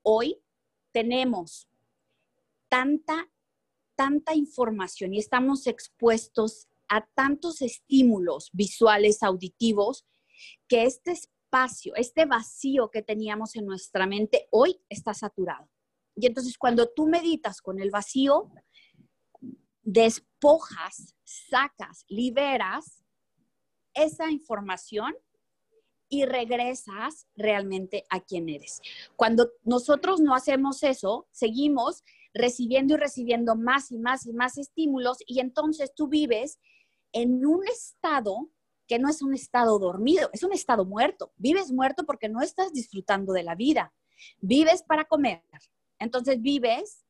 Hoy 0.00 0.42
tenemos 0.90 1.68
tanta, 2.70 3.28
tanta 4.00 4.34
información 4.34 5.12
y 5.12 5.18
estamos 5.18 5.66
expuestos 5.66 6.68
a 6.88 7.06
tantos 7.14 7.60
estímulos 7.60 8.48
visuales, 8.54 9.22
auditivos, 9.22 10.06
que 10.66 10.84
este 10.84 11.10
espacio, 11.12 11.92
este 11.96 12.24
vacío 12.24 12.90
que 12.90 13.02
teníamos 13.02 13.56
en 13.56 13.66
nuestra 13.66 14.06
mente 14.06 14.48
hoy 14.52 14.80
está 14.88 15.12
saturado. 15.12 15.68
Y 16.16 16.26
entonces 16.26 16.56
cuando 16.56 16.88
tú 16.88 17.08
meditas 17.08 17.60
con 17.60 17.78
el 17.78 17.90
vacío, 17.90 18.50
despojas, 19.82 21.14
sacas, 21.24 22.06
liberas 22.08 23.04
esa 23.92 24.30
información 24.30 25.14
y 26.08 26.24
regresas 26.24 27.26
realmente 27.36 28.06
a 28.08 28.20
quien 28.20 28.48
eres. 28.48 28.80
Cuando 29.14 29.50
nosotros 29.62 30.20
no 30.20 30.34
hacemos 30.34 30.84
eso, 30.84 31.28
seguimos 31.32 32.02
recibiendo 32.32 32.94
y 32.94 32.96
recibiendo 32.98 33.56
más 33.56 33.90
y 33.90 33.98
más 33.98 34.26
y 34.26 34.32
más 34.32 34.58
estímulos 34.58 35.18
y 35.26 35.40
entonces 35.40 35.92
tú 35.94 36.08
vives 36.08 36.58
en 37.12 37.44
un 37.44 37.66
estado 37.66 38.50
que 38.86 38.98
no 38.98 39.08
es 39.08 39.22
un 39.22 39.34
estado 39.34 39.78
dormido, 39.78 40.30
es 40.32 40.42
un 40.42 40.52
estado 40.52 40.84
muerto. 40.84 41.32
Vives 41.36 41.70
muerto 41.70 42.04
porque 42.04 42.28
no 42.28 42.40
estás 42.40 42.72
disfrutando 42.72 43.32
de 43.32 43.44
la 43.44 43.54
vida. 43.54 43.94
Vives 44.40 44.82
para 44.82 45.04
comer. 45.04 45.44
Entonces 45.98 46.40
vives 46.40 47.04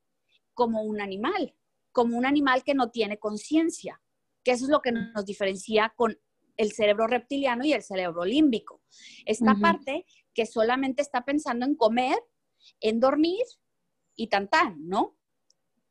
como 0.52 0.82
un 0.82 1.00
animal 1.00 1.54
como 1.92 2.16
un 2.16 2.26
animal 2.26 2.62
que 2.64 2.74
no 2.74 2.90
tiene 2.90 3.18
conciencia, 3.18 4.00
que 4.44 4.52
eso 4.52 4.64
es 4.64 4.70
lo 4.70 4.80
que 4.80 4.92
nos 4.92 5.26
diferencia 5.26 5.92
con 5.96 6.18
el 6.56 6.72
cerebro 6.72 7.06
reptiliano 7.06 7.64
y 7.64 7.72
el 7.72 7.82
cerebro 7.82 8.24
límbico. 8.24 8.82
Esta 9.24 9.54
parte 9.54 10.04
que 10.34 10.46
solamente 10.46 11.02
está 11.02 11.24
pensando 11.24 11.64
en 11.64 11.74
comer, 11.74 12.18
en 12.80 13.00
dormir 13.00 13.44
y 14.16 14.28
tan 14.28 14.48
tan, 14.48 14.88
¿no? 14.88 15.16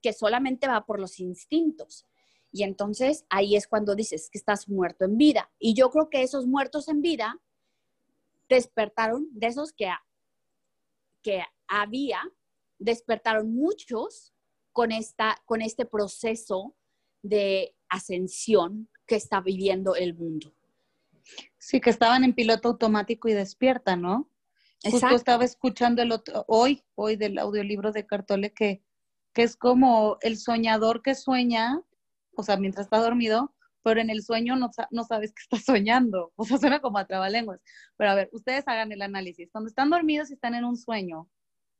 Que 0.01 0.13
solamente 0.13 0.67
va 0.67 0.85
por 0.85 0.99
los 0.99 1.19
instintos. 1.19 2.05
Y 2.51 2.63
entonces 2.63 3.25
ahí 3.29 3.55
es 3.55 3.67
cuando 3.67 3.95
dices 3.95 4.29
que 4.31 4.37
estás 4.37 4.69
muerto 4.69 5.05
en 5.05 5.17
vida. 5.17 5.51
Y 5.59 5.73
yo 5.73 5.89
creo 5.89 6.09
que 6.09 6.23
esos 6.23 6.47
muertos 6.47 6.87
en 6.87 7.01
vida 7.01 7.39
despertaron, 8.47 9.27
de 9.31 9.47
esos 9.47 9.71
que, 9.73 9.89
que 11.21 11.43
había, 11.67 12.21
despertaron 12.79 13.53
muchos 13.53 14.33
con, 14.71 14.91
esta, 14.91 15.37
con 15.45 15.61
este 15.61 15.85
proceso 15.85 16.75
de 17.21 17.75
ascensión 17.89 18.89
que 19.05 19.15
está 19.15 19.41
viviendo 19.41 19.95
el 19.95 20.15
mundo. 20.15 20.53
Sí, 21.57 21.81
que 21.81 21.89
estaban 21.89 22.23
en 22.23 22.33
piloto 22.33 22.69
automático 22.69 23.27
y 23.27 23.33
despierta, 23.33 23.95
¿no? 23.95 24.29
Exacto. 24.83 25.07
Justo 25.07 25.15
estaba 25.15 25.43
escuchando 25.43 26.01
el 26.01 26.11
otro, 26.11 26.45
hoy, 26.47 26.83
hoy 26.95 27.15
del 27.15 27.37
audiolibro 27.37 27.91
de 27.91 28.05
Cartole, 28.05 28.53
que, 28.53 28.81
que 29.33 29.43
es 29.43 29.57
como 29.57 30.17
el 30.21 30.37
soñador 30.37 31.01
que 31.01 31.15
sueña, 31.15 31.81
o 32.35 32.43
sea, 32.43 32.57
mientras 32.57 32.85
está 32.85 32.99
dormido, 32.99 33.53
pero 33.83 33.99
en 34.01 34.09
el 34.09 34.23
sueño 34.23 34.55
no, 34.55 34.69
no 34.91 35.03
sabes 35.03 35.33
que 35.33 35.41
está 35.41 35.57
soñando. 35.73 36.31
O 36.35 36.45
sea, 36.45 36.57
suena 36.57 36.79
como 36.79 36.97
a 36.97 37.07
trabalenguas. 37.07 37.59
Pero 37.97 38.11
a 38.11 38.15
ver, 38.15 38.29
ustedes 38.31 38.67
hagan 38.67 38.91
el 38.91 39.01
análisis. 39.01 39.49
Cuando 39.51 39.67
están 39.67 39.89
dormidos 39.89 40.29
y 40.29 40.33
están 40.33 40.55
en 40.55 40.63
un 40.63 40.77
sueño, 40.77 41.29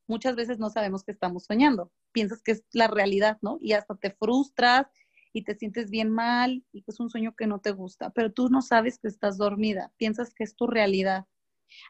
muchas 0.06 0.36
veces 0.36 0.58
no 0.58 0.70
sabemos 0.70 1.04
que 1.04 1.12
estamos 1.12 1.44
soñando. 1.44 1.92
Piensas 2.12 2.42
que 2.42 2.52
es 2.52 2.64
la 2.72 2.88
realidad, 2.88 3.38
¿no? 3.42 3.58
Y 3.60 3.72
hasta 3.72 3.94
te 3.94 4.10
frustras 4.10 4.86
y 5.32 5.44
te 5.44 5.54
sientes 5.54 5.90
bien 5.90 6.10
mal 6.10 6.64
y 6.72 6.82
que 6.82 6.90
es 6.90 7.00
un 7.00 7.08
sueño 7.10 7.34
que 7.36 7.46
no 7.46 7.60
te 7.60 7.70
gusta, 7.70 8.10
pero 8.10 8.32
tú 8.32 8.48
no 8.48 8.62
sabes 8.62 8.98
que 8.98 9.06
estás 9.08 9.38
dormida, 9.38 9.92
piensas 9.96 10.34
que 10.34 10.42
es 10.42 10.56
tu 10.56 10.66
realidad. 10.66 11.26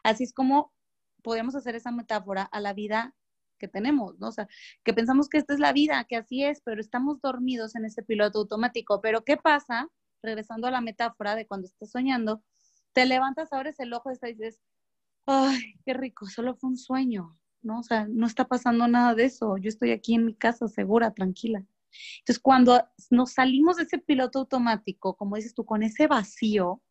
Así 0.03 0.23
es 0.23 0.33
como 0.33 0.71
podemos 1.21 1.55
hacer 1.55 1.75
esa 1.75 1.91
metáfora 1.91 2.43
a 2.43 2.59
la 2.59 2.73
vida 2.73 3.15
que 3.57 3.67
tenemos, 3.67 4.19
¿no? 4.19 4.29
O 4.29 4.31
sea, 4.31 4.47
que 4.83 4.93
pensamos 4.93 5.29
que 5.29 5.37
esta 5.37 5.53
es 5.53 5.59
la 5.59 5.71
vida, 5.71 6.03
que 6.05 6.17
así 6.17 6.43
es, 6.43 6.61
pero 6.65 6.81
estamos 6.81 7.21
dormidos 7.21 7.75
en 7.75 7.85
ese 7.85 8.03
piloto 8.03 8.39
automático. 8.39 9.01
Pero 9.01 9.23
¿qué 9.23 9.37
pasa? 9.37 9.87
Regresando 10.23 10.67
a 10.67 10.71
la 10.71 10.81
metáfora 10.81 11.35
de 11.35 11.45
cuando 11.45 11.67
estás 11.67 11.91
soñando, 11.91 12.43
te 12.93 13.05
levantas, 13.05 13.53
abres 13.53 13.79
el 13.79 13.93
ojo 13.93 14.11
y 14.11 14.33
dices, 14.33 14.59
ay, 15.25 15.75
qué 15.85 15.93
rico, 15.93 16.27
solo 16.27 16.55
fue 16.55 16.71
un 16.71 16.77
sueño, 16.77 17.37
¿no? 17.61 17.79
O 17.79 17.83
sea, 17.83 18.07
no 18.09 18.25
está 18.25 18.47
pasando 18.47 18.87
nada 18.87 19.15
de 19.15 19.25
eso, 19.25 19.57
yo 19.57 19.69
estoy 19.69 19.91
aquí 19.91 20.15
en 20.15 20.25
mi 20.25 20.35
casa 20.35 20.67
segura, 20.67 21.13
tranquila. 21.13 21.63
Entonces, 22.19 22.39
cuando 22.41 22.83
nos 23.09 23.33
salimos 23.33 23.77
de 23.77 23.83
ese 23.83 23.97
piloto 23.97 24.39
automático, 24.39 25.15
como 25.15 25.35
dices 25.35 25.53
tú, 25.53 25.65
con 25.65 25.83
ese 25.83 26.07
vacío, 26.07 26.81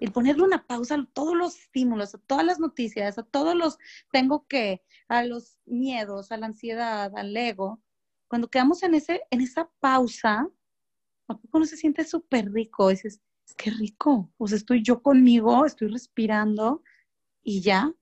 el 0.00 0.12
ponerle 0.12 0.42
una 0.42 0.66
pausa 0.66 0.94
a 0.94 1.06
todos 1.12 1.36
los 1.36 1.56
estímulos, 1.56 2.14
a 2.14 2.18
todas 2.18 2.44
las 2.44 2.58
noticias, 2.58 3.18
a 3.18 3.22
todos 3.22 3.54
los 3.54 3.78
tengo 4.12 4.46
que, 4.46 4.82
a 5.08 5.24
los 5.24 5.58
miedos, 5.66 6.30
a 6.30 6.36
la 6.36 6.46
ansiedad, 6.46 7.12
al 7.16 7.36
ego, 7.36 7.82
cuando 8.28 8.48
quedamos 8.48 8.82
en, 8.82 8.94
ese, 8.94 9.22
en 9.30 9.40
esa 9.40 9.70
pausa, 9.80 10.48
¿a 11.28 11.38
poco 11.38 11.58
no 11.58 11.64
se 11.64 11.76
siente 11.76 12.04
súper 12.04 12.52
rico? 12.52 12.88
Dices, 12.88 13.20
qué 13.56 13.70
rico, 13.70 14.30
o 14.36 14.46
sea, 14.46 14.58
estoy 14.58 14.82
yo 14.82 15.02
conmigo, 15.02 15.64
estoy 15.64 15.88
respirando 15.88 16.82
y 17.42 17.62
ya, 17.62 17.92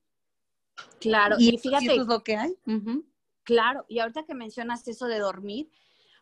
Claro, 1.00 1.36
y, 1.38 1.56
fíjate. 1.58 1.86
eso 1.86 2.02
es 2.02 2.06
lo 2.06 2.22
que 2.22 2.36
hay. 2.36 2.56
Claro, 3.44 3.84
y 3.88 4.00
ahorita 4.00 4.24
que 4.24 4.34
mencionas 4.34 4.86
eso 4.88 5.06
de 5.06 5.18
dormir, 5.18 5.70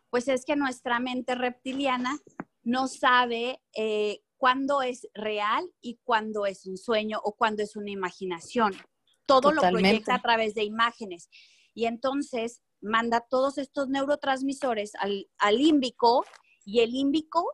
pues 0.09 0.27
es 0.27 0.45
que 0.45 0.55
nuestra 0.55 0.99
mente 0.99 1.35
reptiliana 1.35 2.17
no 2.63 2.87
sabe 2.87 3.61
eh, 3.75 4.21
cuándo 4.37 4.81
es 4.81 5.07
real 5.13 5.69
y 5.81 5.99
cuándo 6.03 6.45
es 6.45 6.65
un 6.65 6.77
sueño 6.77 7.19
o 7.23 7.35
cuándo 7.35 7.63
es 7.63 7.75
una 7.75 7.91
imaginación. 7.91 8.73
Todo 9.25 9.51
lo 9.51 9.61
proyecta 9.61 10.15
a 10.15 10.21
través 10.21 10.53
de 10.53 10.63
imágenes. 10.63 11.29
Y 11.73 11.85
entonces 11.85 12.61
manda 12.81 13.21
todos 13.21 13.57
estos 13.57 13.89
neurotransmisores 13.89 14.93
al, 14.95 15.27
al 15.37 15.57
límbico 15.57 16.25
y 16.63 16.81
el 16.81 16.91
límbico 16.91 17.45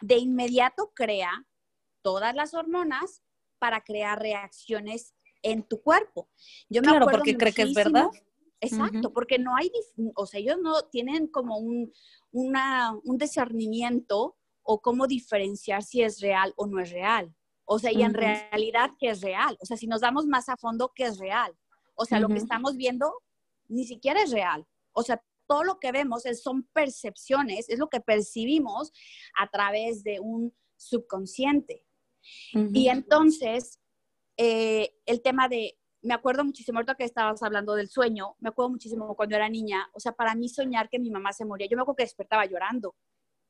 de 0.00 0.16
inmediato 0.18 0.92
crea 0.94 1.46
todas 2.02 2.34
las 2.34 2.54
hormonas 2.54 3.22
para 3.58 3.82
crear 3.82 4.20
reacciones 4.20 5.14
en 5.42 5.62
tu 5.62 5.80
cuerpo. 5.82 6.28
Yo 6.68 6.82
me 6.82 6.88
claro, 6.88 7.06
porque 7.10 7.36
cree 7.36 7.52
que 7.52 7.62
es 7.62 7.74
verdad. 7.74 8.08
Exacto, 8.60 9.12
porque 9.12 9.40
no 9.40 9.56
hay, 9.56 9.72
o 10.14 10.24
sea, 10.24 10.38
ellos 10.38 10.56
no 10.62 10.82
tienen 10.82 11.26
como 11.26 11.58
un, 11.58 11.92
una, 12.30 12.96
un 13.02 13.18
discernimiento 13.18 14.36
o 14.62 14.80
cómo 14.80 15.06
diferenciar 15.06 15.82
si 15.82 16.02
es 16.02 16.20
real 16.20 16.52
o 16.56 16.66
no 16.66 16.80
es 16.80 16.90
real. 16.90 17.34
O 17.64 17.78
sea, 17.78 17.92
y 17.92 18.02
en 18.02 18.14
realidad, 18.14 18.90
¿qué 18.98 19.10
es 19.10 19.20
real? 19.20 19.56
O 19.60 19.66
sea, 19.66 19.76
si 19.76 19.86
nos 19.86 20.00
damos 20.00 20.26
más 20.26 20.48
a 20.48 20.56
fondo, 20.56 20.92
¿qué 20.94 21.04
es 21.04 21.18
real? 21.18 21.56
O 21.94 22.04
sea, 22.04 22.20
lo 22.20 22.28
que 22.28 22.38
estamos 22.38 22.76
viendo 22.76 23.12
ni 23.68 23.84
siquiera 23.84 24.22
es 24.22 24.30
real. 24.30 24.66
O 24.92 25.02
sea, 25.02 25.22
todo 25.46 25.64
lo 25.64 25.78
que 25.78 25.92
vemos 25.92 26.26
es, 26.26 26.42
son 26.42 26.64
percepciones, 26.72 27.68
es 27.68 27.78
lo 27.78 27.88
que 27.88 28.00
percibimos 28.00 28.92
a 29.38 29.48
través 29.48 30.02
de 30.02 30.20
un 30.20 30.54
subconsciente. 30.76 31.84
Y 32.52 32.88
entonces, 32.88 33.80
eh, 34.36 34.94
el 35.06 35.22
tema 35.22 35.48
de, 35.48 35.78
me 36.02 36.14
acuerdo 36.14 36.44
muchísimo, 36.44 36.78
ahorita 36.78 36.94
que 36.94 37.04
estabas 37.04 37.42
hablando 37.42 37.74
del 37.74 37.88
sueño, 37.88 38.36
me 38.40 38.48
acuerdo 38.48 38.70
muchísimo 38.70 39.14
cuando 39.14 39.36
era 39.36 39.48
niña, 39.48 39.88
o 39.92 40.00
sea, 40.00 40.12
para 40.12 40.34
mí 40.34 40.48
soñar 40.48 40.88
que 40.88 40.98
mi 40.98 41.10
mamá 41.10 41.32
se 41.32 41.44
moría, 41.44 41.68
yo 41.68 41.76
me 41.76 41.82
acuerdo 41.82 41.96
que 41.96 42.04
despertaba 42.04 42.46
llorando, 42.46 42.94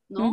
¿no? 0.08 0.32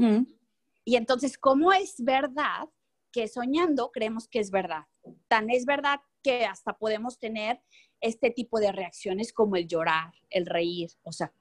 Y 0.85 0.95
entonces, 0.95 1.37
¿cómo 1.37 1.71
es 1.73 1.95
verdad 2.03 2.69
que 3.11 3.27
soñando 3.27 3.91
creemos 3.91 4.27
que 4.27 4.39
es 4.39 4.51
verdad? 4.51 4.85
Tan 5.27 5.49
es 5.49 5.65
verdad 5.65 5.99
que 6.23 6.45
hasta 6.45 6.77
podemos 6.77 7.19
tener 7.19 7.61
este 8.01 8.31
tipo 8.31 8.59
de 8.59 8.71
reacciones 8.71 9.33
como 9.33 9.55
el 9.55 9.67
llorar, 9.67 10.13
el 10.29 10.45
reír, 10.45 10.89
o 11.03 11.11
sea, 11.11 11.33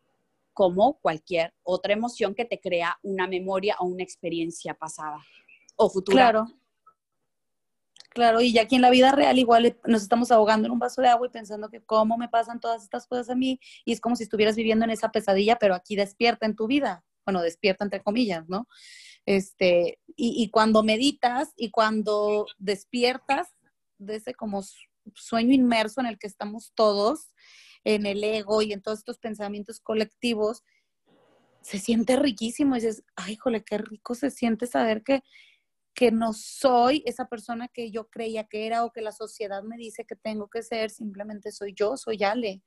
como 0.52 0.98
cualquier 0.98 1.54
otra 1.62 1.92
emoción 1.92 2.34
que 2.34 2.44
te 2.44 2.60
crea 2.60 2.98
una 3.02 3.28
memoria 3.28 3.76
o 3.78 3.86
una 3.86 4.02
experiencia 4.02 4.74
pasada 4.74 5.18
o 5.76 5.88
futura. 5.88 6.16
Claro. 6.16 6.46
Claro, 8.10 8.40
y 8.40 8.52
ya 8.52 8.62
aquí 8.62 8.74
en 8.74 8.82
la 8.82 8.90
vida 8.90 9.12
real 9.12 9.38
igual 9.38 9.78
nos 9.86 10.02
estamos 10.02 10.32
ahogando 10.32 10.66
en 10.66 10.72
un 10.72 10.80
vaso 10.80 11.00
de 11.00 11.08
agua 11.08 11.28
y 11.28 11.30
pensando 11.30 11.68
que 11.68 11.80
cómo 11.84 12.18
me 12.18 12.28
pasan 12.28 12.58
todas 12.58 12.82
estas 12.82 13.06
cosas 13.06 13.30
a 13.30 13.36
mí 13.36 13.60
y 13.84 13.92
es 13.92 14.00
como 14.00 14.16
si 14.16 14.24
estuvieras 14.24 14.56
viviendo 14.56 14.84
en 14.84 14.90
esa 14.90 15.12
pesadilla, 15.12 15.56
pero 15.56 15.76
aquí 15.76 15.94
despierta 15.94 16.44
en 16.44 16.56
tu 16.56 16.66
vida, 16.66 17.04
bueno, 17.24 17.40
despierta 17.42 17.84
entre 17.84 18.02
comillas, 18.02 18.48
¿no? 18.48 18.66
Este, 19.28 19.98
y, 20.16 20.42
y 20.42 20.48
cuando 20.48 20.82
meditas 20.82 21.52
y 21.54 21.70
cuando 21.70 22.46
despiertas 22.56 23.54
de 23.98 24.16
ese 24.16 24.32
como 24.32 24.62
sueño 25.14 25.52
inmerso 25.52 26.00
en 26.00 26.06
el 26.06 26.18
que 26.18 26.26
estamos 26.26 26.72
todos, 26.74 27.34
en 27.84 28.06
el 28.06 28.24
ego 28.24 28.62
y 28.62 28.72
en 28.72 28.80
todos 28.80 29.00
estos 29.00 29.18
pensamientos 29.18 29.80
colectivos, 29.80 30.64
se 31.60 31.78
siente 31.78 32.16
riquísimo. 32.16 32.74
Y 32.74 32.80
dices, 32.80 33.04
ay, 33.16 33.36
jole, 33.36 33.62
qué 33.64 33.76
rico 33.76 34.14
se 34.14 34.30
siente 34.30 34.66
saber 34.66 35.02
que, 35.02 35.20
que 35.92 36.10
no 36.10 36.32
soy 36.32 37.02
esa 37.04 37.26
persona 37.28 37.68
que 37.68 37.90
yo 37.90 38.08
creía 38.08 38.44
que 38.44 38.66
era 38.66 38.82
o 38.86 38.92
que 38.92 39.02
la 39.02 39.12
sociedad 39.12 39.62
me 39.62 39.76
dice 39.76 40.06
que 40.06 40.16
tengo 40.16 40.48
que 40.48 40.62
ser, 40.62 40.88
simplemente 40.88 41.52
soy 41.52 41.74
yo, 41.74 41.98
soy 41.98 42.24
Ale, 42.24 42.62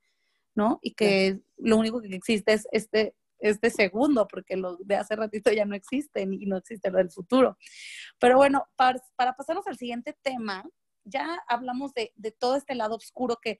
¿no? 0.53 0.77
Y 0.83 0.93
que 0.93 1.39
lo 1.57 1.77
único 1.77 2.01
que 2.01 2.15
existe 2.15 2.53
es 2.53 2.67
este, 2.71 3.15
este 3.41 3.69
segundo, 3.69 4.27
porque 4.27 4.55
lo 4.55 4.77
de 4.77 4.95
hace 4.95 5.15
ratito 5.15 5.51
ya 5.51 5.65
no 5.65 5.75
existe 5.75 6.21
y 6.21 6.45
no 6.45 6.57
existe 6.57 6.89
lo 6.89 6.97
del 6.99 7.11
futuro. 7.11 7.57
Pero 8.19 8.37
bueno, 8.37 8.65
para, 8.75 9.01
para 9.15 9.35
pasarnos 9.35 9.67
al 9.67 9.77
siguiente 9.77 10.17
tema, 10.21 10.63
ya 11.03 11.41
hablamos 11.47 11.93
de, 11.93 12.13
de 12.15 12.31
todo 12.31 12.55
este 12.55 12.75
lado 12.75 12.95
oscuro 12.95 13.37
que 13.41 13.59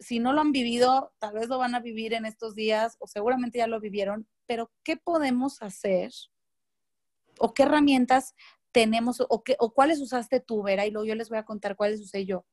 si 0.00 0.20
no 0.20 0.32
lo 0.32 0.40
han 0.40 0.52
vivido, 0.52 1.12
tal 1.18 1.34
vez 1.34 1.48
lo 1.48 1.58
van 1.58 1.74
a 1.74 1.80
vivir 1.80 2.14
en 2.14 2.24
estos 2.24 2.54
días 2.54 2.96
o 3.00 3.06
seguramente 3.06 3.58
ya 3.58 3.66
lo 3.66 3.80
vivieron, 3.80 4.28
pero 4.46 4.70
¿qué 4.84 4.96
podemos 4.96 5.60
hacer? 5.62 6.12
¿O 7.38 7.52
qué 7.52 7.64
herramientas 7.64 8.34
tenemos 8.72 9.20
o, 9.28 9.42
qué, 9.42 9.56
o 9.58 9.72
cuáles 9.72 10.00
usaste 10.00 10.40
tú, 10.40 10.62
Vera? 10.62 10.86
Y 10.86 10.90
luego 10.90 11.06
yo 11.06 11.14
les 11.14 11.28
voy 11.28 11.38
a 11.38 11.44
contar 11.44 11.76
cuáles 11.76 12.00
usé 12.00 12.24
yo. 12.24 12.46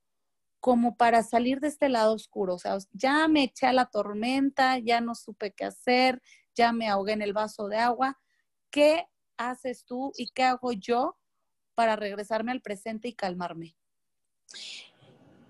Como 0.60 0.98
para 0.98 1.22
salir 1.22 1.60
de 1.60 1.68
este 1.68 1.90
lado 1.90 2.14
oscuro. 2.14 2.56
O 2.56 2.60
sea, 2.60 2.78
ya 2.92 3.28
me 3.28 3.44
eché 3.44 3.68
a 3.68 3.74
la 3.74 3.86
tormenta, 3.86 4.80
ya 4.80 5.00
no 5.02 5.14
supe 5.14 5.54
qué 5.54 5.66
hacer, 5.66 6.22
ya 6.56 6.72
me 6.72 6.88
ahogué 6.88 7.14
en 7.14 7.22
el 7.22 7.34
vaso 7.34 7.68
de 7.68 7.78
agua. 7.78 8.20
¿Qué 8.72 9.06
haces 9.38 9.86
tú 9.86 10.12
y 10.18 10.30
qué 10.30 10.44
hago 10.44 10.72
yo 10.72 11.18
para 11.76 11.96
regresarme 11.96 12.52
al 12.52 12.62
presente 12.62 13.08
y 13.08 13.14
calmarme? 13.14 13.76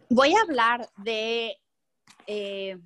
Voy 0.09 0.33
a 0.33 0.41
hablar 0.41 0.89
de 0.97 1.57
eh, 2.27 2.77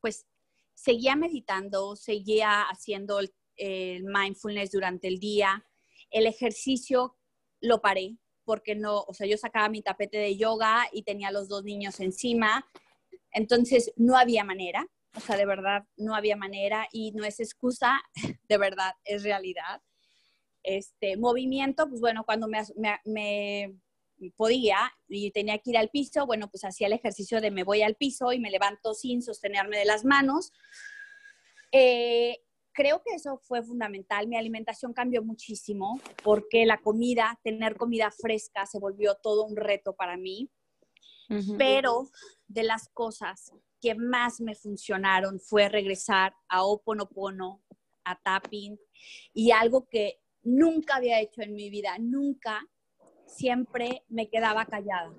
pues 0.00 0.26
seguía 0.74 1.16
meditando, 1.16 1.96
seguía 1.96 2.62
haciendo 2.62 3.20
el, 3.20 3.32
mindfulness 4.04 4.70
durante 4.70 5.08
el 5.08 5.18
día. 5.18 5.66
El 6.10 6.26
ejercicio 6.26 7.16
lo 7.60 7.80
paré 7.80 8.16
porque 8.44 8.76
no, 8.76 9.00
o 9.00 9.12
sea, 9.12 9.26
yo 9.26 9.36
sacaba 9.36 9.68
mi 9.68 9.82
tapete 9.82 10.16
de 10.16 10.36
yoga 10.36 10.88
y 10.92 11.02
tenía 11.02 11.32
los 11.32 11.48
dos 11.48 11.64
niños 11.64 11.98
encima. 11.98 12.64
Entonces 13.32 13.92
no 13.96 14.16
había 14.16 14.44
manera, 14.44 14.86
o 15.14 15.20
sea, 15.20 15.36
de 15.36 15.46
verdad 15.46 15.84
no 15.96 16.14
había 16.14 16.36
manera 16.36 16.86
y 16.92 17.12
no 17.12 17.24
es 17.24 17.40
excusa, 17.40 18.00
de 18.48 18.58
verdad 18.58 18.92
es 19.04 19.22
realidad. 19.22 19.82
Este 20.62 21.16
movimiento, 21.16 21.88
pues 21.88 22.00
bueno, 22.00 22.24
cuando 22.24 22.48
me, 22.48 22.62
me 23.04 23.74
podía 24.36 24.92
y 25.08 25.30
tenía 25.30 25.58
que 25.58 25.70
ir 25.70 25.78
al 25.78 25.90
piso, 25.90 26.26
bueno, 26.26 26.48
pues 26.50 26.64
hacía 26.64 26.88
el 26.88 26.92
ejercicio 26.92 27.40
de 27.40 27.50
me 27.50 27.64
voy 27.64 27.82
al 27.82 27.94
piso 27.94 28.32
y 28.32 28.40
me 28.40 28.50
levanto 28.50 28.94
sin 28.94 29.22
sostenerme 29.22 29.78
de 29.78 29.84
las 29.84 30.04
manos. 30.04 30.52
Eh, 31.72 32.38
creo 32.72 33.02
que 33.04 33.14
eso 33.14 33.38
fue 33.38 33.62
fundamental. 33.62 34.26
Mi 34.28 34.36
alimentación 34.36 34.92
cambió 34.92 35.22
muchísimo 35.22 36.00
porque 36.22 36.66
la 36.66 36.78
comida, 36.78 37.38
tener 37.42 37.76
comida 37.76 38.10
fresca 38.10 38.66
se 38.66 38.78
volvió 38.78 39.16
todo 39.22 39.44
un 39.44 39.56
reto 39.56 39.94
para 39.94 40.16
mí. 40.16 40.50
Pero 41.58 42.08
de 42.46 42.62
las 42.62 42.88
cosas 42.88 43.52
que 43.80 43.94
más 43.94 44.40
me 44.40 44.54
funcionaron 44.54 45.40
fue 45.40 45.68
regresar 45.68 46.34
a 46.48 46.64
Oponopono, 46.64 47.62
a 48.04 48.18
tapping 48.20 48.78
y 49.32 49.50
algo 49.50 49.88
que 49.88 50.20
nunca 50.42 50.96
había 50.96 51.20
hecho 51.20 51.42
en 51.42 51.54
mi 51.54 51.70
vida, 51.70 51.96
nunca 51.98 52.66
siempre 53.26 54.04
me 54.08 54.28
quedaba 54.28 54.64
callada, 54.64 55.12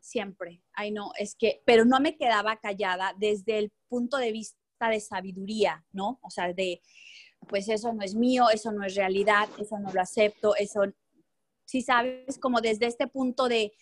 siempre. 0.00 0.62
Ay, 0.72 0.90
no, 0.90 1.12
es 1.18 1.34
que, 1.36 1.62
pero 1.64 1.84
no 1.84 2.00
me 2.00 2.16
quedaba 2.16 2.56
callada 2.56 3.14
desde 3.18 3.58
el 3.58 3.72
punto 3.88 4.16
de 4.16 4.32
vista 4.32 4.58
de 4.90 5.00
sabiduría, 5.00 5.84
¿no? 5.92 6.18
O 6.22 6.30
sea, 6.30 6.52
de, 6.52 6.82
pues 7.48 7.68
eso 7.68 7.92
no 7.92 8.02
es 8.02 8.14
mío, 8.14 8.50
eso 8.52 8.72
no 8.72 8.84
es 8.84 8.94
realidad, 8.94 9.48
eso 9.58 9.78
no 9.78 9.92
lo 9.92 10.00
acepto, 10.00 10.56
eso, 10.56 10.82
si 11.64 11.82
sabes, 11.82 12.38
como 12.38 12.60
desde 12.60 12.86
este 12.86 13.06
punto 13.06 13.48
de, 13.48 13.72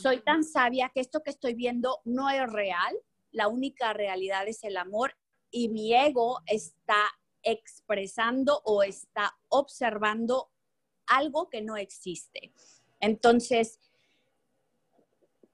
soy 0.00 0.20
tan 0.20 0.42
sabia 0.42 0.90
que 0.92 1.00
esto 1.00 1.22
que 1.22 1.30
estoy 1.30 1.54
viendo 1.54 2.00
no 2.04 2.28
es 2.28 2.50
real, 2.52 2.96
la 3.30 3.48
única 3.48 3.92
realidad 3.92 4.46
es 4.48 4.64
el 4.64 4.76
amor 4.76 5.16
y 5.50 5.68
mi 5.68 5.94
ego 5.94 6.40
está 6.46 7.02
expresando 7.42 8.60
o 8.64 8.82
está 8.82 9.36
observando 9.48 10.50
algo 11.06 11.48
que 11.48 11.62
no 11.62 11.76
existe. 11.76 12.52
Entonces, 13.00 13.80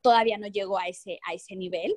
todavía 0.00 0.38
no 0.38 0.48
llegó 0.48 0.78
a 0.78 0.88
ese, 0.88 1.18
a 1.26 1.34
ese 1.34 1.56
nivel, 1.56 1.96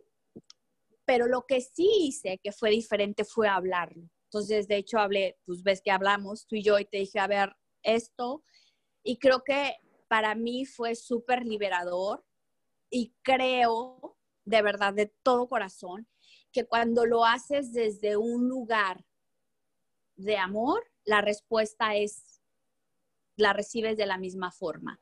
pero 1.06 1.28
lo 1.28 1.46
que 1.48 1.62
sí 1.62 1.90
hice 2.00 2.40
que 2.44 2.52
fue 2.52 2.70
diferente 2.70 3.24
fue 3.24 3.48
hablarlo. 3.48 4.10
Entonces, 4.26 4.68
de 4.68 4.78
hecho, 4.78 5.00
hablé, 5.00 5.38
pues 5.46 5.64
ves 5.64 5.82
que 5.82 5.92
hablamos 5.92 6.46
tú 6.48 6.56
y 6.56 6.64
yo 6.64 6.78
y 6.80 6.86
te 6.86 6.98
dije, 6.98 7.20
a 7.20 7.28
ver, 7.28 7.56
esto, 7.82 8.44
y 9.04 9.18
creo 9.18 9.44
que 9.44 9.78
para 10.10 10.36
mí 10.36 10.66
fue 10.66 10.96
súper 10.96 11.46
liberador 11.46 12.26
y 12.90 13.14
creo 13.22 14.17
de 14.48 14.62
verdad, 14.62 14.94
de 14.94 15.08
todo 15.24 15.48
corazón, 15.48 16.08
que 16.54 16.66
cuando 16.66 17.06
lo 17.06 17.26
haces 17.26 17.74
desde 17.74 18.16
un 18.16 18.48
lugar 18.48 19.04
de 20.16 20.38
amor, 20.38 20.90
la 21.04 21.20
respuesta 21.20 21.96
es, 21.96 22.42
la 23.36 23.52
recibes 23.52 23.98
de 23.98 24.06
la 24.06 24.18
misma 24.18 24.52
forma. 24.52 25.00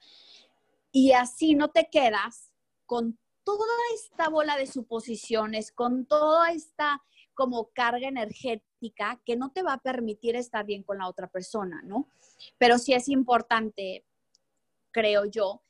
Y 0.91 1.11
así 1.11 1.53
no 1.53 1.69
te 1.69 1.89
quedas 1.91 2.51
con 2.87 3.19
toda 3.43 3.67
esta 3.93 4.29
bola 4.29 4.57
de 4.57 4.65
suposiciones, 4.65 5.71
con 5.71 6.07
toda 6.07 6.51
esta 6.51 7.03
como 7.35 7.69
carga 7.69 8.07
energética 8.07 9.21
que 9.25 9.35
no 9.35 9.51
te 9.51 9.61
va 9.61 9.73
a 9.73 9.81
permitir 9.81 10.35
estar 10.35 10.65
bien 10.65 10.81
con 10.81 10.97
la 10.97 11.07
otra 11.07 11.27
persona, 11.27 11.81
¿no? 11.83 12.09
Pero 12.57 12.79
sí 12.79 12.93
es 12.93 13.09
importante, 13.09 14.05
creo 14.91 15.25
yo, 15.25 15.61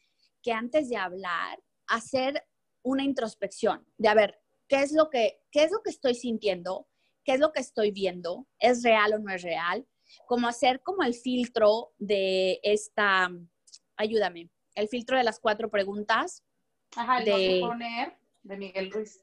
que 0.42 0.54
antes 0.54 0.88
de 0.90 0.96
hablar, 0.96 1.62
hacer 1.88 2.46
una 2.86 3.04
introspección 3.04 3.86
de 3.98 4.08
a 4.08 4.14
ver, 4.14 4.40
¿qué 4.70 4.82
es 4.82 4.94
lo 4.94 5.10
que, 5.10 5.42
qué 5.52 5.64
es 5.64 5.72
lo 5.72 5.82
que 5.82 5.90
estoy 5.90 6.16
sintiendo? 6.16 6.88
¿Qué 7.24 7.34
es 7.34 7.40
lo 7.40 7.52
que 7.52 7.60
estoy 7.60 7.92
viendo? 7.92 8.48
¿Es 8.60 8.84
real 8.84 9.16
o 9.16 9.20
no 9.20 9.34
es 9.34 9.42
real? 9.42 9.86
Como 10.28 10.48
hacer 10.48 10.82
como 10.84 11.04
el 11.04 11.16
filtro 11.16 11.94
de 11.98 12.60
esta, 12.62 13.32
ayúdame, 13.98 14.50
el 14.76 14.88
filtro 14.88 15.18
de 15.18 15.24
las 15.24 15.40
cuatro 15.40 15.70
preguntas. 15.70 16.44
Ajá, 16.96 17.20
el 17.20 17.26
de 17.26 17.60
poner 17.62 18.14
de 18.44 18.58
Miguel 18.58 18.92
Ruiz. 18.92 19.20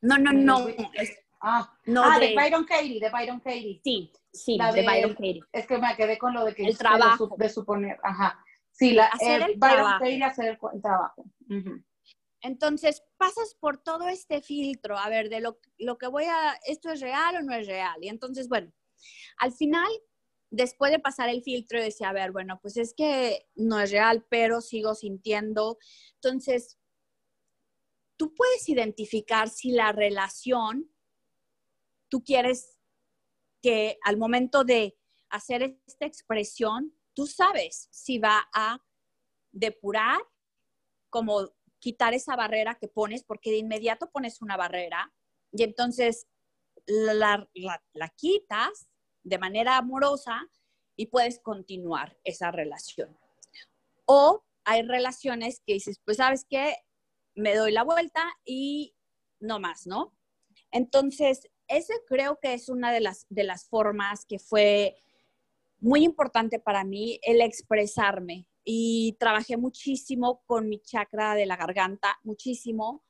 No, 0.00 0.16
no, 0.16 0.32
no. 0.32 0.66
ah, 1.42 1.78
no 1.84 2.02
ah, 2.04 2.18
de, 2.18 2.34
Byron 2.34 2.64
Katie, 2.64 2.98
de 2.98 3.10
Byron 3.10 3.40
Katie. 3.40 3.80
Sí, 3.84 4.10
sí, 4.32 4.58
de, 4.58 4.82
Byron 4.82 5.12
Katie. 5.12 5.42
Es 5.52 5.66
que 5.66 5.76
me 5.76 5.94
quedé 5.96 6.16
con 6.16 6.32
lo 6.32 6.46
de 6.46 6.54
que 6.54 6.64
el 6.64 6.78
trabajo. 6.78 7.34
De, 7.36 7.50
suponer, 7.50 8.00
ajá. 8.02 8.42
Sí, 8.70 8.92
la, 8.92 9.06
hacer 9.06 9.42
el 9.42 9.58
Byron 9.58 9.76
trabajo. 9.76 9.98
Katie 10.00 10.24
hacer 10.24 10.58
el, 10.72 10.80
trabajo. 10.80 11.24
Entonces, 12.42 13.02
pasas 13.16 13.56
por 13.58 13.78
todo 13.78 14.08
este 14.08 14.42
filtro, 14.42 14.98
a 14.98 15.08
ver, 15.08 15.28
de 15.28 15.40
lo, 15.40 15.58
que 15.98 16.06
voy 16.08 16.24
a, 16.24 16.58
esto 16.66 16.90
es 16.90 17.00
real 17.00 17.36
o 17.36 17.42
no 17.42 17.54
es 17.54 17.66
real. 17.66 17.96
Y 18.02 18.08
entonces, 18.08 18.48
bueno, 18.48 18.72
al 19.38 19.52
final 19.52 19.90
después 20.52 20.92
de 20.92 20.98
pasar 20.98 21.30
el 21.30 21.42
filtro, 21.42 21.80
decía, 21.80 22.10
a 22.10 22.12
ver, 22.12 22.30
bueno, 22.30 22.58
pues 22.60 22.76
es 22.76 22.92
que 22.94 23.48
no 23.54 23.80
es 23.80 23.90
real, 23.90 24.26
pero 24.28 24.60
sigo 24.60 24.94
sintiendo. 24.94 25.78
Entonces, 26.16 26.78
tú 28.18 28.34
puedes 28.34 28.68
identificar 28.68 29.48
si 29.48 29.72
la 29.72 29.92
relación, 29.92 30.92
tú 32.08 32.22
quieres 32.22 32.78
que 33.62 33.98
al 34.04 34.18
momento 34.18 34.62
de 34.62 34.98
hacer 35.30 35.78
esta 35.86 36.04
expresión, 36.04 36.94
tú 37.14 37.26
sabes 37.26 37.88
si 37.90 38.18
va 38.18 38.46
a 38.52 38.84
depurar, 39.52 40.20
como 41.08 41.50
quitar 41.82 42.14
esa 42.14 42.36
barrera 42.36 42.76
que 42.76 42.86
pones, 42.86 43.24
porque 43.24 43.50
de 43.50 43.56
inmediato 43.56 44.08
pones 44.08 44.40
una 44.40 44.56
barrera 44.56 45.12
y 45.50 45.64
entonces 45.64 46.28
la, 46.86 47.48
la, 47.54 47.84
la 47.92 48.08
quitas 48.10 48.88
de 49.24 49.38
manera 49.38 49.76
amorosa 49.78 50.48
y 50.94 51.06
puedes 51.06 51.40
continuar 51.40 52.16
esa 52.22 52.52
relación. 52.52 53.18
O 54.04 54.44
hay 54.64 54.82
relaciones 54.82 55.60
que 55.66 55.74
dices, 55.74 56.00
pues 56.04 56.18
sabes 56.18 56.46
qué, 56.48 56.76
me 57.34 57.56
doy 57.56 57.72
la 57.72 57.82
vuelta 57.82 58.32
y 58.44 58.94
no 59.40 59.58
más, 59.58 59.86
¿no? 59.88 60.14
Entonces, 60.70 61.48
ese 61.66 61.94
creo 62.06 62.38
que 62.40 62.54
es 62.54 62.68
una 62.68 62.92
de 62.92 63.00
las, 63.00 63.26
de 63.28 63.42
las 63.42 63.68
formas 63.68 64.24
que 64.24 64.38
fue 64.38 64.96
muy 65.80 66.04
importante 66.04 66.60
para 66.60 66.84
mí, 66.84 67.18
el 67.22 67.40
expresarme, 67.40 68.46
y 68.64 69.16
trabajé 69.18 69.56
muchísimo 69.56 70.42
con 70.46 70.68
mi 70.68 70.80
chakra 70.80 71.34
de 71.34 71.46
la 71.46 71.56
garganta, 71.56 72.18
muchísimo, 72.22 73.04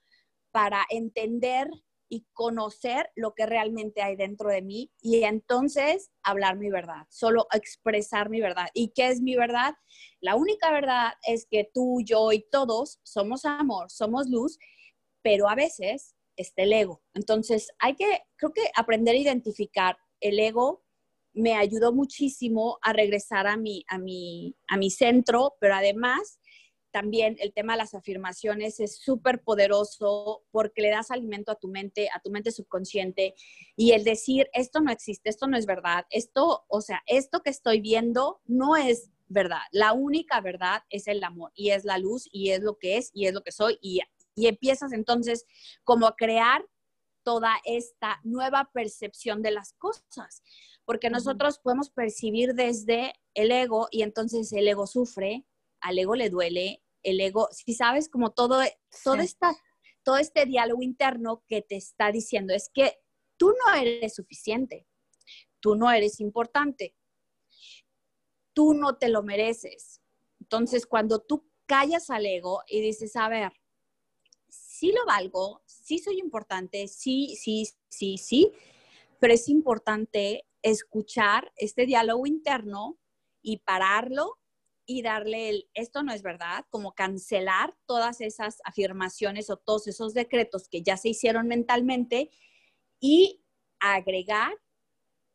para 0.51 0.85
entender 0.91 1.69
y 2.09 2.27
conocer 2.35 3.11
lo 3.17 3.35
que 3.35 3.47
realmente 3.47 4.03
hay 4.03 4.17
dentro 4.17 4.51
de 4.51 4.61
mí 4.61 4.93
y 5.01 5.25
entonces 5.25 6.11
hablar 6.23 6.59
mi 6.59 6.69
verdad, 6.69 7.07
solo 7.09 7.47
expresar 7.53 8.29
mi 8.29 8.39
verdad. 8.43 8.67
¿Y 8.75 8.93
qué 8.95 9.09
es 9.09 9.23
mi 9.23 9.35
verdad? 9.35 9.75
La 10.21 10.37
única 10.37 10.71
verdad 10.71 11.15
es 11.27 11.47
que 11.51 11.71
tú, 11.73 12.03
yo 12.05 12.33
y 12.33 12.45
todos 12.51 13.01
somos 13.03 13.47
amor, 13.47 13.91
somos 13.91 14.29
luz, 14.29 14.59
pero 15.23 15.49
a 15.49 15.55
veces 15.55 16.15
está 16.37 16.65
el 16.65 16.75
ego. 16.75 17.03
Entonces 17.15 17.71
hay 17.79 17.95
que, 17.95 18.21
creo 18.37 18.53
que 18.53 18.71
aprender 18.77 19.15
a 19.15 19.19
identificar 19.19 19.97
el 20.21 20.39
ego 20.39 20.85
me 21.35 21.55
ayudó 21.55 21.93
muchísimo 21.93 22.79
a 22.83 22.93
regresar 22.93 23.47
a 23.47 23.57
mi, 23.57 23.85
a 23.89 23.99
mi, 23.99 24.57
a 24.69 24.77
mi 24.77 24.91
centro, 24.91 25.55
pero 25.61 25.75
además 25.75 26.39
también 26.93 27.37
el 27.41 27.53
tema 27.53 27.73
de 27.73 27.79
las 27.79 27.95
afirmaciones 27.95 28.79
es 28.79 28.99
súper 28.99 29.43
poderoso 29.43 30.45
porque 30.51 30.83
le 30.83 30.91
das 30.91 31.11
alimento 31.11 31.51
a 31.51 31.59
tu 31.59 31.69
mente, 31.69 32.09
a 32.15 32.21
tu 32.21 32.31
mente 32.31 32.53
subconsciente 32.53 33.35
y 33.77 33.93
el 33.93 34.05
decir, 34.05 34.49
esto 34.53 34.81
no 34.81 34.93
existe, 34.93 35.31
esto 35.31 35.47
no 35.49 35.57
es 35.57 35.67
verdad, 35.67 36.05
esto, 36.11 36.65
o 36.69 36.81
sea, 36.81 37.03
esto 37.07 37.41
que 37.43 37.51
estoy 37.51 37.81
viendo 37.81 38.41
no 38.45 38.77
es 38.77 39.11
verdad. 39.27 39.63
La 39.73 39.95
única 39.95 40.41
verdad 40.43 40.83
es 40.91 41.09
el 41.09 41.25
amor 41.25 41.51
y 41.55 41.71
es 41.71 41.85
la 41.85 41.99
luz 41.99 42.29
y 42.31 42.51
es 42.51 42.61
lo 42.61 42.77
que 42.79 42.99
es 42.99 43.11
y 43.15 43.27
es 43.27 43.33
lo 43.33 43.43
que 43.43 43.53
soy 43.53 43.79
y, 43.81 44.01
y 44.35 44.47
empiezas 44.47 44.93
entonces 44.93 45.47
como 45.85 46.07
a 46.07 46.15
crear 46.15 46.63
toda 47.25 47.55
esta 47.65 48.21
nueva 48.25 48.71
percepción 48.73 49.43
de 49.43 49.53
las 49.53 49.75
cosas, 49.75 50.43
porque 50.85 51.11
nosotros 51.11 51.59
podemos 51.59 51.91
percibir 51.91 52.55
desde 52.55 53.15
el 53.35 53.51
ego 53.51 53.89
y 53.91 54.03
entonces 54.03 54.53
el 54.53 54.69
ego 54.69 54.87
sufre, 54.87 55.47
al 55.81 55.99
ego 55.99 56.15
le 56.15 56.31
duele, 56.31 56.83
el 57.03 57.21
ego, 57.21 57.49
si 57.53 57.75
sabes, 57.75 58.09
como 58.09 58.31
todo, 58.31 58.63
todo, 59.05 59.17
todo 60.03 60.17
este 60.17 60.47
diálogo 60.47 60.83
interno 60.83 61.45
que 61.49 61.63
te 61.63 61.77
está 61.77 62.13
diciendo 62.13 62.55
es 62.55 62.71
que 62.73 62.99
tú 63.37 63.55
no 63.65 63.75
eres 63.75 64.15
suficiente, 64.15 64.87
tú 65.61 65.75
no 65.75 65.91
eres 65.91 66.21
importante, 66.21 66.97
tú 68.53 68.75
no 68.75 68.97
te 68.97 69.09
lo 69.09 69.23
mereces. 69.23 70.01
Entonces, 70.41 70.87
cuando 70.87 71.21
tú 71.21 71.49
callas 71.67 72.11
al 72.11 72.27
ego 72.27 72.63
y 72.69 72.81
dices, 72.81 73.17
a 73.17 73.29
ver, 73.29 73.53
sí 74.49 74.93
lo 74.93 75.05
valgo, 75.07 75.63
sí 75.67 75.99
soy 75.99 76.19
importante, 76.19 76.89
sí, 76.89 77.37
sí, 77.37 77.69
sí, 77.89 78.19
sí, 78.19 78.53
pero 79.19 79.35
es 79.35 79.49
importante 79.49 80.45
escuchar 80.63 81.53
este 81.57 81.87
diálogo 81.87 82.27
interno 82.27 82.99
y 83.43 83.59
pararlo 83.59 84.39
y 84.87 85.03
darle 85.03 85.49
el, 85.49 85.71
esto 85.75 86.03
no 86.03 86.13
es 86.13 86.23
verdad, 86.23 86.65
como 86.71 86.95
cancelar 86.95 87.77
todas 87.87 88.21
esas 88.21 88.59
afirmaciones 88.65 89.51
o 89.51 89.57
todos 89.57 89.87
esos 89.87 90.15
decretos 90.15 90.69
que 90.69 90.83
ya 90.83 90.97
se 90.97 91.11
hicieron 91.11 91.47
mentalmente 91.47 92.31
y 93.01 93.45
agregar 93.81 94.53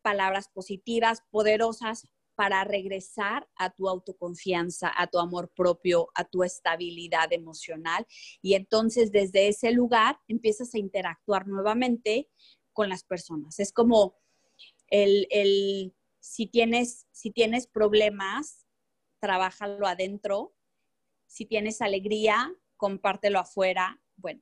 palabras 0.01 0.49
positivas, 0.49 1.23
poderosas 1.31 2.07
para 2.35 2.63
regresar 2.63 3.49
a 3.55 3.71
tu 3.71 3.89
autoconfianza, 3.89 4.91
a 4.95 5.07
tu 5.07 5.17
amor 5.17 5.51
propio, 5.55 6.09
a 6.13 6.23
tu 6.23 6.43
estabilidad 6.43 7.33
emocional. 7.33 8.05
Y 8.41 8.53
entonces 8.53 9.11
desde 9.11 9.47
ese 9.47 9.71
lugar 9.71 10.19
empiezas 10.27 10.73
a 10.75 10.77
interactuar 10.77 11.47
nuevamente 11.47 12.29
con 12.73 12.89
las 12.89 13.03
personas. 13.03 13.59
Es 13.59 13.73
como 13.73 14.15
el, 14.87 15.27
el 15.29 15.95
si, 16.19 16.47
tienes, 16.47 17.07
si 17.11 17.31
tienes 17.31 17.67
problemas, 17.67 18.65
trabájalo 19.19 19.87
adentro. 19.87 20.55
Si 21.25 21.45
tienes 21.45 21.81
alegría, 21.81 22.53
compártelo 22.77 23.39
afuera. 23.39 24.01
Bueno, 24.15 24.41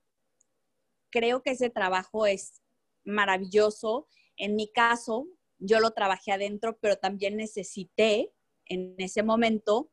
creo 1.10 1.42
que 1.42 1.52
ese 1.52 1.70
trabajo 1.70 2.26
es 2.26 2.62
maravilloso. 3.04 4.08
En 4.38 4.56
mi 4.56 4.72
caso, 4.72 5.28
yo 5.60 5.80
lo 5.80 5.92
trabajé 5.92 6.32
adentro, 6.32 6.78
pero 6.80 6.98
también 6.98 7.38
necesité 7.38 8.32
en 8.66 8.96
ese 8.98 9.24
momento 9.24 9.92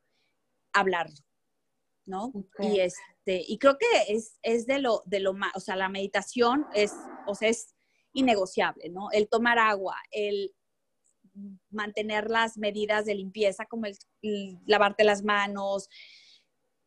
hablarlo, 0.72 1.16
¿no? 2.06 2.32
Y 2.58 2.80
este, 2.80 3.44
y 3.46 3.58
creo 3.58 3.78
que 3.78 3.86
es, 4.08 4.38
es 4.42 4.66
de 4.66 4.78
lo, 4.78 5.02
de 5.06 5.20
lo 5.20 5.34
más, 5.34 5.52
o 5.54 5.60
sea, 5.60 5.76
la 5.76 5.88
meditación 5.88 6.66
es, 6.74 6.92
o 7.26 7.34
sea, 7.34 7.48
es 7.48 7.74
innegociable, 8.12 8.88
¿no? 8.88 9.10
El 9.12 9.28
tomar 9.28 9.58
agua, 9.58 9.96
el 10.10 10.54
mantener 11.70 12.30
las 12.30 12.58
medidas 12.58 13.06
de 13.06 13.14
limpieza, 13.14 13.66
como 13.66 13.86
el, 13.86 13.96
lavarte 14.66 15.04
las 15.04 15.22
manos, 15.22 15.88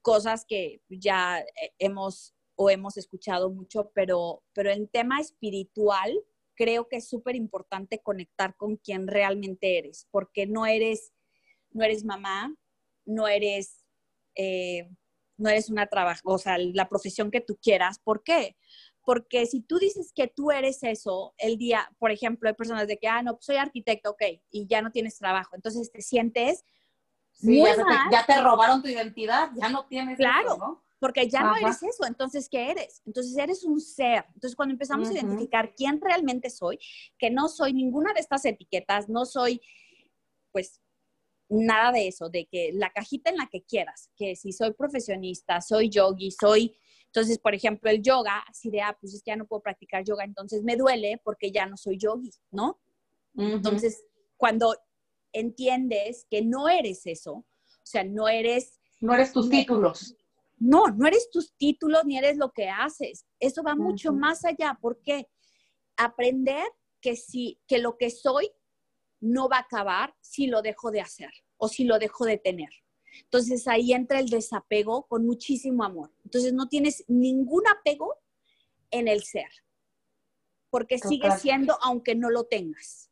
cosas 0.02 0.46
que 0.48 0.82
ya 0.90 1.44
hemos 1.80 2.36
o 2.56 2.70
hemos 2.70 2.98
escuchado 2.98 3.50
mucho, 3.50 3.92
pero, 3.94 4.44
pero 4.54 4.72
en 4.72 4.88
tema 4.88 5.20
espiritual 5.20 6.14
creo 6.56 6.88
que 6.88 6.98
es 6.98 7.10
súper 7.10 7.36
importante 7.36 8.00
conectar 8.00 8.56
con 8.56 8.78
quien 8.78 9.08
realmente 9.08 9.78
eres, 9.78 10.08
porque 10.10 10.48
no 10.48 10.66
eres, 10.66 11.12
no 11.72 11.84
eres 11.84 12.06
mamá, 12.06 12.56
no 13.06 13.28
eres, 13.28 13.86
eh, 14.36 14.90
no 15.38 15.50
eres 15.50 15.70
una 15.70 15.88
trabajo, 15.88 16.22
o 16.32 16.38
sea, 16.38 16.58
la 16.58 16.88
profesión 16.88 17.30
que 17.30 17.42
tú 17.42 17.58
quieras. 17.62 18.00
¿Por 18.00 18.24
qué? 18.24 18.56
Porque 19.06 19.46
si 19.46 19.62
tú 19.62 19.78
dices 19.78 20.12
que 20.14 20.28
tú 20.28 20.52
eres 20.52 20.84
eso, 20.84 21.36
el 21.38 21.58
día, 21.58 21.90
por 22.00 22.12
ejemplo, 22.12 22.50
hay 22.50 22.56
personas 22.56 22.88
de 22.88 22.98
que, 22.98 23.08
ah, 23.08 23.22
no, 23.22 23.38
soy 23.40 23.58
arquitecto, 23.58 24.12
ok, 24.12 24.24
y 24.52 24.66
ya 24.68 24.82
no 24.82 24.92
tienes 24.92 25.18
trabajo. 25.18 25.56
Entonces 25.56 25.92
te 25.92 26.02
sientes 26.02 26.66
muy 27.42 27.58
ya, 27.58 27.78
mal. 27.78 28.10
Te, 28.10 28.16
ya, 28.16 28.26
te, 28.26 28.42
robaron 28.42 28.82
tu 28.82 28.88
identidad, 28.88 29.52
ya 29.56 29.70
no 29.70 29.86
tienes 29.86 30.18
claro, 30.18 30.58
¿no? 30.58 30.84
Porque 31.00 31.30
ya 31.30 31.44
no 31.44 31.56
eres 31.56 31.84
eso, 31.84 32.06
entonces, 32.08 32.50
¿qué 32.50 32.72
eres? 32.72 33.04
Entonces, 33.06 33.38
eres 33.38 33.64
un 33.64 33.80
ser. 33.80 34.26
Entonces, 34.34 34.56
cuando 34.56 34.74
empezamos 34.74 35.10
a 35.10 35.14
identificar 35.14 35.76
quién 35.76 36.02
realmente 36.02 36.50
soy, 36.50 36.80
que 37.20 37.30
no 37.30 37.48
soy 37.48 37.74
ninguna 37.74 38.12
de 38.14 38.22
estas 38.22 38.44
etiquetas, 38.46 39.08
no 39.08 39.26
soy, 39.26 39.62
pues, 40.52 40.82
nada 41.48 41.92
de 41.92 42.08
eso, 42.08 42.30
de 42.30 42.48
que 42.48 42.72
la 42.74 42.92
cajita 42.92 43.30
en 43.30 43.38
la 43.38 43.48
que 43.48 43.64
quieras, 43.64 44.10
que 44.16 44.36
si 44.36 44.52
soy 44.52 44.74
profesionista, 44.74 45.62
soy 45.62 45.90
yogi, 45.90 46.32
soy 46.32 46.76
entonces, 47.16 47.40
por 47.40 47.56
ejemplo, 47.56 47.90
el 47.90 48.02
yoga, 48.02 48.44
así 48.46 48.70
de, 48.70 48.82
ah, 48.82 48.98
pues 49.00 49.14
es 49.14 49.24
que 49.24 49.32
ya 49.32 49.38
no 49.38 49.48
puedo 49.48 49.62
practicar 49.62 50.04
yoga, 50.04 50.26
entonces 50.26 50.64
me 50.64 50.76
duele 50.76 51.22
porque 51.24 51.50
ya 51.50 51.66
no 51.66 51.78
soy 51.78 51.98
yogi, 51.98 52.30
¿no? 52.52 52.82
Entonces, 53.38 54.04
cuando 54.36 54.76
entiendes 55.32 56.28
que 56.30 56.42
no 56.42 56.68
eres 56.68 57.06
eso, 57.06 57.32
o 57.32 57.46
sea, 57.86 58.04
no 58.04 58.28
eres... 58.28 58.82
No 59.00 59.14
eres 59.14 59.32
tus 59.32 59.50
títulos. 59.50 60.14
No, 60.58 60.88
no 60.88 61.08
eres 61.08 61.30
tus 61.32 61.56
títulos 61.56 62.04
ni 62.04 62.18
eres 62.18 62.36
lo 62.36 62.52
que 62.52 62.68
haces. 62.68 63.26
Eso 63.40 63.64
va 63.64 63.76
mucho 63.76 64.12
más 64.12 64.44
allá. 64.44 64.78
porque 64.82 65.30
Aprender 65.96 66.68
que, 67.00 67.16
si, 67.16 67.62
que 67.66 67.78
lo 67.78 67.96
que 67.96 68.10
soy 68.10 68.52
no 69.22 69.48
va 69.48 69.60
a 69.60 69.62
acabar 69.62 70.14
si 70.20 70.48
lo 70.48 70.62
dejo 70.62 70.92
de 70.92 71.00
hacer 71.00 71.32
o 71.56 71.70
si 71.70 71.86
lo 71.86 71.98
dejo 71.98 72.26
de 72.26 72.38
tener. 72.38 72.70
Entonces 73.24 73.68
ahí 73.68 73.94
entra 73.94 74.20
el 74.20 74.30
desapego 74.30 75.04
con 75.08 75.26
muchísimo 75.26 75.84
amor. 75.84 76.12
Entonces 76.24 76.54
no 76.54 76.68
tienes 76.68 77.04
ningún 77.08 77.68
apego 77.68 78.16
en 78.92 79.08
el 79.08 79.24
ser, 79.24 79.50
porque 80.70 80.98
sigue 80.98 81.32
siendo 81.32 81.78
aunque 81.82 82.16
no 82.16 82.30
lo 82.30 82.46
tengas. 82.46 83.12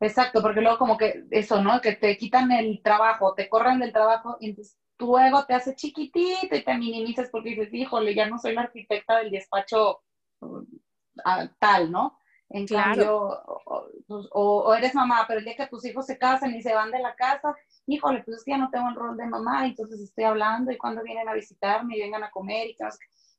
Exacto, 0.00 0.42
porque 0.42 0.60
luego 0.60 0.78
como 0.78 0.96
que 0.96 1.24
eso, 1.30 1.62
¿no? 1.62 1.80
Que 1.80 1.92
te 1.92 2.16
quitan 2.16 2.50
el 2.52 2.82
trabajo, 2.82 3.34
te 3.34 3.48
corren 3.48 3.78
del 3.78 3.92
trabajo 3.92 4.36
y 4.40 4.50
entonces 4.50 4.78
tu 4.96 5.16
ego 5.16 5.44
te 5.46 5.54
hace 5.54 5.74
chiquitito 5.76 6.54
y 6.54 6.64
te 6.64 6.74
minimizas 6.76 7.30
porque 7.30 7.50
dices, 7.50 7.72
híjole, 7.72 8.14
ya 8.14 8.28
no 8.28 8.38
soy 8.38 8.54
la 8.54 8.62
arquitecta 8.62 9.18
del 9.18 9.30
despacho 9.30 10.02
uh, 10.40 10.66
tal, 11.58 11.92
¿no? 11.92 12.18
En 12.50 12.66
cambio, 12.66 13.42
o, 14.08 14.74
eres 14.74 14.94
mamá, 14.94 15.24
pero 15.28 15.38
el 15.38 15.44
día 15.44 15.56
que 15.56 15.66
tus 15.66 15.84
hijos 15.84 16.06
se 16.06 16.16
casan 16.16 16.54
y 16.54 16.62
se 16.62 16.74
van 16.74 16.90
de 16.90 16.98
la 16.98 17.14
casa, 17.14 17.54
híjole, 17.88 18.22
pues 18.22 18.38
es 18.38 18.44
que 18.44 18.50
ya 18.50 18.58
no 18.58 18.70
tengo 18.70 18.88
el 18.90 18.94
rol 18.94 19.16
de 19.16 19.26
mamá, 19.26 19.66
entonces 19.66 20.00
estoy 20.00 20.24
hablando 20.24 20.70
y 20.70 20.76
cuando 20.76 21.02
vienen 21.02 21.28
a 21.28 21.32
visitarme 21.32 21.96
y 21.96 22.00
vengan 22.00 22.22
a 22.22 22.30
comer 22.30 22.68
y 22.68 22.76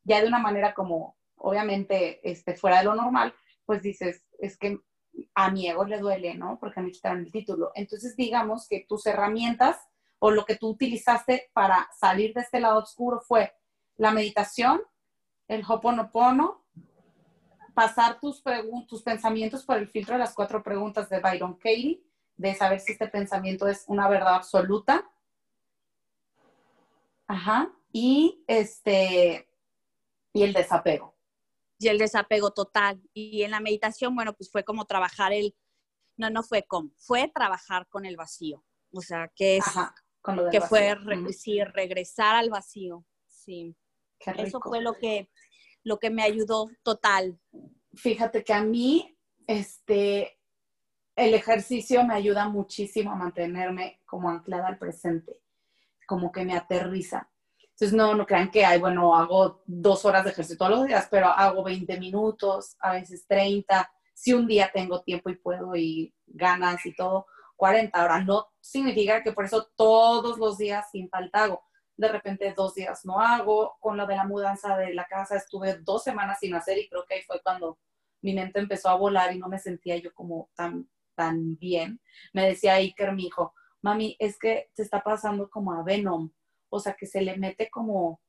ya 0.03 0.21
de 0.21 0.27
una 0.27 0.39
manera 0.39 0.73
como, 0.73 1.15
obviamente, 1.35 2.19
este, 2.29 2.55
fuera 2.55 2.79
de 2.79 2.85
lo 2.85 2.95
normal, 2.95 3.33
pues 3.65 3.83
dices, 3.83 4.23
es 4.39 4.57
que 4.57 4.79
a 5.35 5.51
mi 5.51 5.69
ego 5.69 5.85
le 5.85 5.99
duele, 5.99 6.33
¿no? 6.33 6.57
Porque 6.59 6.81
me 6.81 6.91
quitaron 6.91 7.19
el 7.19 7.31
título. 7.31 7.71
Entonces, 7.75 8.15
digamos 8.15 8.67
que 8.67 8.85
tus 8.87 9.05
herramientas 9.05 9.77
o 10.17 10.31
lo 10.31 10.45
que 10.45 10.55
tú 10.55 10.69
utilizaste 10.69 11.49
para 11.53 11.87
salir 11.97 12.33
de 12.33 12.41
este 12.41 12.59
lado 12.59 12.79
oscuro 12.79 13.21
fue 13.21 13.53
la 13.97 14.11
meditación, 14.11 14.81
el 15.47 15.63
hoponopono, 15.67 16.65
pasar 17.75 18.19
tus, 18.19 18.43
tus 18.87 19.03
pensamientos 19.03 19.63
por 19.63 19.77
el 19.77 19.87
filtro 19.87 20.15
de 20.15 20.19
las 20.19 20.33
cuatro 20.33 20.63
preguntas 20.63 21.07
de 21.09 21.19
Byron 21.19 21.53
Katie, 21.53 22.01
de 22.39 22.55
saber 22.55 22.79
si 22.79 22.93
este 22.93 23.07
pensamiento 23.09 23.67
es 23.67 23.83
una 23.87 24.07
verdad 24.07 24.35
absoluta. 24.35 25.11
Ajá. 27.27 27.69
Y 27.91 28.43
este, 28.47 29.47
y 30.33 30.43
el 30.43 30.53
desapego. 30.53 31.15
Y 31.77 31.89
el 31.89 31.97
desapego 31.97 32.51
total. 32.51 33.01
Y 33.13 33.43
en 33.43 33.51
la 33.51 33.59
meditación, 33.59 34.15
bueno, 34.15 34.33
pues 34.33 34.49
fue 34.51 34.63
como 34.63 34.85
trabajar 34.85 35.33
el, 35.33 35.53
no, 36.17 36.29
no 36.29 36.41
fue 36.43 36.63
como, 36.63 36.91
fue 36.97 37.27
trabajar 37.33 37.87
con 37.89 38.05
el 38.05 38.15
vacío. 38.15 38.63
O 38.93 39.01
sea, 39.01 39.31
que 39.35 39.57
es 39.57 39.65
con 40.21 40.37
lo 40.37 40.43
del 40.43 40.51
que 40.51 40.61
fue 40.61 40.95
re- 40.95 41.33
sí, 41.33 41.61
regresar 41.63 42.35
al 42.35 42.49
vacío. 42.49 43.05
Sí, 43.27 43.75
Qué 44.17 44.31
eso 44.31 44.43
rico. 44.59 44.69
fue 44.69 44.81
lo 44.81 44.93
que, 44.93 45.29
lo 45.83 45.99
que 45.99 46.09
me 46.09 46.23
ayudó 46.23 46.69
total. 46.83 47.37
Fíjate 47.95 48.43
que 48.45 48.53
a 48.53 48.63
mí, 48.63 49.17
este, 49.45 50.38
el 51.19 51.33
ejercicio 51.33 52.03
me 52.05 52.13
ayuda 52.13 52.47
muchísimo 52.47 53.11
a 53.11 53.15
mantenerme 53.15 53.99
como 54.05 54.29
anclada 54.29 54.67
al 54.67 54.77
presente, 54.77 55.41
como 56.07 56.31
que 56.31 56.45
me 56.45 56.55
aterriza. 56.55 57.29
Entonces, 57.61 57.93
no, 57.93 58.15
no 58.15 58.25
crean 58.25 58.49
que, 58.49 58.65
ay, 58.65 58.79
bueno, 58.79 59.15
hago 59.15 59.61
dos 59.65 60.05
horas 60.05 60.23
de 60.23 60.31
ejercicio 60.31 60.57
todos 60.57 60.71
los 60.71 60.87
días, 60.87 61.07
pero 61.11 61.27
hago 61.27 61.63
20 61.63 61.99
minutos, 61.99 62.77
a 62.79 62.93
veces 62.93 63.25
30. 63.27 63.89
Si 64.13 64.33
un 64.33 64.47
día 64.47 64.71
tengo 64.73 65.01
tiempo 65.01 65.29
y 65.29 65.35
puedo 65.35 65.75
y 65.75 66.13
ganas 66.25 66.85
y 66.85 66.95
todo, 66.95 67.27
40. 67.57 67.99
Ahora, 67.99 68.23
no 68.23 68.47
significa 68.61 69.21
que 69.21 69.33
por 69.33 69.45
eso 69.45 69.69
todos 69.75 70.37
los 70.37 70.57
días 70.57 70.89
sin 70.91 71.09
falta 71.09 71.43
hago. 71.43 71.63
De 71.97 72.07
repente 72.07 72.53
dos 72.55 72.75
días 72.75 73.05
no 73.05 73.19
hago. 73.19 73.77
Con 73.81 73.97
lo 73.97 74.07
de 74.07 74.15
la 74.15 74.25
mudanza 74.25 74.77
de 74.77 74.93
la 74.93 75.05
casa 75.05 75.35
estuve 75.35 75.75
dos 75.79 76.03
semanas 76.03 76.39
sin 76.39 76.55
hacer 76.55 76.77
y 76.77 76.87
creo 76.87 77.05
que 77.05 77.15
ahí 77.15 77.21
fue 77.23 77.41
cuando 77.41 77.77
mi 78.21 78.33
mente 78.33 78.59
empezó 78.59 78.89
a 78.89 78.95
volar 78.95 79.33
y 79.33 79.39
no 79.39 79.47
me 79.47 79.59
sentía 79.59 79.97
yo 79.97 80.13
como 80.13 80.49
tan, 80.55 80.89
tan 81.19 81.57
bien. 81.57 81.99
Me 82.31 82.47
decía 82.47 82.75
Iker, 82.75 83.11
mi 83.11 83.25
hijo, 83.25 83.53
mami, 83.81 84.15
es 84.19 84.39
que 84.39 84.69
te 84.73 84.83
está 84.83 85.03
pasando 85.03 85.49
como 85.49 85.73
a 85.73 85.83
Venom. 85.83 86.31
O 86.69 86.79
sea, 86.79 86.93
que 86.93 87.05
se 87.05 87.19
le 87.21 87.35
mete 87.35 87.69
como, 87.69 88.21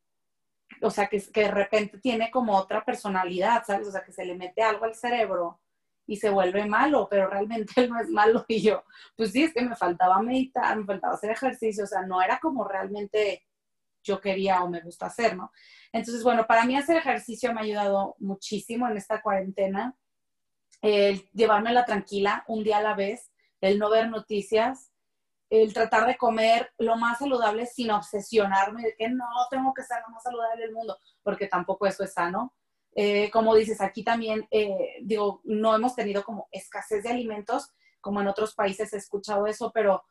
o 0.82 0.90
sea, 0.90 1.06
que, 1.06 1.22
que 1.32 1.42
de 1.42 1.52
repente 1.52 1.98
tiene 1.98 2.32
como 2.32 2.56
otra 2.56 2.84
personalidad, 2.84 3.62
¿sabes? 3.64 3.86
O 3.86 3.92
sea, 3.92 4.02
que 4.02 4.12
se 4.12 4.24
le 4.24 4.34
mete 4.34 4.60
algo 4.60 4.86
al 4.86 4.96
cerebro 4.96 5.60
y 6.04 6.16
se 6.16 6.30
vuelve 6.30 6.66
malo, 6.66 7.06
pero 7.08 7.28
realmente 7.28 7.72
él 7.80 7.90
no 7.90 8.00
es 8.00 8.08
malo. 8.08 8.44
Y 8.48 8.60
yo, 8.60 8.82
pues 9.16 9.30
sí, 9.30 9.44
es 9.44 9.54
que 9.54 9.62
me 9.62 9.76
faltaba 9.76 10.20
meditar, 10.20 10.76
me 10.76 10.84
faltaba 10.84 11.14
hacer 11.14 11.30
ejercicio, 11.30 11.84
o 11.84 11.86
sea, 11.86 12.02
no 12.02 12.20
era 12.20 12.40
como 12.40 12.64
realmente 12.64 13.46
yo 14.02 14.20
quería 14.20 14.64
o 14.64 14.68
me 14.68 14.80
gusta 14.80 15.06
hacer, 15.06 15.36
¿no? 15.36 15.52
Entonces, 15.92 16.24
bueno, 16.24 16.44
para 16.44 16.64
mí 16.64 16.76
hacer 16.76 16.96
ejercicio 16.96 17.52
me 17.52 17.60
ha 17.60 17.64
ayudado 17.64 18.16
muchísimo 18.18 18.88
en 18.88 18.96
esta 18.96 19.22
cuarentena. 19.22 19.94
El 20.82 21.28
llevármela 21.32 21.84
tranquila, 21.84 22.44
un 22.48 22.64
día 22.64 22.78
a 22.78 22.82
la 22.82 22.94
vez, 22.94 23.30
el 23.60 23.78
no 23.78 23.90
ver 23.90 24.08
noticias, 24.08 24.90
el 25.50 25.74
tratar 25.74 26.06
de 26.06 26.16
comer 26.16 26.72
lo 26.78 26.96
más 26.96 27.18
saludable 27.18 27.66
sin 27.66 27.90
obsesionarme 27.90 28.82
de 28.82 28.94
que 28.96 29.08
no, 29.08 29.26
tengo 29.50 29.74
que 29.74 29.82
ser 29.82 29.98
lo 30.06 30.14
más 30.14 30.22
saludable 30.22 30.62
del 30.62 30.72
mundo, 30.72 30.96
porque 31.22 31.48
tampoco 31.48 31.86
eso 31.86 32.04
es 32.04 32.12
sano. 32.12 32.54
Eh, 32.94 33.30
como 33.30 33.54
dices, 33.54 33.80
aquí 33.80 34.02
también, 34.04 34.46
eh, 34.50 34.96
digo, 35.02 35.40
no 35.44 35.74
hemos 35.74 35.94
tenido 35.94 36.24
como 36.24 36.48
escasez 36.52 37.02
de 37.02 37.10
alimentos, 37.10 37.72
como 38.00 38.20
en 38.20 38.28
otros 38.28 38.54
países 38.54 38.92
he 38.92 38.96
escuchado 38.96 39.46
eso, 39.46 39.70
pero 39.72 40.04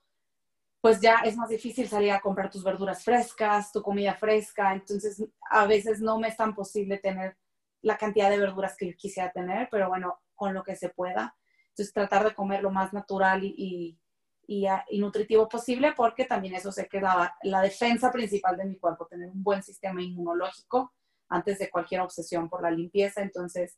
pues 0.82 1.02
ya 1.02 1.22
es 1.26 1.36
más 1.36 1.50
difícil 1.50 1.88
salir 1.90 2.12
a 2.12 2.22
comprar 2.22 2.50
tus 2.50 2.64
verduras 2.64 3.04
frescas, 3.04 3.72
tu 3.72 3.82
comida 3.82 4.16
fresca, 4.16 4.74
entonces 4.74 5.26
a 5.50 5.66
veces 5.66 6.00
no 6.00 6.20
me 6.20 6.30
es 6.30 6.38
tan 6.38 6.56
posible 6.56 6.98
tener 6.98 7.38
la 7.82 7.98
cantidad 7.98 8.30
de 8.30 8.40
verduras 8.40 8.76
que 8.78 8.88
yo 8.88 8.98
quisiera 8.98 9.32
tener, 9.32 9.68
pero 9.72 9.90
bueno, 9.90 10.20
con 10.40 10.54
lo 10.54 10.64
que 10.64 10.76
se 10.76 10.90
pueda. 10.90 11.36
Entonces 11.70 11.94
tratar 11.94 12.24
de 12.24 12.34
comer 12.34 12.64
lo 12.64 12.72
más 12.72 12.94
natural 12.94 13.44
y, 13.44 14.00
y, 14.48 14.66
ah, 14.66 14.86
nutritivo 14.94 15.48
posible, 15.48 15.92
porque 15.96 16.26
también 16.26 16.56
eso 16.56 16.72
sé 16.72 16.88
que 16.88 16.98
es 16.98 17.04
la, 17.04 17.36
la 17.44 17.62
defensa 17.62 18.12
principal 18.12 18.58
de 18.58 18.66
mi 18.66 18.78
cuerpo, 18.78 19.06
tener 19.06 19.30
un 19.30 19.44
buen 19.44 19.62
sistema 19.62 20.02
inmunológico 20.02 20.94
antes 21.28 21.60
de 21.60 21.70
cualquier 21.70 22.02
obsesión 22.02 22.50
por 22.50 22.64
la 22.64 22.72
limpieza. 22.72 23.22
Entonces, 23.22 23.78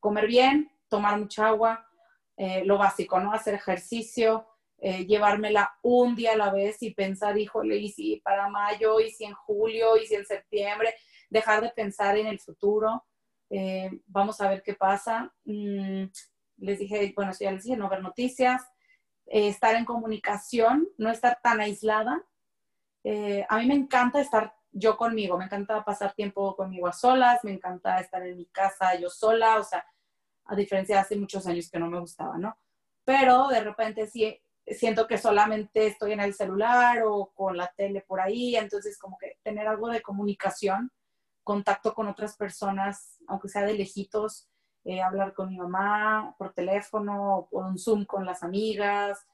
comer 0.00 0.26
bien, 0.26 0.70
tomar 0.88 1.18
mucha 1.18 1.46
agua, 1.46 1.86
eh, 2.36 2.64
lo 2.64 2.76
básico, 2.76 3.20
¿no? 3.20 3.32
Hacer 3.32 3.54
ejercicio, 3.54 4.46
eh, 4.78 5.06
llevármela 5.06 5.72
un 5.82 6.16
día 6.16 6.32
a 6.32 6.36
la 6.36 6.50
vez 6.50 6.82
y 6.82 6.94
pensar, 6.94 7.38
híjole, 7.38 7.76
y 7.76 7.90
si 7.90 8.16
para 8.24 8.48
mayo, 8.48 8.98
y 8.98 9.10
si 9.10 9.24
en 9.24 9.34
julio, 9.34 9.96
y 9.96 10.06
si 10.06 10.14
en 10.16 10.26
septiembre, 10.26 10.94
dejar 11.28 11.62
de 11.62 11.70
pensar 11.70 12.16
en 12.16 12.26
el 12.26 12.40
futuro. 12.40 13.04
Eh, 13.50 13.90
vamos 14.06 14.40
a 14.40 14.48
ver 14.48 14.62
qué 14.62 14.74
pasa. 14.74 15.32
Mm, 15.44 16.04
les 16.58 16.78
dije, 16.78 17.12
bueno, 17.14 17.32
eso 17.32 17.44
ya 17.44 17.52
les 17.52 17.64
dije, 17.64 17.76
no 17.76 17.88
ver 17.88 18.02
noticias, 18.02 18.62
eh, 19.26 19.48
estar 19.48 19.74
en 19.74 19.84
comunicación, 19.84 20.88
no 20.98 21.10
estar 21.10 21.40
tan 21.42 21.60
aislada. 21.60 22.22
Eh, 23.04 23.44
a 23.48 23.58
mí 23.58 23.66
me 23.66 23.74
encanta 23.74 24.20
estar 24.20 24.54
yo 24.72 24.96
conmigo, 24.96 25.36
me 25.36 25.46
encanta 25.46 25.84
pasar 25.84 26.14
tiempo 26.14 26.54
conmigo 26.54 26.86
a 26.86 26.92
solas, 26.92 27.42
me 27.42 27.52
encanta 27.52 27.98
estar 27.98 28.24
en 28.24 28.36
mi 28.36 28.46
casa 28.46 28.94
yo 28.94 29.10
sola, 29.10 29.58
o 29.58 29.64
sea, 29.64 29.84
a 30.44 30.54
diferencia 30.54 30.96
de 30.96 31.00
hace 31.02 31.16
muchos 31.16 31.46
años 31.46 31.68
que 31.70 31.78
no 31.78 31.88
me 31.88 31.98
gustaba, 31.98 32.38
¿no? 32.38 32.56
Pero 33.04 33.48
de 33.48 33.60
repente 33.64 34.06
sí 34.06 34.40
siento 34.66 35.06
que 35.06 35.18
solamente 35.18 35.86
estoy 35.86 36.12
en 36.12 36.20
el 36.20 36.34
celular 36.34 37.02
o 37.04 37.32
con 37.34 37.56
la 37.56 37.72
tele 37.76 38.02
por 38.02 38.20
ahí, 38.20 38.56
entonces 38.56 38.98
como 38.98 39.18
que 39.18 39.38
tener 39.42 39.66
algo 39.66 39.88
de 39.88 40.02
comunicación, 40.02 40.92
contacto 41.50 41.94
con 41.94 42.06
otras 42.06 42.36
personas, 42.36 43.18
aunque 43.26 43.48
sea 43.48 43.62
de 43.62 43.74
lejitos, 43.74 44.48
eh, 44.84 45.02
hablar 45.02 45.34
con 45.34 45.48
mi 45.48 45.58
mamá 45.58 46.32
por 46.38 46.52
teléfono 46.52 47.48
o 47.50 47.66
un 47.66 47.76
Zoom 47.76 48.04
con 48.04 48.24
las 48.24 48.44
amigas, 48.44 49.26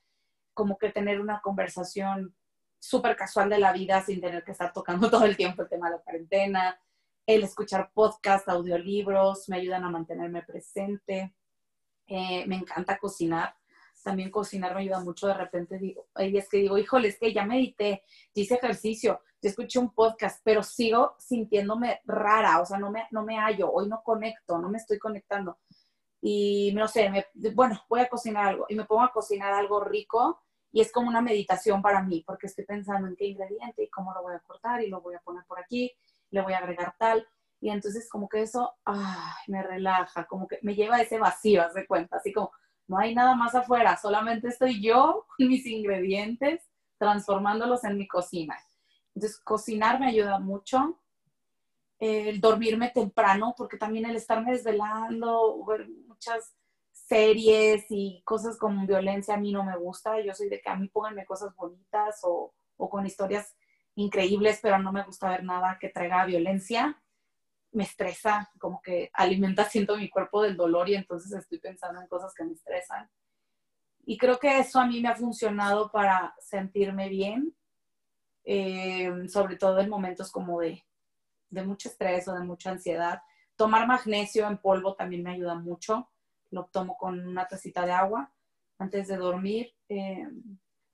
como 0.55 0.79
que 0.79 0.89
tener 0.89 1.21
una 1.21 1.43
conversación 1.43 2.35
súper 2.79 3.17
casual 3.17 3.51
de 3.51 3.59
la 3.59 3.71
vida 3.75 4.01
sin 4.01 4.23
tener 4.23 4.43
que 4.45 4.53
estar 4.53 4.73
tocando 4.73 5.11
todo 5.11 5.27
el 5.27 5.37
tiempo 5.37 5.61
el 5.61 5.69
tema 5.69 5.91
de 5.91 5.97
la 5.97 6.03
cuarentena, 6.03 6.81
el 7.27 7.45
escuchar 7.45 7.91
podcasts, 7.93 8.49
audiolibros, 8.49 9.51
me 9.51 9.59
ayudan 9.59 9.85
a 9.85 9.91
mantenerme 9.91 10.41
presente, 10.43 11.35
eh, 12.07 12.47
me 12.47 12.57
encanta 12.57 12.97
cocinar, 12.97 13.55
también 14.03 14.31
cocinar 14.31 14.75
me 14.75 14.81
ayuda 14.81 15.01
mucho, 15.01 15.27
de 15.27 15.35
repente 15.35 15.77
digo, 15.77 16.07
hay 16.15 16.33
días 16.33 16.49
que 16.49 16.57
digo, 16.57 16.79
híjole, 16.79 17.09
es 17.09 17.19
que 17.19 17.35
ya 17.35 17.45
medité, 17.45 18.05
hice 18.33 18.55
ejercicio, 18.55 19.21
escuché 19.49 19.79
un 19.79 19.93
podcast, 19.93 20.41
pero 20.45 20.63
sigo 20.63 21.15
sintiéndome 21.19 22.01
rara, 22.05 22.61
o 22.61 22.67
sea, 22.67 22.79
no 22.79 22.91
me, 22.91 23.07
no 23.11 23.23
me 23.25 23.39
hallo, 23.39 23.71
hoy 23.73 23.89
no 23.89 24.03
conecto, 24.03 24.59
no 24.59 24.69
me 24.69 24.79
estoy 24.79 24.99
conectando. 24.99 25.59
Y 26.21 26.73
no 26.75 26.89
sé, 26.89 27.11
me, 27.11 27.27
bueno, 27.55 27.81
voy 27.89 28.01
a 28.01 28.09
cocinar 28.09 28.47
algo 28.49 28.67
y 28.69 28.75
me 28.75 28.85
pongo 28.85 29.03
a 29.03 29.13
cocinar 29.13 29.53
algo 29.53 29.81
rico 29.85 30.43
y 30.73 30.81
es 30.81 30.93
como 30.93 31.09
una 31.09 31.23
meditación 31.23 31.81
para 31.83 32.03
mí, 32.03 32.25
porque 32.27 32.47
estoy 32.47 32.65
pensando 32.65 33.09
en 33.09 33.17
qué 33.17 33.27
ingrediente 33.27 33.85
y 33.85 33.91
cómo 33.91 34.13
lo 34.13 34.23
voy 34.23 34.35
a 34.35 34.41
cortar 34.41 34.83
y 34.83 34.89
lo 34.89 35.01
voy 35.01 35.15
a 35.15 35.21
poner 35.21 35.45
por 35.47 35.59
aquí, 35.59 35.93
le 36.31 36.43
voy 36.43 36.53
a 36.53 36.59
agregar 36.59 36.95
tal. 36.99 37.27
Y 37.61 37.71
entonces 37.71 38.09
como 38.09 38.29
que 38.29 38.43
eso 38.43 38.75
ay, 38.85 39.45
me 39.49 39.63
relaja, 39.63 40.27
como 40.27 40.47
que 40.47 40.59
me 40.63 40.75
lleva 40.75 40.97
a 40.97 41.03
ese 41.03 41.19
vacío, 41.19 41.63
haz 41.63 41.75
de 41.75 41.87
cuenta, 41.87 42.17
así 42.17 42.33
como 42.33 42.51
no 42.89 42.99
hay 42.99 43.15
nada 43.15 43.35
más 43.35 43.55
afuera, 43.55 43.97
solamente 43.97 44.49
estoy 44.49 44.83
yo 44.83 45.27
con 45.37 45.49
mis 45.49 45.67
ingredientes 45.67 46.63
transformándolos 46.99 47.85
en 47.85 47.99
mi 47.99 48.07
cocina. 48.07 48.57
Entonces, 49.17 49.41
cocinar 49.41 49.99
me 49.99 50.09
ayuda 50.09 50.39
mucho. 50.39 51.01
El 51.99 52.39
dormirme 52.39 52.91
temprano, 52.91 53.55
porque 53.57 53.79
también 53.79 54.05
el 54.05 54.15
estarme 54.15 54.53
desvelando, 54.53 55.65
ver 55.65 55.89
muchas 56.07 56.55
series 56.93 57.87
y 57.89 58.21
cosas 58.25 58.59
con 58.59 58.87
violencia 58.87 59.35
a 59.35 59.39
mí 59.39 59.53
no 59.53 59.65
me 59.65 59.77
gusta. 59.79 60.21
Yo 60.21 60.35
soy 60.35 60.51
de 60.51 60.61
que 60.61 60.69
a 60.69 60.77
mí 60.77 60.89
pónganme 60.89 61.25
cosas 61.25 61.57
bonitas 61.57 62.21
o, 62.25 62.55
o 62.77 62.91
con 62.91 63.07
historias 63.07 63.57
increíbles, 63.95 64.61
pero 64.63 64.79
no 64.79 64.93
me 64.93 65.03
gusta 65.03 65.31
ver 65.31 65.45
nada 65.45 65.79
que 65.81 65.89
traiga 65.89 66.27
violencia. 66.27 67.03
Me 67.73 67.85
estresa, 67.85 68.51
como 68.59 68.83
que 68.83 69.11
alimenta, 69.15 69.65
siento 69.71 69.97
mi 69.97 70.11
cuerpo 70.11 70.43
del 70.43 70.59
dolor 70.59 70.91
y 70.91 70.95
entonces 70.95 71.33
estoy 71.33 71.59
pensando 71.59 72.03
en 72.03 72.07
cosas 72.07 72.35
que 72.35 72.45
me 72.45 72.53
estresan. 72.53 73.11
Y 74.05 74.19
creo 74.19 74.39
que 74.39 74.59
eso 74.59 74.79
a 74.79 74.87
mí 74.87 75.01
me 75.01 75.09
ha 75.09 75.17
funcionado 75.17 75.91
para 75.91 76.35
sentirme 76.39 77.09
bien, 77.09 77.57
eh, 78.47 79.13
sobre 79.29 79.57
todo 79.57 79.81
en 79.81 79.91
momentos 79.91 80.31
como 80.31 80.61
de, 80.61 80.85
de 81.51 81.65
mucho 81.65 81.89
estrés 81.89 82.29
o 82.29 82.35
de 82.35 82.45
mucha 82.45 82.71
ansiedad. 82.71 83.21
Tomar 83.57 83.87
magnesio 83.89 84.47
en 84.47 84.59
polvo 84.59 84.95
también 84.95 85.25
me 85.25 85.33
ayuda 85.33 85.57
mucho. 85.57 86.09
Lo 86.51 86.67
tomo 86.67 86.97
con 86.97 87.27
una 87.27 87.49
tacita 87.49 87.85
de 87.85 87.93
agua 87.93 88.33
antes 88.79 89.09
de 89.09 89.17
dormir, 89.17 89.75
eh, 89.89 90.29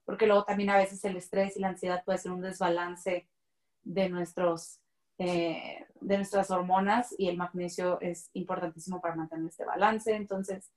porque 0.05 0.27
luego 0.27 0.45
también 0.45 0.71
a 0.71 0.79
veces 0.79 1.05
el 1.05 1.17
estrés 1.17 1.57
y 1.57 1.61
la 1.61 1.69
ansiedad 1.69 2.03
puede 2.05 2.19
ser 2.19 2.33
un 2.33 2.41
desbalance 2.41 3.29
de, 3.83 4.09
nuestros, 4.09 4.81
eh, 5.19 5.87
de 6.01 6.17
nuestras 6.17 6.51
hormonas 6.51 7.15
y 7.19 7.29
el 7.29 7.37
magnesio 7.37 8.01
es 8.01 8.31
importantísimo 8.33 9.01
para 9.01 9.17
mantener 9.17 9.49
este 9.49 9.65
balance. 9.65 10.15
Entonces, 10.15 10.73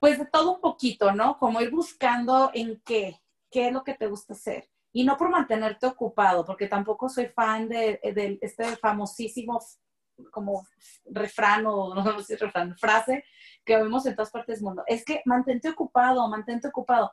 pues 0.00 0.18
de 0.18 0.26
todo 0.26 0.56
un 0.56 0.60
poquito, 0.60 1.12
¿no? 1.12 1.38
Como 1.38 1.60
ir 1.60 1.70
buscando 1.70 2.50
en 2.52 2.80
qué, 2.84 3.20
qué 3.50 3.68
es 3.68 3.72
lo 3.72 3.84
que 3.84 3.94
te 3.94 4.08
gusta 4.08 4.32
hacer. 4.32 4.71
Y 4.92 5.04
no 5.04 5.16
por 5.16 5.30
mantenerte 5.30 5.86
ocupado, 5.86 6.44
porque 6.44 6.68
tampoco 6.68 7.08
soy 7.08 7.26
fan 7.28 7.68
de, 7.68 7.98
de 8.02 8.38
este 8.42 8.76
famosísimo 8.76 9.58
como 10.30 10.66
refrán 11.06 11.64
o 11.66 11.94
no 11.94 12.04
sé 12.20 12.36
si 12.36 12.44
refrán, 12.44 12.76
frase 12.76 13.24
que 13.64 13.76
vemos 13.76 14.04
en 14.06 14.14
todas 14.14 14.30
partes 14.30 14.58
del 14.58 14.64
mundo. 14.64 14.84
Es 14.86 15.04
que 15.04 15.22
mantente 15.24 15.68
ocupado, 15.70 16.28
mantente 16.28 16.68
ocupado. 16.68 17.12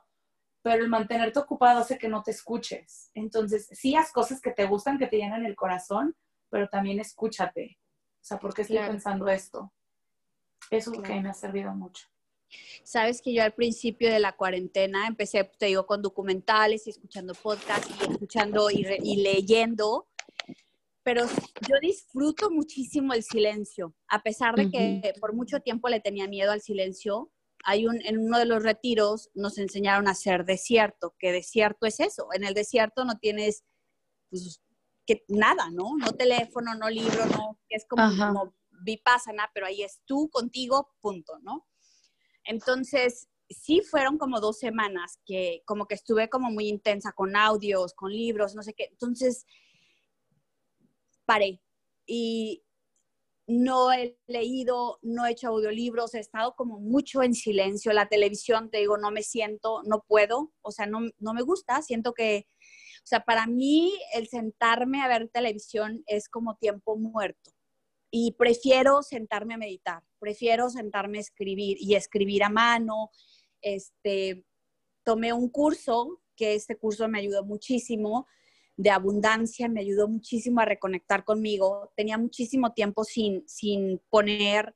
Pero 0.62 0.82
el 0.82 0.90
mantenerte 0.90 1.38
ocupado 1.38 1.80
hace 1.80 1.96
que 1.96 2.08
no 2.08 2.22
te 2.22 2.32
escuches. 2.32 3.10
Entonces, 3.14 3.66
sí 3.72 3.96
haz 3.96 4.12
cosas 4.12 4.42
que 4.42 4.50
te 4.50 4.66
gustan, 4.66 4.98
que 4.98 5.06
te 5.06 5.16
llenan 5.16 5.46
el 5.46 5.56
corazón, 5.56 6.14
pero 6.50 6.68
también 6.68 7.00
escúchate. 7.00 7.78
O 8.20 8.24
sea, 8.24 8.38
¿por 8.38 8.52
qué 8.52 8.62
estoy 8.62 8.76
Claro. 8.76 8.92
pensando 8.92 9.26
esto? 9.28 9.72
Eso 10.70 10.90
es 10.90 10.96
lo 10.98 11.02
que 11.02 11.18
me 11.18 11.30
ha 11.30 11.34
servido 11.34 11.72
mucho. 11.72 12.06
Sabes 12.82 13.22
que 13.22 13.32
yo 13.32 13.42
al 13.42 13.54
principio 13.54 14.10
de 14.10 14.20
la 14.20 14.36
cuarentena 14.36 15.06
empecé, 15.06 15.44
te 15.58 15.66
digo, 15.66 15.86
con 15.86 16.02
documentales 16.02 16.86
y 16.86 16.90
escuchando 16.90 17.34
podcasts 17.34 17.88
y 18.00 18.12
escuchando 18.12 18.70
y, 18.70 18.86
y 19.02 19.22
leyendo, 19.22 20.08
pero 21.02 21.26
yo 21.68 21.76
disfruto 21.80 22.50
muchísimo 22.50 23.14
el 23.14 23.22
silencio, 23.22 23.94
a 24.08 24.22
pesar 24.22 24.54
de 24.54 24.70
que 24.70 25.12
por 25.20 25.34
mucho 25.34 25.60
tiempo 25.60 25.88
le 25.88 26.00
tenía 26.00 26.28
miedo 26.28 26.52
al 26.52 26.60
silencio. 26.60 27.32
Hay 27.64 27.86
un, 27.86 28.00
en 28.04 28.18
uno 28.18 28.38
de 28.38 28.46
los 28.46 28.62
retiros 28.62 29.30
nos 29.34 29.58
enseñaron 29.58 30.08
a 30.08 30.12
hacer 30.12 30.44
desierto, 30.44 31.14
que 31.18 31.32
desierto 31.32 31.86
es 31.86 32.00
eso. 32.00 32.28
En 32.32 32.44
el 32.44 32.54
desierto 32.54 33.04
no 33.04 33.18
tienes 33.18 33.64
pues, 34.30 34.62
que, 35.06 35.24
nada, 35.28 35.70
¿no? 35.70 35.96
No 35.96 36.12
teléfono, 36.12 36.74
no 36.74 36.88
libro, 36.88 37.26
no, 37.26 37.58
es 37.68 37.86
como, 37.86 38.08
como 38.16 38.54
vipassana, 38.82 39.50
pero 39.52 39.66
ahí 39.66 39.82
es 39.82 40.00
tú 40.06 40.30
contigo, 40.30 40.94
punto, 41.00 41.38
¿no? 41.40 41.66
Entonces, 42.50 43.28
sí 43.48 43.80
fueron 43.80 44.18
como 44.18 44.40
dos 44.40 44.58
semanas 44.58 45.20
que 45.24 45.62
como 45.64 45.86
que 45.86 45.94
estuve 45.94 46.28
como 46.28 46.50
muy 46.50 46.66
intensa 46.66 47.12
con 47.12 47.36
audios, 47.36 47.94
con 47.94 48.10
libros, 48.10 48.56
no 48.56 48.64
sé 48.64 48.74
qué. 48.74 48.88
Entonces, 48.90 49.46
paré 51.24 51.62
y 52.06 52.64
no 53.46 53.92
he 53.92 54.18
leído, 54.26 54.98
no 55.02 55.26
he 55.26 55.30
hecho 55.30 55.46
audiolibros, 55.48 56.14
he 56.14 56.18
estado 56.18 56.56
como 56.56 56.80
mucho 56.80 57.22
en 57.22 57.34
silencio. 57.34 57.92
La 57.92 58.08
televisión, 58.08 58.68
te 58.68 58.78
digo, 58.78 58.98
no 58.98 59.12
me 59.12 59.22
siento, 59.22 59.82
no 59.84 60.02
puedo, 60.08 60.52
o 60.60 60.72
sea, 60.72 60.86
no, 60.86 61.02
no 61.18 61.34
me 61.34 61.42
gusta, 61.42 61.82
siento 61.82 62.14
que, 62.14 62.48
o 63.04 63.06
sea, 63.06 63.24
para 63.24 63.46
mí 63.46 63.92
el 64.12 64.26
sentarme 64.26 65.02
a 65.02 65.08
ver 65.08 65.28
televisión 65.28 66.02
es 66.06 66.28
como 66.28 66.56
tiempo 66.56 66.96
muerto 66.96 67.52
y 68.10 68.32
prefiero 68.32 69.02
sentarme 69.02 69.54
a 69.54 69.58
meditar, 69.58 70.02
prefiero 70.18 70.68
sentarme 70.68 71.18
a 71.18 71.22
escribir 71.22 71.76
y 71.80 71.94
escribir 71.94 72.42
a 72.42 72.48
mano. 72.48 73.10
Este, 73.60 74.44
tomé 75.04 75.32
un 75.32 75.48
curso, 75.48 76.20
que 76.36 76.54
este 76.54 76.76
curso 76.76 77.08
me 77.08 77.18
ayudó 77.18 77.44
muchísimo, 77.44 78.26
de 78.76 78.90
abundancia, 78.90 79.68
me 79.68 79.80
ayudó 79.80 80.08
muchísimo 80.08 80.60
a 80.60 80.64
reconectar 80.64 81.24
conmigo. 81.24 81.92
Tenía 81.96 82.16
muchísimo 82.16 82.72
tiempo 82.72 83.04
sin, 83.04 83.46
sin 83.46 84.00
poner, 84.08 84.74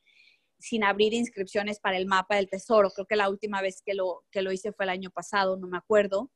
sin 0.58 0.84
abrir 0.84 1.14
inscripciones 1.14 1.80
para 1.80 1.96
el 1.96 2.06
mapa 2.06 2.36
del 2.36 2.50
tesoro. 2.50 2.90
Creo 2.90 3.06
que 3.06 3.16
la 3.16 3.30
última 3.30 3.62
vez 3.62 3.80
que 3.84 3.94
lo, 3.94 4.24
que 4.30 4.42
lo 4.42 4.52
hice 4.52 4.72
fue 4.72 4.84
el 4.84 4.90
año 4.90 5.10
pasado, 5.10 5.56
no 5.56 5.66
me 5.66 5.78
acuerdo. 5.78 6.30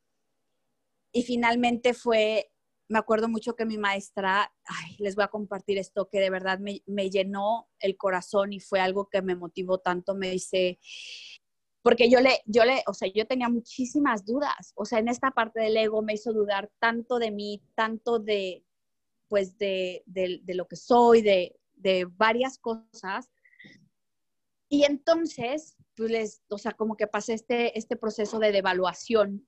Y 1.12 1.22
finalmente 1.24 1.92
fue 1.92 2.50
me 2.88 2.98
acuerdo 2.98 3.28
mucho 3.28 3.54
que 3.54 3.66
mi 3.66 3.76
maestra, 3.76 4.52
ay, 4.64 4.96
les 4.98 5.14
voy 5.14 5.24
a 5.24 5.28
compartir 5.28 5.78
esto 5.78 6.08
que 6.08 6.20
de 6.20 6.30
verdad 6.30 6.58
me, 6.58 6.82
me, 6.86 7.10
llenó 7.10 7.68
el 7.80 7.96
corazón 7.96 8.52
y 8.52 8.60
fue 8.60 8.80
algo 8.80 9.08
que 9.10 9.20
me 9.20 9.36
motivó 9.36 9.78
tanto. 9.78 10.14
Me 10.14 10.30
dice, 10.30 10.78
porque 11.82 12.08
yo 12.08 12.20
le, 12.20 12.40
yo 12.46 12.64
le, 12.64 12.82
o 12.86 12.94
sea, 12.94 13.08
yo 13.14 13.26
tenía 13.26 13.50
muchísimas 13.50 14.24
dudas. 14.24 14.72
O 14.74 14.86
sea, 14.86 14.98
en 15.00 15.08
esta 15.08 15.30
parte 15.32 15.60
del 15.60 15.76
ego 15.76 16.02
me 16.02 16.14
hizo 16.14 16.32
dudar 16.32 16.70
tanto 16.78 17.18
de 17.18 17.30
mí, 17.30 17.62
tanto 17.74 18.18
de, 18.18 18.64
pues, 19.28 19.58
de, 19.58 20.02
de, 20.06 20.40
de 20.42 20.54
lo 20.54 20.66
que 20.66 20.76
soy, 20.76 21.20
de, 21.20 21.60
de 21.74 22.06
varias 22.06 22.58
cosas. 22.58 23.30
Y 24.70 24.84
entonces, 24.84 25.76
pues 25.94 26.10
les, 26.10 26.42
o 26.48 26.56
sea, 26.56 26.72
como 26.72 26.96
que 26.96 27.06
pasé 27.06 27.34
este, 27.34 27.78
este 27.78 27.96
proceso 27.96 28.38
de 28.38 28.52
devaluación 28.52 29.46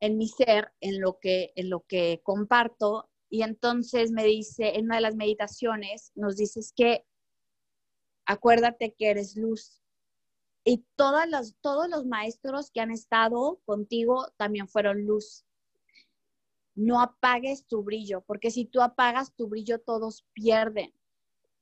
en 0.00 0.16
mi 0.16 0.28
ser, 0.28 0.72
en 0.80 1.00
lo 1.00 1.18
que, 1.18 1.52
en 1.56 1.70
lo 1.70 1.80
que 1.80 2.20
comparto. 2.22 3.10
Y 3.28 3.42
entonces 3.42 4.10
me 4.10 4.24
dice, 4.24 4.76
en 4.76 4.86
una 4.86 4.96
de 4.96 5.02
las 5.02 5.14
meditaciones, 5.14 6.12
nos 6.14 6.36
dices 6.36 6.72
que 6.74 7.06
acuérdate 8.24 8.94
que 8.94 9.10
eres 9.10 9.36
luz. 9.36 9.82
Y 10.64 10.84
todas 10.96 11.28
las, 11.28 11.54
todos 11.60 11.88
los 11.88 12.06
maestros 12.06 12.70
que 12.70 12.80
han 12.80 12.90
estado 12.90 13.60
contigo 13.64 14.26
también 14.36 14.68
fueron 14.68 15.06
luz. 15.06 15.44
No 16.74 17.00
apagues 17.00 17.66
tu 17.66 17.82
brillo, 17.82 18.22
porque 18.22 18.50
si 18.50 18.64
tú 18.64 18.80
apagas 18.80 19.34
tu 19.34 19.48
brillo, 19.48 19.80
todos 19.80 20.24
pierden. 20.32 20.94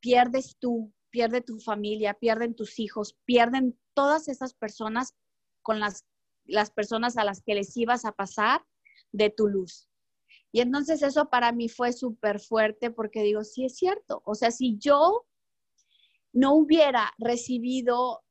Pierdes 0.01 0.57
tú, 0.59 0.93
pierde 1.11 1.41
tu 1.41 1.59
familia, 1.59 2.14
pierden 2.14 2.55
tus 2.55 2.78
hijos, 2.78 3.16
pierden 3.24 3.78
todas 3.95 4.28
esas 4.28 4.55
personas 4.55 5.14
con 5.62 5.80
las 5.80 6.07
las 6.49 6.70
personas 6.70 7.16
a 7.16 7.24
las 7.24 7.42
que 7.42 7.55
les 7.55 7.76
ibas 7.76 8.05
a 8.05 8.12
pasar 8.12 8.64
de 9.12 9.30
tu 9.30 9.46
luz. 9.49 9.88
Y 10.51 10.61
entonces 10.61 11.03
eso 11.03 11.28
para 11.28 11.53
mí 11.53 11.68
fue 11.68 11.92
súper 11.92 12.40
fuerte 12.40 12.90
porque 12.90 13.22
digo, 13.22 13.44
sí 13.44 13.66
es 13.66 13.76
cierto. 13.76 14.22
O 14.24 14.34
sea, 14.34 14.51
si 14.51 14.78
yo 14.78 15.26
no 16.32 16.55
hubiera 16.55 17.12
recibido, 17.18 18.22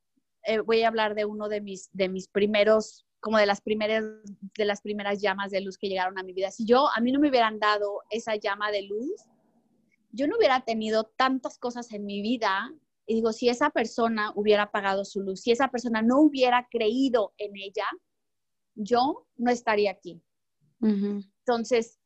eh, 0.44 0.60
voy 0.60 0.82
a 0.82 0.88
hablar 0.88 1.16
de 1.16 1.26
uno 1.26 1.48
de 1.48 1.62
mis, 1.62 1.90
de 1.94 2.10
mis 2.10 2.28
primeros, 2.28 3.06
como 3.20 3.38
de 3.38 3.46
las 3.46 3.62
primeras, 3.62 4.04
de 4.58 4.66
las 4.66 4.82
primeras 4.82 5.22
llamas 5.22 5.52
de 5.52 5.62
luz 5.62 5.78
que 5.78 5.90
llegaron 5.90 6.18
a 6.18 6.24
mi 6.24 6.34
vida. 6.34 6.52
Si 6.52 6.66
yo, 6.66 6.88
a 6.96 7.02
mí 7.02 7.12
no 7.12 7.20
me 7.20 7.30
hubieran 7.30 7.60
dado 7.60 8.02
esa 8.10 8.36
llama 8.36 8.72
de 8.72 8.84
luz, 8.84 9.12
yo 10.12 10.28
no 10.28 10.38
hubiera 10.38 10.62
tenido 10.62 11.04
tantas 11.18 11.60
cosas 11.60 11.92
en 11.92 12.06
mi 12.06 12.22
vida. 12.22 12.74
Y 13.06 13.16
digo, 13.16 13.32
si 13.32 13.50
esa 13.50 13.70
persona 13.70 14.32
hubiera 14.36 14.64
apagado 14.64 15.06
su 15.06 15.22
luz, 15.22 15.42
si 15.42 15.52
esa 15.52 15.70
persona 15.70 16.02
no 16.02 16.20
hubiera 16.20 16.68
creído 16.70 17.34
en 17.38 17.56
ella, 17.56 17.86
yo 18.78 19.26
no 19.36 19.52
estaría 19.52 19.92
aquí. 19.92 20.22
Entonces, 20.80 22.00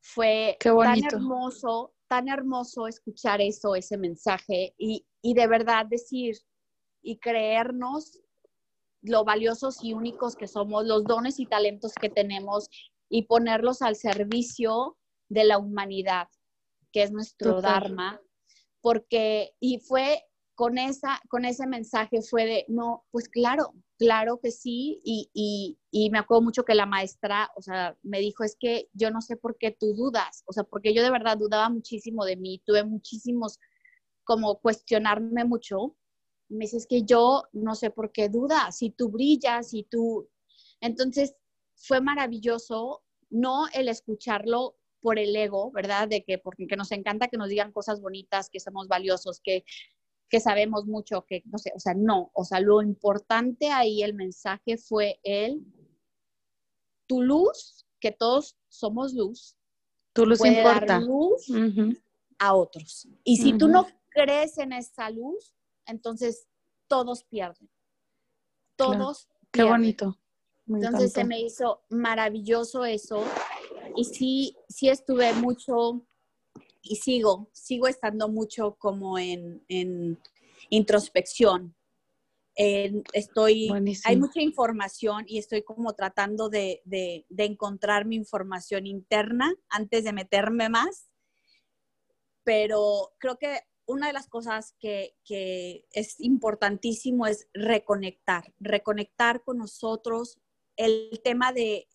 fue 0.00 0.56
tan 0.60 1.04
hermoso, 1.04 1.94
tan 2.08 2.28
hermoso 2.28 2.86
escuchar 2.86 3.40
eso, 3.40 3.74
ese 3.74 3.96
mensaje 3.96 4.74
y, 4.78 5.04
y 5.20 5.34
de 5.34 5.46
verdad 5.46 5.86
decir 5.86 6.36
y 7.02 7.18
creernos 7.18 8.20
lo 9.02 9.24
valiosos 9.24 9.82
y 9.82 9.92
únicos 9.92 10.36
que 10.36 10.46
somos, 10.46 10.86
los 10.86 11.04
dones 11.04 11.40
y 11.40 11.46
talentos 11.46 11.92
que 11.94 12.08
tenemos 12.08 12.68
y 13.08 13.22
ponerlos 13.22 13.82
al 13.82 13.96
servicio 13.96 14.96
de 15.28 15.44
la 15.44 15.58
humanidad, 15.58 16.28
que 16.92 17.02
es 17.02 17.10
nuestro 17.10 17.60
Dharma, 17.60 18.20
porque, 18.80 19.54
y 19.58 19.80
fue 19.80 20.22
con, 20.54 20.78
esa, 20.78 21.20
con 21.28 21.44
ese 21.44 21.66
mensaje 21.66 22.22
fue 22.22 22.44
de, 22.44 22.64
no, 22.68 23.04
pues 23.10 23.28
claro, 23.28 23.74
claro 24.02 24.40
que 24.42 24.50
sí, 24.50 25.00
y, 25.04 25.30
y, 25.32 25.78
y, 25.92 26.10
me 26.10 26.18
acuerdo 26.18 26.42
mucho 26.42 26.64
que 26.64 26.74
la 26.74 26.86
maestra, 26.86 27.52
o 27.54 27.62
sea, 27.62 27.96
me 28.02 28.18
dijo, 28.18 28.42
es 28.42 28.56
que 28.58 28.88
yo 28.94 29.12
no 29.12 29.20
sé 29.20 29.36
por 29.36 29.56
qué 29.58 29.70
tú 29.70 29.94
dudas, 29.94 30.42
o 30.46 30.52
sea, 30.52 30.64
porque 30.64 30.92
yo 30.92 31.04
de 31.04 31.10
verdad 31.12 31.38
dudaba 31.38 31.68
muchísimo 31.68 32.24
de 32.24 32.36
mí, 32.36 32.60
tuve 32.66 32.82
muchísimos, 32.82 33.60
como 34.24 34.58
cuestionarme 34.58 35.44
mucho, 35.44 35.96
me 36.48 36.64
dice, 36.64 36.78
es 36.78 36.88
que 36.88 37.04
yo 37.04 37.44
no 37.52 37.76
sé 37.76 37.90
por 37.90 38.10
qué 38.10 38.28
dudas, 38.28 38.76
si 38.76 38.90
tú 38.90 39.08
brillas, 39.08 39.70
si 39.70 39.84
tú, 39.84 40.28
entonces 40.80 41.36
fue 41.76 42.00
maravilloso, 42.00 43.04
no 43.30 43.66
el 43.72 43.88
escucharlo 43.88 44.76
por 45.00 45.20
el 45.20 45.36
ego, 45.36 45.70
¿verdad? 45.70 46.08
De 46.08 46.24
que 46.24 46.38
porque 46.38 46.66
nos 46.76 46.90
encanta 46.90 47.28
que 47.28 47.36
nos 47.36 47.48
digan 47.48 47.70
cosas 47.70 48.00
bonitas, 48.00 48.50
que 48.50 48.58
somos 48.58 48.88
valiosos, 48.88 49.40
que 49.40 49.64
que 50.32 50.40
sabemos 50.40 50.86
mucho, 50.86 51.26
que 51.26 51.42
no 51.44 51.58
sé, 51.58 51.72
o 51.76 51.78
sea, 51.78 51.92
no, 51.92 52.30
o 52.32 52.42
sea, 52.42 52.58
lo 52.58 52.80
importante 52.80 53.70
ahí, 53.70 54.02
el 54.02 54.14
mensaje 54.14 54.78
fue 54.78 55.20
el, 55.24 55.62
tu 57.06 57.20
luz, 57.20 57.86
que 58.00 58.12
todos 58.12 58.56
somos 58.70 59.12
luz, 59.12 59.54
tu 60.14 60.24
luz 60.24 60.38
puede 60.38 60.56
importa. 60.56 60.86
Dar 60.86 61.02
luz 61.02 61.48
a 62.38 62.54
otros. 62.54 63.06
Y 63.24 63.36
si 63.36 63.58
tú 63.58 63.68
no 63.68 63.86
crees 64.08 64.56
en 64.56 64.72
esa 64.72 65.10
luz, 65.10 65.54
entonces 65.84 66.48
todos 66.88 67.24
pierden. 67.24 67.68
Todos. 68.76 69.28
Qué 69.50 69.64
bonito. 69.64 70.18
entonces 70.66 71.12
se 71.12 71.24
me 71.24 71.42
hizo 71.42 71.82
maravilloso 71.90 72.86
eso. 72.86 73.22
Y 73.96 74.04
sí, 74.04 74.56
sí 74.70 74.88
estuve 74.88 75.34
mucho 75.34 76.06
y 76.82 76.96
sigo, 76.96 77.48
sigo 77.52 77.86
estando 77.86 78.28
mucho 78.28 78.76
como 78.78 79.18
en, 79.18 79.62
introspección. 80.68 81.74
estoy, 82.54 83.70
hay 84.04 84.16
mucha 84.16 84.40
información 84.40 85.24
y 85.26 85.38
estoy 85.38 85.62
como 85.62 85.94
tratando 85.94 86.48
de, 86.48 86.82
encontrar 87.36 88.04
mi 88.04 88.16
información 88.16 88.86
interna 88.86 89.54
antes 89.68 90.04
de 90.04 90.12
meterme 90.12 90.68
más, 90.68 91.08
pero 92.44 93.12
creo 93.18 93.38
que 93.38 93.60
una 93.86 94.06
de 94.08 94.12
las 94.12 94.28
cosas 94.28 94.74
que, 94.78 95.16
que 95.24 95.84
es 95.92 96.20
importantísimo 96.20 97.26
es 97.26 97.48
reconectar, 97.52 98.52
reconectar 98.60 99.42
con 99.42 99.58
nosotros. 99.58 100.38
El 100.76 101.20
tema 101.22 101.52
de 101.52 101.88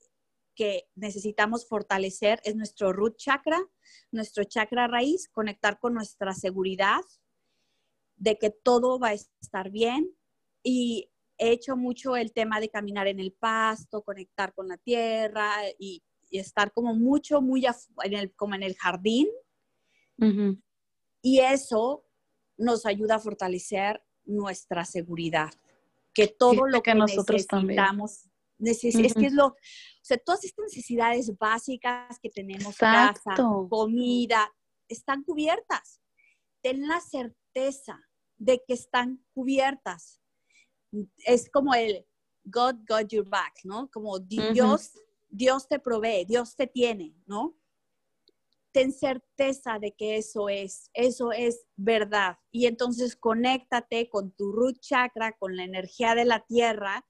que 0.58 0.90
necesitamos 0.96 1.68
fortalecer 1.68 2.42
es 2.44 2.56
nuestro 2.56 2.92
root 2.92 3.16
chakra, 3.16 3.64
nuestro 4.12 4.44
chakra 4.44 4.88
raíz, 4.88 5.30
conectar 5.30 5.80
con 5.80 5.94
nuestra 5.94 6.34
seguridad 6.34 7.02
de 8.16 8.40
que 8.40 8.50
todo 8.50 8.98
va 8.98 9.10
a 9.10 9.14
estar 9.14 9.70
bien 9.70 10.10
y 10.64 11.12
he 11.38 11.52
hecho 11.52 11.78
mucho 11.78 12.18
el 12.18 12.34
tema 12.34 12.60
de 12.60 12.70
caminar 12.70 13.08
en 13.08 13.20
el 13.20 13.32
pasto, 13.32 14.02
conectar 14.02 14.56
con 14.56 14.68
la 14.68 14.78
tierra 14.78 15.52
y, 15.80 16.04
estar 16.30 16.74
como 16.74 16.94
mucho, 16.94 17.40
muy 17.40 17.66
en 18.04 18.14
el, 18.14 18.36
como 18.36 18.54
en 18.56 18.64
el 18.64 18.76
jardín. 18.76 19.30
Y 21.22 21.40
eso 21.40 22.04
nos 22.58 22.86
ayuda 22.86 23.16
a 23.16 23.20
fortalecer 23.20 24.04
nuestra 24.26 24.84
seguridad. 24.84 25.52
que 26.14 26.28
todo 26.28 26.68
lo 26.68 26.82
que, 26.82 26.96
nosotros 26.96 27.46
necesitamos, 27.50 28.28
es 28.60 28.82
que 29.14 29.26
es 29.26 29.34
lo, 29.34 29.48
o 29.48 29.56
sea, 30.02 30.18
todas 30.18 30.44
estas 30.44 30.64
necesidades 30.64 31.38
básicas 31.38 32.18
que 32.22 32.30
tenemos, 32.30 32.78
casa, 32.78 33.36
comida, 33.70 34.54
están 34.88 35.24
cubiertas. 35.24 36.02
Ten 36.62 36.88
la 36.88 37.00
certeza 37.02 38.02
de 38.38 38.64
que 38.66 38.74
están 38.74 39.24
cubiertas. 39.34 40.22
Es 41.26 41.50
como 41.50 41.74
el 41.74 42.06
God 42.46 42.76
got 42.88 43.10
your 43.10 43.28
back, 43.28 43.54
¿no? 43.64 43.90
Como 43.92 44.20
Dios, 44.20 44.92
Dios 45.30 45.68
te 45.68 45.80
provee, 45.80 46.26
Dios 46.26 46.56
te 46.56 46.68
tiene, 46.68 47.16
¿no? 47.26 47.58
ten 48.78 48.94
certeza 48.94 49.80
de 49.80 49.96
que 49.96 50.18
eso 50.18 50.50
es, 50.50 50.92
eso 50.94 51.32
es 51.32 51.66
verdad. 51.76 52.38
Y 52.52 52.68
entonces 52.68 53.16
conéctate 53.16 54.08
con 54.08 54.34
tu 54.34 54.52
root 54.52 54.80
chakra, 54.80 55.36
con 55.40 55.56
la 55.56 55.64
energía 55.64 56.14
de 56.14 56.26
la 56.26 56.46
tierra 56.46 57.04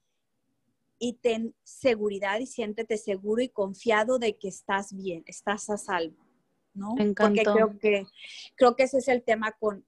y 0.98 1.14
ten 1.14 1.54
seguridad 1.62 2.38
y 2.40 2.46
siéntete 2.46 2.96
seguro 2.96 3.42
y 3.42 3.48
confiado 3.48 4.18
de 4.18 4.36
que 4.36 4.48
estás 4.48 4.94
bien, 4.94 5.22
estás 5.26 5.70
a 5.70 5.76
salvo, 5.76 6.26
¿no? 6.74 6.94
Porque 7.16 7.42
creo 7.42 7.78
que, 7.78 8.06
creo 8.56 8.76
que 8.76 8.84
ese 8.84 8.98
es 8.98 9.08
el 9.08 9.22
tema 9.22 9.56
con, 9.58 9.84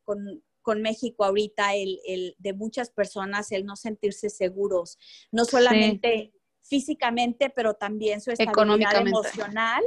México 0.76 1.24
ahorita, 1.24 1.74
el, 1.74 2.36
de 2.38 2.52
muchas 2.52 2.90
personas, 2.90 3.50
el 3.50 3.66
no 3.66 3.74
sentirse 3.74 4.30
seguros, 4.30 4.98
no 5.32 5.44
solamente 5.44 6.32
físicamente, 6.62 7.50
pero 7.50 7.74
también 7.74 8.20
su 8.20 8.30
estabilidad 8.30 9.00
emocional 9.00 9.82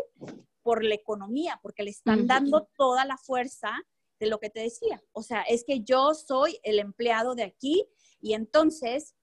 por 0.61 0.83
la 0.83 0.95
economía, 0.95 1.57
porque 1.63 1.83
le 1.83 1.91
están 1.91 2.27
dando 2.27 2.67
toda 2.75 3.05
la 3.05 3.17
fuerza 3.17 3.71
de 4.19 4.27
lo 4.27 4.39
que 4.39 4.49
te 4.49 4.59
decía. 4.59 5.01
O 5.13 5.23
sea, 5.23 5.43
es 5.43 5.63
que 5.63 5.81
yo 5.81 6.13
soy 6.13 6.59
el 6.63 6.79
empleado 6.79 7.35
de 7.35 7.43
aquí 7.43 7.85
y 8.19 8.33
entonces 8.33 9.15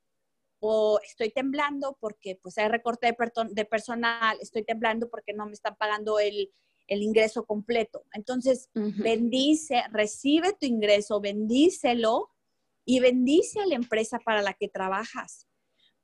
o 0.61 1.01
estoy 1.03 1.31
temblando 1.31 1.97
porque 2.01 2.39
pues 2.41 2.59
hay 2.59 2.69
recorte 2.69 3.07
de, 3.07 3.17
de 3.51 3.65
personal, 3.65 4.37
estoy 4.41 4.63
temblando 4.65 5.09
porque 5.09 5.33
no 5.33 5.47
me 5.47 5.53
están 5.53 5.77
pagando 5.77 6.19
el, 6.19 6.51
ingreso 6.89 7.45
completo. 7.45 8.05
Entonces, 8.13 8.69
bendice, 8.75 9.85
recibe 9.93 10.55
tu 10.59 10.67
ingreso, 10.67 11.21
bendícelo 11.21 12.31
y 12.85 12.99
bendice 12.99 13.61
a 13.61 13.67
la 13.67 13.77
empresa 13.77 14.19
para 14.19 14.43
la 14.43 14.55
que 14.55 14.69
trabajas 14.69 15.47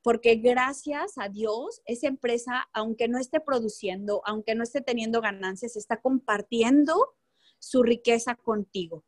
porque 0.07 0.37
gracias 0.37 1.15
a 1.19 1.29
Dios, 1.29 1.83
esa 1.85 2.07
empresa, 2.07 2.69
aunque 2.73 3.09
no 3.09 3.19
esté 3.19 3.41
produciendo, 3.41 4.23
aunque 4.25 4.55
no 4.55 4.63
esté 4.63 4.81
teniendo 4.81 5.21
ganancias, 5.21 5.75
está 5.75 6.01
compartiendo 6.01 6.95
su 7.59 7.83
riqueza 7.83 8.37
contigo. 8.37 9.05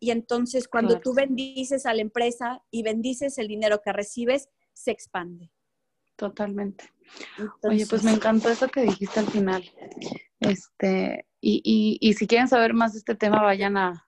Y 0.00 0.10
entonces 0.10 0.68
cuando 0.68 1.00
tú 1.00 1.12
bendices 1.12 1.84
a 1.84 1.92
la 1.92 2.00
empresa 2.00 2.64
y 2.70 2.82
bendices 2.82 3.36
el 3.36 3.46
dinero 3.46 3.82
que 3.84 3.92
recibes, 3.92 4.48
se 4.72 4.90
expande. 4.90 5.50
Totalmente. 6.16 6.90
Oye, 7.62 7.86
pues 7.86 8.04
me 8.04 8.12
encantó 8.12 8.48
eso 8.48 8.68
que 8.68 8.82
dijiste 8.82 9.20
al 9.20 9.26
final. 9.26 9.64
Este, 10.40 11.26
y, 11.40 11.98
y 12.00 12.14
si 12.14 12.26
quieren 12.26 12.48
saber 12.48 12.74
más 12.74 12.92
de 12.92 12.98
este 12.98 13.14
tema, 13.14 13.42
vayan 13.42 13.76
a, 13.76 14.06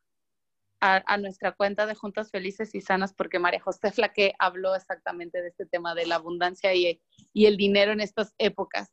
a, 0.85 1.17
nuestra 1.17 1.53
cuenta 1.53 1.87
de 1.87 1.95
Juntas 1.95 2.31
Felices 2.31 2.75
y 2.75 2.81
Sanas, 2.81 3.15
porque 3.15 3.39
María 3.39 3.61
José 3.61 3.91
Flaque 3.91 4.35
habló 4.39 4.75
exactamente 4.75 5.41
de 5.41 5.49
este 5.49 5.67
tema 5.67 5.95
de 5.95 6.07
la 6.07 6.17
abundancia 6.17 6.75
y, 6.75 7.01
y 7.33 7.47
el 7.47 7.57
dinero 7.57 7.93
en 7.93 8.01
estas 8.01 8.35
épocas. 8.39 8.93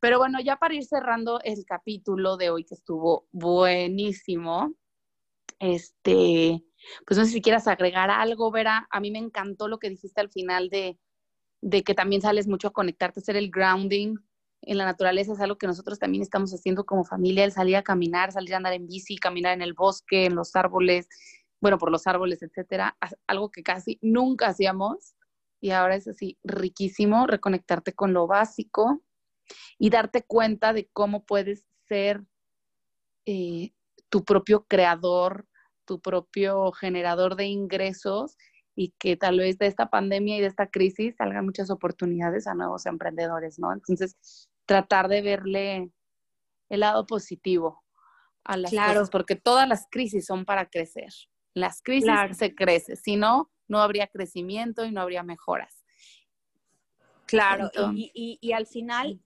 Pero 0.00 0.18
bueno, 0.18 0.40
ya 0.40 0.56
para 0.56 0.74
ir 0.74 0.84
cerrando 0.84 1.40
el 1.42 1.64
capítulo 1.66 2.36
de 2.36 2.50
hoy, 2.50 2.64
que 2.64 2.74
estuvo 2.74 3.28
buenísimo, 3.32 4.74
este, 5.58 6.62
pues 7.06 7.18
no 7.18 7.24
sé 7.24 7.32
si 7.32 7.42
quieras 7.42 7.66
agregar 7.66 8.10
algo, 8.10 8.50
Vera. 8.50 8.86
A 8.90 9.00
mí 9.00 9.10
me 9.10 9.18
encantó 9.18 9.68
lo 9.68 9.78
que 9.78 9.90
dijiste 9.90 10.20
al 10.20 10.30
final 10.30 10.68
de, 10.70 10.98
de 11.66 11.82
que 11.82 11.94
también 11.94 12.22
sales 12.22 12.46
mucho 12.46 12.68
a 12.68 12.72
conectarte, 12.72 13.18
hacer 13.18 13.34
el 13.34 13.50
grounding 13.50 14.14
en 14.62 14.78
la 14.78 14.84
naturaleza 14.84 15.32
es 15.32 15.40
algo 15.40 15.58
que 15.58 15.66
nosotros 15.66 15.98
también 15.98 16.22
estamos 16.22 16.52
haciendo 16.52 16.86
como 16.86 17.04
familia, 17.04 17.44
el 17.44 17.50
salir 17.50 17.74
a 17.74 17.82
caminar, 17.82 18.30
salir 18.30 18.54
a 18.54 18.58
andar 18.58 18.72
en 18.72 18.86
bici, 18.86 19.16
caminar 19.16 19.52
en 19.52 19.62
el 19.62 19.74
bosque, 19.74 20.26
en 20.26 20.36
los 20.36 20.54
árboles, 20.54 21.08
bueno, 21.60 21.76
por 21.76 21.90
los 21.90 22.06
árboles, 22.06 22.40
etcétera, 22.40 22.96
algo 23.26 23.50
que 23.50 23.64
casi 23.64 23.98
nunca 24.00 24.46
hacíamos 24.46 25.16
y 25.60 25.70
ahora 25.70 25.96
es 25.96 26.06
así 26.06 26.38
riquísimo 26.44 27.26
reconectarte 27.26 27.92
con 27.94 28.12
lo 28.12 28.28
básico 28.28 29.02
y 29.76 29.90
darte 29.90 30.22
cuenta 30.22 30.72
de 30.72 30.88
cómo 30.92 31.24
puedes 31.24 31.64
ser 31.88 32.22
eh, 33.24 33.72
tu 34.08 34.24
propio 34.24 34.66
creador, 34.68 35.48
tu 35.84 36.00
propio 36.00 36.70
generador 36.70 37.34
de 37.34 37.46
ingresos 37.46 38.36
y 38.76 38.94
que 38.98 39.16
tal 39.16 39.38
vez 39.38 39.58
de 39.58 39.66
esta 39.66 39.88
pandemia 39.88 40.36
y 40.36 40.40
de 40.42 40.46
esta 40.46 40.68
crisis 40.68 41.16
salgan 41.16 41.46
muchas 41.46 41.70
oportunidades 41.70 42.46
a 42.46 42.54
nuevos 42.54 42.84
emprendedores, 42.84 43.58
¿no? 43.58 43.72
Entonces, 43.72 44.48
tratar 44.66 45.08
de 45.08 45.22
verle 45.22 45.90
el 46.68 46.80
lado 46.80 47.06
positivo 47.06 47.82
a 48.44 48.58
las 48.58 48.70
cosas, 48.70 49.10
porque 49.10 49.34
todas 49.34 49.66
las 49.66 49.86
crisis 49.90 50.26
son 50.26 50.44
para 50.44 50.68
crecer. 50.68 51.12
Las 51.54 51.80
crisis 51.82 52.12
se 52.36 52.54
crece, 52.54 52.96
si 52.96 53.16
no, 53.16 53.50
no 53.66 53.80
habría 53.80 54.08
crecimiento 54.08 54.84
y 54.84 54.92
no 54.92 55.00
habría 55.00 55.22
mejoras. 55.22 55.82
Claro, 57.24 57.70
y, 57.94 58.38
y, 58.40 58.52
al 58.52 58.66
final, 58.66 59.20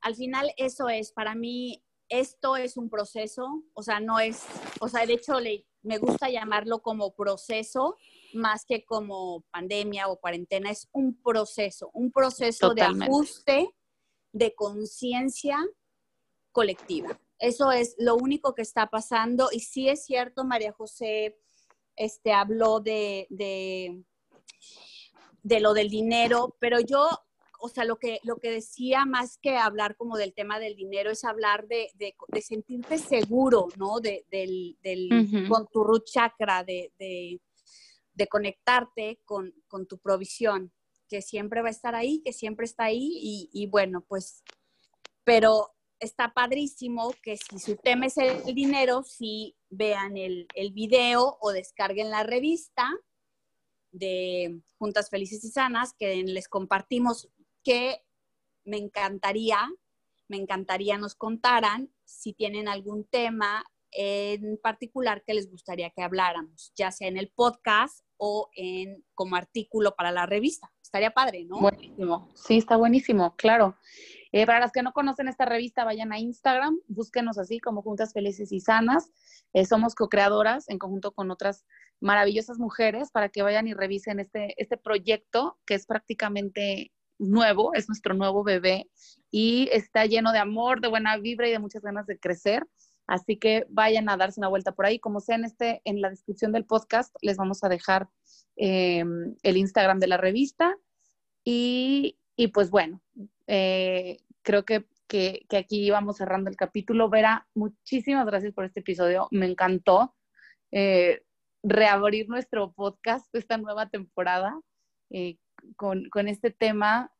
al 0.00 0.14
final 0.14 0.52
eso 0.58 0.88
es, 0.88 1.10
para 1.12 1.34
mí, 1.34 1.82
esto 2.08 2.56
es 2.56 2.76
un 2.76 2.90
proceso, 2.90 3.64
o 3.72 3.82
sea, 3.82 3.98
no 3.98 4.20
es, 4.20 4.44
o 4.80 4.88
sea, 4.88 5.06
de 5.06 5.14
hecho 5.14 5.40
le, 5.40 5.66
me 5.82 5.98
gusta 5.98 6.28
llamarlo 6.28 6.82
como 6.82 7.14
proceso 7.14 7.96
más 8.34 8.64
que 8.64 8.84
como 8.84 9.42
pandemia 9.50 10.08
o 10.08 10.18
cuarentena, 10.18 10.70
es 10.70 10.88
un 10.92 11.20
proceso, 11.22 11.90
un 11.92 12.10
proceso 12.10 12.74
de 12.74 12.82
ajuste 12.82 13.74
de 14.32 14.54
conciencia 14.54 15.58
colectiva. 16.52 17.18
Eso 17.38 17.72
es 17.72 17.96
lo 17.98 18.16
único 18.16 18.54
que 18.54 18.62
está 18.62 18.88
pasando. 18.88 19.48
Y 19.52 19.60
sí 19.60 19.88
es 19.88 20.04
cierto, 20.04 20.44
María 20.44 20.72
José 20.72 21.38
este, 21.96 22.32
habló 22.32 22.80
de, 22.80 23.26
de, 23.30 24.04
lo 25.60 25.74
del 25.74 25.88
dinero, 25.88 26.56
pero 26.58 26.80
yo, 26.80 27.08
o 27.60 27.68
sea, 27.68 27.84
lo 27.84 27.96
que, 27.96 28.18
lo 28.24 28.38
que 28.38 28.50
decía 28.50 29.04
más 29.04 29.38
que 29.38 29.56
hablar 29.56 29.96
como 29.96 30.16
del 30.16 30.34
tema 30.34 30.58
del 30.58 30.74
dinero 30.74 31.10
es 31.10 31.24
hablar 31.24 31.68
de, 31.68 31.90
sentirte 32.40 32.98
seguro, 32.98 33.68
¿no? 33.76 34.00
De, 34.00 34.26
del, 34.30 35.46
Con 35.48 35.66
tu 35.68 35.84
root 35.84 36.04
chakra, 36.04 36.64
de, 36.64 37.40
conectarte 38.28 39.20
con, 39.24 39.52
con 39.68 39.86
tu 39.86 39.98
provisión 39.98 40.72
que 41.08 41.22
siempre 41.22 41.62
va 41.62 41.68
a 41.68 41.72
estar 41.72 41.94
ahí, 41.94 42.22
que 42.24 42.32
siempre 42.32 42.64
está 42.64 42.84
ahí 42.84 43.48
y, 43.52 43.66
bueno, 43.66 44.04
pues, 44.08 44.42
pero 45.24 45.70
está 46.00 46.32
padrísimo 46.32 47.14
que 47.22 47.36
si 47.36 47.58
su 47.58 47.76
tema 47.76 48.06
es 48.06 48.16
el 48.16 48.54
dinero, 48.54 49.02
si 49.04 49.56
vean 49.70 50.16
el, 50.16 50.46
el 50.54 50.72
video 50.72 51.38
o 51.40 51.52
descarguen 51.52 52.10
la 52.10 52.24
revista 52.24 52.90
de 53.92 54.60
Juntas 54.78 55.08
Felices 55.08 55.44
y 55.44 55.50
Sanas, 55.50 55.94
que 55.94 56.22
les 56.24 56.48
compartimos 56.48 57.28
que 57.62 58.02
me 58.64 58.78
encantaría, 58.78 59.70
me 60.28 60.36
encantaría 60.36 60.98
nos 60.98 61.14
contaran 61.14 61.92
si 62.04 62.32
tienen 62.32 62.68
algún 62.68 63.04
tema 63.04 63.64
en 63.94 64.58
particular 64.62 65.22
que 65.24 65.34
les 65.34 65.50
gustaría 65.50 65.90
que 65.90 66.02
habláramos, 66.02 66.72
ya 66.76 66.90
sea 66.90 67.08
en 67.08 67.16
el 67.16 67.30
podcast 67.30 68.04
o 68.16 68.48
en 68.54 69.04
como 69.14 69.36
artículo 69.36 69.94
para 69.94 70.12
la 70.12 70.26
revista. 70.26 70.70
Estaría 70.82 71.12
padre, 71.12 71.44
¿no? 71.44 71.60
Buenísimo. 71.60 72.30
Sí, 72.34 72.58
está 72.58 72.76
buenísimo, 72.76 73.34
claro. 73.36 73.76
Eh, 74.32 74.46
para 74.46 74.60
las 74.60 74.72
que 74.72 74.82
no 74.82 74.92
conocen 74.92 75.28
esta 75.28 75.44
revista, 75.44 75.84
vayan 75.84 76.12
a 76.12 76.18
Instagram, 76.18 76.78
búsquenos 76.88 77.38
así 77.38 77.60
como 77.60 77.82
Juntas 77.82 78.12
Felices 78.12 78.52
y 78.52 78.60
Sanas. 78.60 79.10
Eh, 79.52 79.64
somos 79.64 79.94
co-creadoras 79.94 80.68
en 80.68 80.78
conjunto 80.78 81.12
con 81.12 81.30
otras 81.30 81.64
maravillosas 82.00 82.58
mujeres 82.58 83.10
para 83.12 83.28
que 83.28 83.42
vayan 83.42 83.68
y 83.68 83.74
revisen 83.74 84.18
este, 84.18 84.54
este 84.60 84.76
proyecto 84.76 85.58
que 85.64 85.74
es 85.74 85.86
prácticamente 85.86 86.92
nuevo, 87.18 87.72
es 87.74 87.88
nuestro 87.88 88.14
nuevo 88.14 88.42
bebé 88.42 88.90
y 89.30 89.68
está 89.72 90.06
lleno 90.06 90.32
de 90.32 90.38
amor, 90.38 90.80
de 90.80 90.88
buena 90.88 91.16
vibra 91.16 91.48
y 91.48 91.52
de 91.52 91.58
muchas 91.58 91.82
ganas 91.82 92.06
de 92.06 92.18
crecer. 92.18 92.66
Así 93.06 93.36
que 93.36 93.66
vayan 93.68 94.08
a 94.08 94.16
darse 94.16 94.40
una 94.40 94.48
vuelta 94.48 94.72
por 94.72 94.86
ahí. 94.86 94.98
Como 94.98 95.20
sea 95.20 95.36
en, 95.36 95.44
este, 95.44 95.82
en 95.84 96.00
la 96.00 96.10
descripción 96.10 96.52
del 96.52 96.64
podcast, 96.64 97.14
les 97.20 97.36
vamos 97.36 97.62
a 97.62 97.68
dejar 97.68 98.08
em, 98.56 99.36
el 99.42 99.56
Instagram 99.56 99.98
de 99.98 100.06
la 100.06 100.16
revista. 100.16 100.76
Y, 101.44 102.18
pues 102.52 102.70
bueno, 102.70 103.02
eh, 103.46 104.18
creo 104.42 104.64
que, 104.64 104.86
que, 105.06 105.46
aquí 105.56 105.90
vamos 105.90 106.16
cerrando 106.16 106.48
el 106.48 106.56
capítulo. 106.56 107.10
Vera, 107.10 107.46
muchísimas 107.54 108.26
gracias 108.26 108.54
por 108.54 108.64
este 108.64 108.80
episodio. 108.80 109.28
Me 109.30 109.46
encantó 109.46 110.14
eh, 110.72 111.22
reabrir 111.62 112.28
nuestro 112.28 112.72
podcast, 112.72 113.32
esta 113.34 113.58
nueva 113.58 113.90
temporada, 113.90 114.58
eh, 115.10 115.36
con, 115.76 116.08
con, 116.08 116.28
este 116.28 116.50
tema 116.50 117.12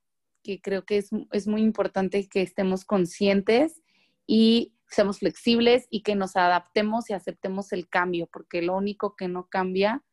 que 0.42 0.60
creo 0.60 0.84
que 0.84 0.98
es, 0.98 1.10
es 1.32 1.46
muy 1.46 1.62
importante 1.62 2.28
que 2.28 2.42
estemos 2.42 2.84
conscientes 2.84 3.82
y 4.26 4.73
seamos 4.88 5.18
flexibles 5.18 5.86
y 5.90 6.02
que 6.02 6.14
nos 6.14 6.36
adaptemos 6.36 7.10
y 7.10 7.14
aceptemos 7.14 7.72
el 7.72 7.88
cambio, 7.88 8.28
porque 8.32 8.62
lo 8.62 8.76
único 8.76 9.16
que 9.16 9.28
no 9.28 9.48
cambia 9.48 10.04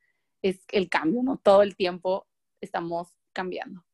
es 0.41 0.63
el 0.71 0.89
cambio, 0.89 1.23
¿no? 1.23 1.37
Todo 1.37 1.61
el 1.61 1.75
tiempo 1.75 2.27
estamos 2.61 3.09
cambiando. 3.33 3.85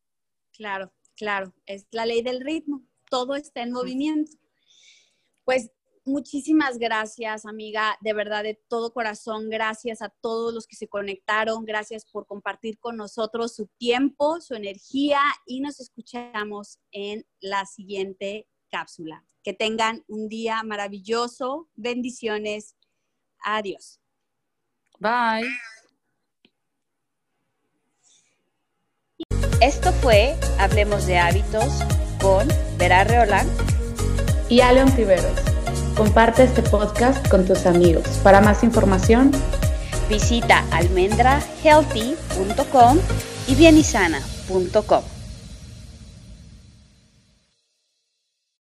Claro, 0.51 0.93
claro, 1.15 1.53
es 1.65 1.87
la 1.91 2.05
ley 2.05 2.21
del 2.21 2.41
ritmo, 2.41 2.83
todo 3.09 3.35
está 3.35 3.61
en 3.61 3.71
movimiento. 3.71 4.31
Pues 5.43 5.71
muchísimas 6.05 6.77
gracias, 6.77 7.45
amiga, 7.45 7.97
de 8.01 8.13
verdad, 8.13 8.43
de 8.43 8.59
todo 8.67 8.93
corazón, 8.93 9.49
gracias 9.49 10.01
a 10.01 10.09
todos 10.09 10.53
los 10.53 10.65
que 10.65 10.75
se 10.75 10.87
conectaron, 10.87 11.65
gracias 11.65 12.05
por 12.05 12.25
compartir 12.25 12.79
con 12.79 12.97
nosotros 12.97 13.55
su 13.55 13.67
tiempo, 13.77 14.41
su 14.41 14.55
energía 14.55 15.19
y 15.45 15.59
nos 15.59 15.79
escuchamos 15.79 16.79
en 16.91 17.25
la 17.39 17.65
siguiente 17.65 18.47
cápsula. 18.69 19.23
Que 19.43 19.53
tengan 19.53 20.03
un 20.07 20.29
día 20.29 20.63
maravilloso, 20.63 21.67
bendiciones, 21.75 22.75
adiós. 23.43 23.99
Bye. 24.99 25.47
Esto 29.61 29.91
fue 29.91 30.35
Hablemos 30.59 31.07
de 31.07 31.17
Hábitos 31.17 31.81
con 32.21 32.47
Vera 32.77 33.03
Reolán 33.03 33.47
y 34.49 34.61
Aleon 34.61 34.95
Tiveros. 34.95 35.39
Comparte 35.95 36.43
este 36.43 36.61
podcast 36.61 37.27
con 37.27 37.43
tus 37.45 37.65
amigos. 37.65 38.07
Para 38.23 38.39
más 38.39 38.63
información, 38.63 39.31
visita 40.09 40.63
almendrahealthy.com 40.71 42.99
y 43.47 43.55
bienisana.com. 43.55 45.16